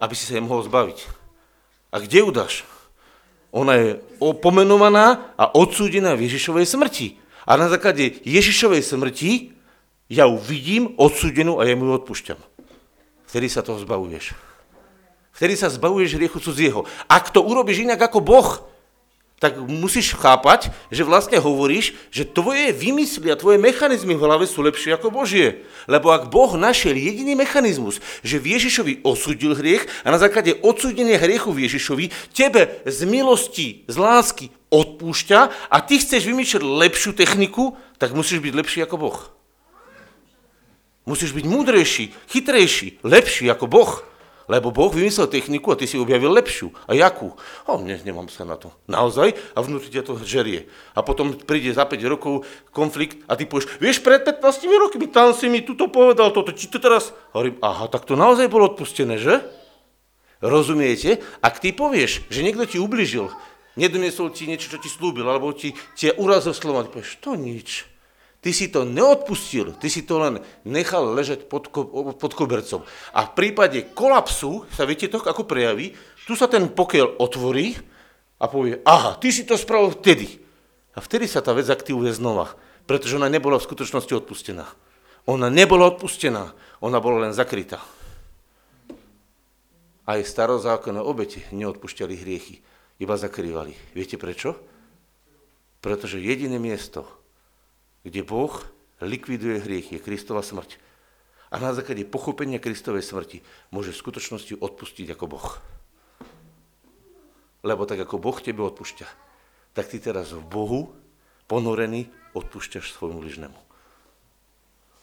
aby 0.00 0.14
si 0.16 0.24
sa 0.24 0.40
jej 0.40 0.44
mohol 0.44 0.64
zbaviť. 0.64 1.25
A 1.96 2.04
kde 2.04 2.20
ju 2.20 2.28
dáš? 2.28 2.68
Ona 3.56 3.72
je 3.80 3.88
opomenovaná 4.20 5.32
a 5.40 5.48
odsúdená 5.56 6.12
v 6.12 6.28
Ježišovej 6.28 6.68
smrti. 6.68 7.16
A 7.48 7.56
na 7.56 7.72
základe 7.72 8.20
Ježišovej 8.20 8.84
smrti 8.84 9.56
ja 10.12 10.28
ju 10.28 10.36
vidím 10.36 10.92
odsúdenú 11.00 11.56
a 11.56 11.64
ja 11.64 11.72
mu 11.72 11.88
ju 11.88 11.96
odpúšťam. 11.96 12.36
Vtedy 13.32 13.48
sa 13.48 13.64
toho 13.64 13.80
zbavuješ. 13.80 14.36
Vtedy 15.32 15.56
sa 15.56 15.72
zbavuješ 15.72 16.20
hriechu 16.20 16.36
cudzieho. 16.36 16.84
Ak 17.08 17.32
to 17.32 17.40
urobíš 17.40 17.88
inak 17.88 18.04
ako 18.12 18.20
Boh, 18.20 18.60
tak 19.36 19.60
musíš 19.60 20.16
chápať, 20.16 20.72
že 20.88 21.04
vlastne 21.04 21.36
hovoríš, 21.36 21.92
že 22.08 22.24
tvoje 22.24 22.72
vymysly 22.72 23.28
a 23.28 23.36
tvoje 23.36 23.60
mechanizmy 23.60 24.16
v 24.16 24.24
hlave 24.24 24.48
sú 24.48 24.64
lepšie 24.64 24.96
ako 24.96 25.12
Božie. 25.12 25.68
Lebo 25.84 26.08
ak 26.08 26.32
Boh 26.32 26.56
našiel 26.56 26.96
jediný 26.96 27.36
mechanizmus, 27.36 28.00
že 28.24 28.40
v 28.40 28.56
Ježišovi 28.56 29.04
osudil 29.04 29.52
hriech 29.52 29.84
a 30.08 30.08
na 30.08 30.16
základe 30.16 30.56
odsúdenia 30.64 31.20
hriechu 31.20 31.52
v 31.52 31.68
Ježišovi 31.68 32.32
tebe 32.32 32.80
z 32.88 32.98
milosti, 33.04 33.84
z 33.84 33.96
lásky 34.00 34.48
odpúšťa 34.72 35.68
a 35.68 35.76
ty 35.84 36.00
chceš 36.00 36.24
vymýšľať 36.32 36.62
lepšiu 36.64 37.12
techniku, 37.12 37.76
tak 38.00 38.16
musíš 38.16 38.40
byť 38.40 38.52
lepší 38.56 38.88
ako 38.88 38.96
Boh. 38.96 39.18
Musíš 41.04 41.36
byť 41.36 41.44
múdrejší, 41.44 42.04
chytrejší, 42.32 43.04
lepší 43.04 43.52
ako 43.52 43.68
Boh. 43.68 44.00
Lebo 44.46 44.70
Boh 44.70 44.94
vymyslel 44.94 45.26
techniku 45.26 45.74
a 45.74 45.78
ty 45.78 45.90
si 45.90 45.98
objavil 45.98 46.30
lepšiu. 46.30 46.70
A 46.86 46.94
jakú? 46.94 47.34
O, 47.66 47.82
ne, 47.82 47.98
nemám 48.06 48.30
sa 48.30 48.46
na 48.46 48.54
to. 48.54 48.70
Naozaj? 48.86 49.34
A 49.54 49.58
vnútri 49.58 49.90
ťa 49.90 50.06
to 50.06 50.14
žerie. 50.22 50.70
A 50.94 51.02
potom 51.02 51.34
príde 51.34 51.74
za 51.74 51.82
5 51.82 51.98
rokov 52.06 52.46
konflikt 52.70 53.26
a 53.26 53.34
ty 53.34 53.42
povieš, 53.42 53.82
vieš, 53.82 53.98
pred 54.06 54.22
15 54.22 54.38
rokmi 54.70 55.10
tam 55.10 55.34
si 55.34 55.50
mi 55.50 55.66
tuto 55.66 55.90
povedal 55.90 56.30
toto, 56.30 56.54
či 56.54 56.70
to 56.70 56.78
teraz... 56.78 57.10
Hovorím, 57.34 57.58
aha, 57.58 57.90
tak 57.90 58.06
to 58.06 58.14
naozaj 58.14 58.46
bolo 58.46 58.70
odpustené, 58.70 59.18
že? 59.18 59.42
Rozumiete? 60.38 61.18
Ak 61.42 61.58
ty 61.58 61.74
povieš, 61.74 62.30
že 62.30 62.46
niekto 62.46 62.70
ti 62.70 62.78
ubližil, 62.78 63.34
nedoniesol 63.74 64.30
ti 64.30 64.46
niečo, 64.46 64.70
čo 64.70 64.78
ti 64.78 64.86
slúbil, 64.86 65.26
alebo 65.26 65.50
ti, 65.50 65.74
ti 65.98 66.14
urazil 66.14 66.54
slovom, 66.54 66.86
ty 66.86 66.94
povieš, 66.94 67.18
to 67.18 67.34
nič. 67.34 67.95
Ty 68.46 68.54
si 68.54 68.70
to 68.70 68.86
neodpustil, 68.86 69.74
ty 69.74 69.90
si 69.90 70.06
to 70.06 70.22
len 70.22 70.38
nechal 70.62 71.02
ležať 71.18 71.50
pod, 71.50 71.66
ko, 71.66 71.82
pod 72.14 72.30
kobercom. 72.30 72.86
A 73.10 73.26
v 73.26 73.34
prípade 73.34 73.90
kolapsu 73.90 74.62
sa 74.70 74.86
viete 74.86 75.10
to 75.10 75.18
ako 75.18 75.42
prejaví, 75.42 75.90
tu 76.30 76.38
sa 76.38 76.46
ten 76.46 76.70
pokiel 76.70 77.18
otvorí 77.18 77.74
a 78.38 78.46
povie, 78.46 78.78
aha, 78.86 79.18
ty 79.18 79.34
si 79.34 79.42
to 79.42 79.58
spravil 79.58 79.90
vtedy. 79.98 80.38
A 80.94 81.02
vtedy 81.02 81.26
sa 81.26 81.42
tá 81.42 81.50
vec 81.58 81.66
aktivuje 81.66 82.14
znova, 82.14 82.54
pretože 82.86 83.18
ona 83.18 83.26
nebola 83.26 83.58
v 83.58 83.66
skutočnosti 83.66 84.14
odpustená. 84.14 84.70
Ona 85.26 85.50
nebola 85.50 85.90
odpustená, 85.90 86.54
ona 86.78 87.02
bola 87.02 87.26
len 87.26 87.34
zakrytá. 87.34 87.82
Aj 90.06 90.22
starozákonné 90.22 91.02
obete 91.02 91.42
neodpúšťali 91.50 92.14
hriechy, 92.14 92.62
iba 93.02 93.18
zakrývali. 93.18 93.74
Viete 93.90 94.14
prečo? 94.14 94.54
Pretože 95.82 96.22
jediné 96.22 96.62
miesto, 96.62 97.10
kde 98.06 98.22
Boh 98.22 98.54
likviduje 99.02 99.58
hriech, 99.66 99.90
je 99.90 99.98
Kristova 99.98 100.46
smrť. 100.46 100.78
A 101.50 101.58
na 101.58 101.74
základe 101.74 102.06
pochopenia 102.06 102.62
Kristovej 102.62 103.02
smrti 103.02 103.42
môže 103.74 103.90
v 103.90 103.98
skutočnosti 103.98 104.54
odpustiť 104.62 105.10
ako 105.10 105.24
Boh. 105.26 105.48
Lebo 107.66 107.82
tak 107.82 107.98
ako 108.06 108.22
Boh 108.22 108.38
tebe 108.38 108.62
odpúšťa, 108.62 109.06
tak 109.74 109.90
ty 109.90 109.98
teraz 109.98 110.30
v 110.30 110.42
Bohu 110.46 110.94
ponorený 111.50 112.06
odpúšťaš 112.38 112.94
svojmu 112.94 113.18
bližnému. 113.18 113.58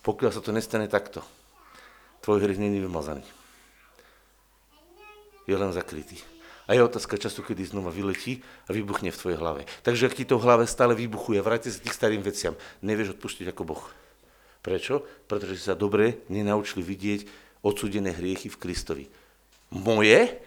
Pokiaľ 0.04 0.32
sa 0.32 0.44
to 0.44 0.56
nestane 0.56 0.88
takto, 0.88 1.24
tvoj 2.24 2.44
hriech 2.44 2.60
není 2.60 2.80
vymazaný. 2.80 3.24
Je 5.44 5.56
len 5.60 5.76
zakrytý. 5.76 6.24
A 6.68 6.74
je 6.74 6.82
otázka 6.84 7.20
času, 7.20 7.44
kedy 7.44 7.68
znova 7.68 7.92
vyletí 7.92 8.40
a 8.68 8.72
vybuchne 8.72 9.12
v 9.12 9.20
tvojej 9.20 9.38
hlave. 9.40 9.62
Takže 9.84 10.08
ak 10.08 10.16
ti 10.16 10.24
to 10.24 10.40
v 10.40 10.46
hlave 10.48 10.64
stále 10.64 10.96
vybuchuje, 10.96 11.44
vráťte 11.44 11.76
sa 11.76 11.84
tých 11.84 11.98
starým 11.98 12.24
veciam, 12.24 12.56
nevieš 12.80 13.20
odpustiť 13.20 13.52
ako 13.52 13.62
Boh. 13.68 13.84
Prečo? 14.64 15.04
Pretože 15.28 15.60
si 15.60 15.64
sa 15.68 15.76
dobre 15.76 16.24
nenaučili 16.32 16.80
vidieť 16.80 17.28
odsúdené 17.68 18.16
hriechy 18.16 18.48
v 18.48 18.60
Kristovi. 18.60 19.06
Moje 19.76 20.40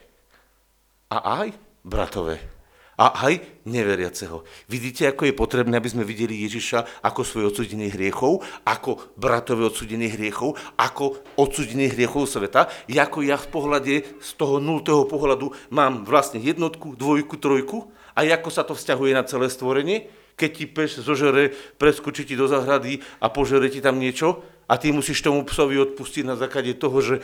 a 1.12 1.44
aj 1.44 1.52
bratové 1.84 2.55
a 2.96 3.28
aj 3.28 3.44
neveriaceho. 3.68 4.40
Vidíte, 4.72 5.12
ako 5.12 5.28
je 5.28 5.36
potrebné, 5.36 5.76
aby 5.76 5.92
sme 5.92 6.08
videli 6.08 6.48
Ježiša 6.48 7.04
ako 7.04 7.20
svoj 7.22 7.52
odsudenie 7.52 7.92
hriechov, 7.92 8.40
ako 8.64 9.12
bratové 9.20 9.68
odsudenie 9.68 10.08
hriechov, 10.08 10.56
ako 10.80 11.20
odsudenie 11.36 11.92
hriechov 11.92 12.24
sveta. 12.24 12.72
Ako 12.88 13.20
ja 13.20 13.36
v 13.36 13.48
pohľade 13.52 13.94
z 14.16 14.30
toho 14.40 14.56
nultého 14.56 15.04
pohľadu 15.04 15.52
mám 15.68 16.08
vlastne 16.08 16.40
jednotku, 16.40 16.96
dvojku, 16.96 17.36
trojku 17.36 17.92
a 18.16 18.24
ako 18.24 18.48
sa 18.48 18.64
to 18.64 18.72
vzťahuje 18.72 19.12
na 19.12 19.28
celé 19.28 19.52
stvorenie, 19.52 20.08
keď 20.36 20.50
ti 20.52 20.64
pes 20.64 20.96
zožere, 20.96 21.52
preskočí 21.76 22.24
ti 22.24 22.36
do 22.36 22.48
zahrady 22.48 23.04
a 23.20 23.28
požere 23.28 23.68
ti 23.68 23.84
tam 23.84 24.00
niečo 24.00 24.40
a 24.68 24.80
ty 24.80 24.92
musíš 24.92 25.20
tomu 25.20 25.44
psovi 25.44 25.80
odpustiť 25.84 26.24
na 26.24 26.36
základe 26.36 26.72
toho, 26.76 26.96
že... 27.04 27.16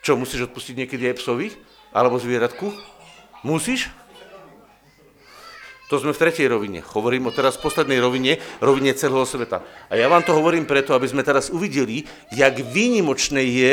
Čo, 0.00 0.16
musíš 0.16 0.48
odpustiť 0.48 0.74
niekedy 0.84 1.12
aj 1.12 1.16
psovi? 1.20 1.52
Alebo 1.92 2.20
zvieratku? 2.20 2.72
Musíš? 3.44 3.88
To 5.88 5.96
sme 5.96 6.12
v 6.12 6.20
tretej 6.20 6.52
rovine. 6.52 6.84
Hovorím 6.84 7.32
o 7.32 7.32
teraz 7.32 7.56
poslednej 7.56 7.96
rovine, 7.96 8.36
rovine 8.60 8.92
celého 8.92 9.24
sveta. 9.24 9.64
A 9.88 9.96
ja 9.96 10.04
vám 10.04 10.20
to 10.20 10.36
hovorím 10.36 10.68
preto, 10.68 10.92
aby 10.92 11.08
sme 11.08 11.24
teraz 11.24 11.48
uvideli, 11.48 12.04
jak 12.28 12.60
výnimočné 12.60 13.40
je 13.40 13.72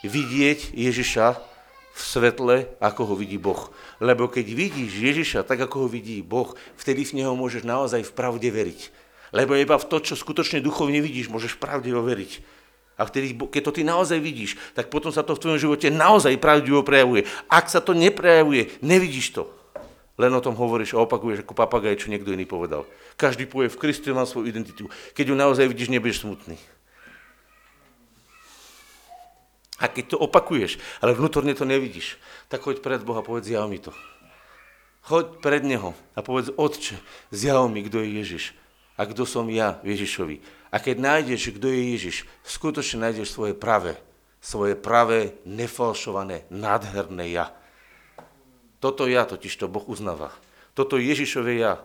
vidieť 0.00 0.72
Ježiša 0.72 1.26
v 1.92 2.00
svetle, 2.00 2.56
ako 2.80 3.12
ho 3.12 3.14
vidí 3.20 3.36
Boh. 3.36 3.68
Lebo 4.00 4.32
keď 4.32 4.48
vidíš 4.48 4.92
Ježiša 4.96 5.44
tak, 5.44 5.60
ako 5.60 5.84
ho 5.84 5.88
vidí 5.92 6.24
Boh, 6.24 6.56
vtedy 6.80 7.04
v 7.04 7.20
Neho 7.20 7.36
môžeš 7.36 7.68
naozaj 7.68 8.00
v 8.00 8.16
pravde 8.16 8.48
veriť. 8.48 8.80
Lebo 9.36 9.52
iba 9.52 9.76
v 9.76 9.88
to, 9.92 10.00
čo 10.00 10.16
skutočne 10.16 10.64
duchovne 10.64 11.04
vidíš, 11.04 11.28
môžeš 11.28 11.60
pravde 11.60 11.92
veriť. 11.92 12.40
A 13.00 13.08
vtedy, 13.08 13.32
keď 13.32 13.62
to 13.64 13.72
ty 13.72 13.82
naozaj 13.82 14.20
vidíš, 14.20 14.60
tak 14.76 14.92
potom 14.92 15.08
sa 15.08 15.24
to 15.24 15.32
v 15.32 15.42
tvojom 15.42 15.60
živote 15.60 15.88
naozaj 15.88 16.36
pravdivo 16.36 16.84
prejavuje. 16.84 17.24
Ak 17.48 17.72
sa 17.72 17.80
to 17.80 17.96
neprejavuje, 17.96 18.68
nevidíš 18.84 19.32
to. 19.32 19.48
Len 20.20 20.28
o 20.36 20.44
tom 20.44 20.52
hovoríš 20.52 20.92
a 20.92 21.02
opakuješ 21.02 21.42
ako 21.42 21.56
papagaj, 21.56 21.96
čo 21.96 22.12
niekto 22.12 22.36
iný 22.36 22.44
povedal. 22.44 22.84
Každý 23.16 23.48
povie, 23.48 23.72
v 23.72 23.80
Kristu 23.80 24.12
má 24.12 24.28
svoju 24.28 24.52
identitu. 24.52 24.92
Keď 25.16 25.32
ju 25.32 25.34
naozaj 25.34 25.64
vidíš, 25.72 25.88
nebudeš 25.88 26.20
smutný. 26.20 26.60
A 29.82 29.90
keď 29.90 30.14
to 30.14 30.16
opakuješ, 30.22 30.78
ale 31.02 31.16
vnútorne 31.16 31.56
to 31.58 31.66
nevidíš, 31.66 32.20
tak 32.46 32.62
choď 32.62 32.84
pred 32.84 33.02
Boha 33.02 33.24
povedz, 33.24 33.50
ja 33.50 33.66
mi 33.66 33.82
to. 33.82 33.90
Choď 35.02 35.42
pred 35.42 35.66
Neho 35.66 35.98
a 36.14 36.22
povedz, 36.22 36.54
Otče, 36.54 36.94
zjav 37.34 37.66
mi, 37.66 37.82
kto 37.82 37.98
je 37.98 38.08
Ježiš 38.22 38.44
a 38.94 39.02
kto 39.08 39.26
som 39.26 39.50
ja 39.50 39.82
Ježišovi. 39.82 40.38
A 40.72 40.80
keď 40.80 40.96
nájdeš, 41.04 41.52
kto 41.52 41.68
je 41.68 41.92
Ježiš, 41.92 42.16
skutočne 42.48 43.04
nájdeš 43.04 43.36
svoje 43.36 43.52
pravé, 43.52 44.00
svoje 44.40 44.72
pravé, 44.72 45.36
nefalšované, 45.44 46.48
nádherné 46.48 47.28
ja. 47.28 47.52
Toto 48.80 49.04
ja 49.04 49.28
totiž 49.28 49.52
to 49.52 49.68
Boh 49.68 49.84
uznáva. 49.84 50.32
Toto 50.72 50.96
Ježišové 50.96 51.60
ja 51.60 51.84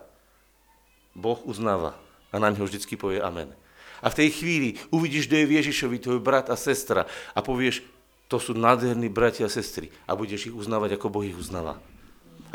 Boh 1.12 1.38
uznáva 1.44 2.00
a 2.32 2.40
na 2.40 2.48
neho 2.48 2.64
vždycky 2.64 2.96
povie 2.96 3.20
amen. 3.20 3.52
A 4.00 4.08
v 4.08 4.18
tej 4.24 4.30
chvíli 4.32 4.70
uvidíš, 4.94 5.28
kto 5.28 5.36
je 5.36 5.50
v 5.50 5.56
Ježišovi, 5.60 5.98
tvoj 6.00 6.20
brat 6.24 6.48
a 6.48 6.56
sestra 6.56 7.10
a 7.36 7.40
povieš, 7.44 7.84
to 8.32 8.40
sú 8.40 8.56
nádherní 8.56 9.12
bratia 9.12 9.48
a 9.48 9.52
sestry 9.52 9.92
a 10.08 10.16
budeš 10.16 10.48
ich 10.48 10.56
uznávať, 10.56 10.96
ako 10.96 11.12
Boh 11.12 11.26
ich 11.28 11.36
uznáva. 11.36 11.80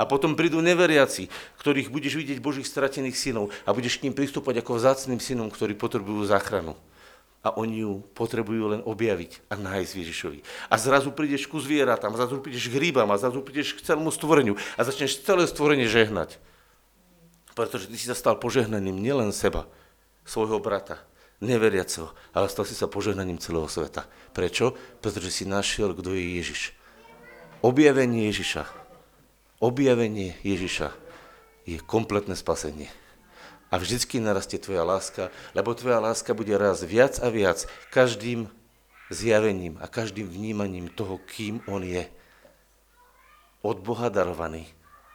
A 0.01 0.09
potom 0.09 0.32
prídu 0.32 0.64
neveriaci, 0.64 1.28
ktorých 1.61 1.93
budeš 1.93 2.16
vidieť 2.16 2.40
Božích 2.40 2.64
stratených 2.64 3.16
synov 3.16 3.53
a 3.68 3.76
budeš 3.76 4.01
k 4.01 4.09
ním 4.09 4.16
pristúpať 4.16 4.64
ako 4.64 4.80
vzácným 4.80 5.20
synom, 5.20 5.53
ktorí 5.53 5.76
potrebujú 5.76 6.24
záchranu. 6.24 6.72
A 7.43 7.53
oni 7.59 7.82
ju 7.82 8.07
potrebujú 8.14 8.78
len 8.78 8.80
objaviť 8.86 9.51
a 9.51 9.59
nájsť 9.59 9.93
Ježišovi. 9.99 10.38
A 10.70 10.74
zrazu 10.78 11.11
prídeš 11.11 11.51
ku 11.51 11.59
zvieratám, 11.59 12.14
zrazu 12.14 12.38
prídeš 12.38 12.70
k 12.70 12.78
rybám 12.78 13.11
a 13.11 13.18
zrazu 13.18 13.43
prídeš 13.43 13.74
k 13.74 13.82
celému 13.82 14.14
stvoreniu 14.14 14.55
a 14.78 14.80
začneš 14.86 15.26
celé 15.26 15.45
stvorenie 15.51 15.90
žehnať. 15.90 16.38
Pretože 17.53 17.90
ty 17.90 17.99
si 17.99 18.07
sa 18.09 18.16
stal 18.16 18.38
požehnaním 18.38 18.97
nielen 18.97 19.34
seba, 19.34 19.68
svojho 20.22 20.62
brata, 20.62 21.03
neveriaceho, 21.43 22.14
ale 22.30 22.47
stal 22.47 22.62
si 22.62 22.78
sa 22.78 22.86
požehnaním 22.86 23.43
celého 23.43 23.66
sveta. 23.66 24.07
Prečo? 24.32 24.78
Pretože 25.03 25.34
si 25.34 25.45
našiel, 25.45 25.93
kto 25.99 26.14
je 26.14 26.38
Ježiš. 26.38 26.78
Objavenie 27.61 28.30
Ježiša 28.30 28.82
objavenie 29.62 30.34
Ježiša 30.42 30.90
je 31.62 31.78
kompletné 31.78 32.34
spasenie. 32.34 32.90
A 33.72 33.78
vždycky 33.78 34.20
narastie 34.20 34.58
tvoja 34.60 34.84
láska, 34.84 35.32
lebo 35.56 35.72
tvoja 35.72 36.02
láska 36.02 36.34
bude 36.34 36.52
raz 36.58 36.82
viac 36.84 37.16
a 37.22 37.30
viac 37.32 37.64
každým 37.94 38.50
zjavením 39.08 39.78
a 39.80 39.86
každým 39.88 40.28
vnímaním 40.28 40.90
toho, 40.92 41.16
kým 41.24 41.62
on 41.70 41.80
je. 41.80 42.04
Od 43.62 43.78
Boha 43.78 44.10
darovaný 44.10 44.66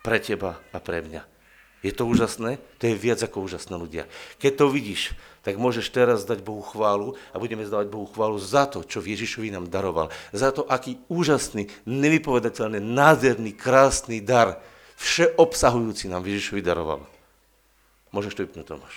pre 0.02 0.24
teba 0.24 0.58
a 0.72 0.80
pre 0.80 1.04
mňa. 1.04 1.37
Je 1.86 1.94
to 1.94 2.10
úžasné? 2.10 2.58
To 2.82 2.84
je 2.90 2.96
viac 2.98 3.22
ako 3.22 3.46
úžasné 3.46 3.76
ľudia. 3.78 4.04
Keď 4.42 4.52
to 4.58 4.66
vidíš, 4.74 5.14
tak 5.46 5.62
môžeš 5.62 5.88
teraz 5.94 6.26
dať 6.28 6.44
Bohu 6.44 6.60
chválu 6.60 7.16
a 7.32 7.40
budeme 7.40 7.64
zdávať 7.64 7.88
Bohu 7.88 8.10
chválu 8.10 8.36
za 8.42 8.68
to, 8.68 8.84
čo 8.84 9.00
Ježišovi 9.00 9.54
nám 9.54 9.72
daroval. 9.72 10.12
Za 10.36 10.52
to, 10.52 10.66
aký 10.68 11.00
úžasný, 11.08 11.70
nevypovedateľný, 11.88 12.82
nádherný, 12.84 13.56
krásny 13.56 14.20
dar, 14.20 14.60
všeobsahujúci 14.98 16.10
nám 16.10 16.26
Ježišovi 16.26 16.62
daroval. 16.66 17.06
Môžeš 18.12 18.34
to 18.34 18.44
vypnúť, 18.44 18.66
Tomáš. 18.66 18.96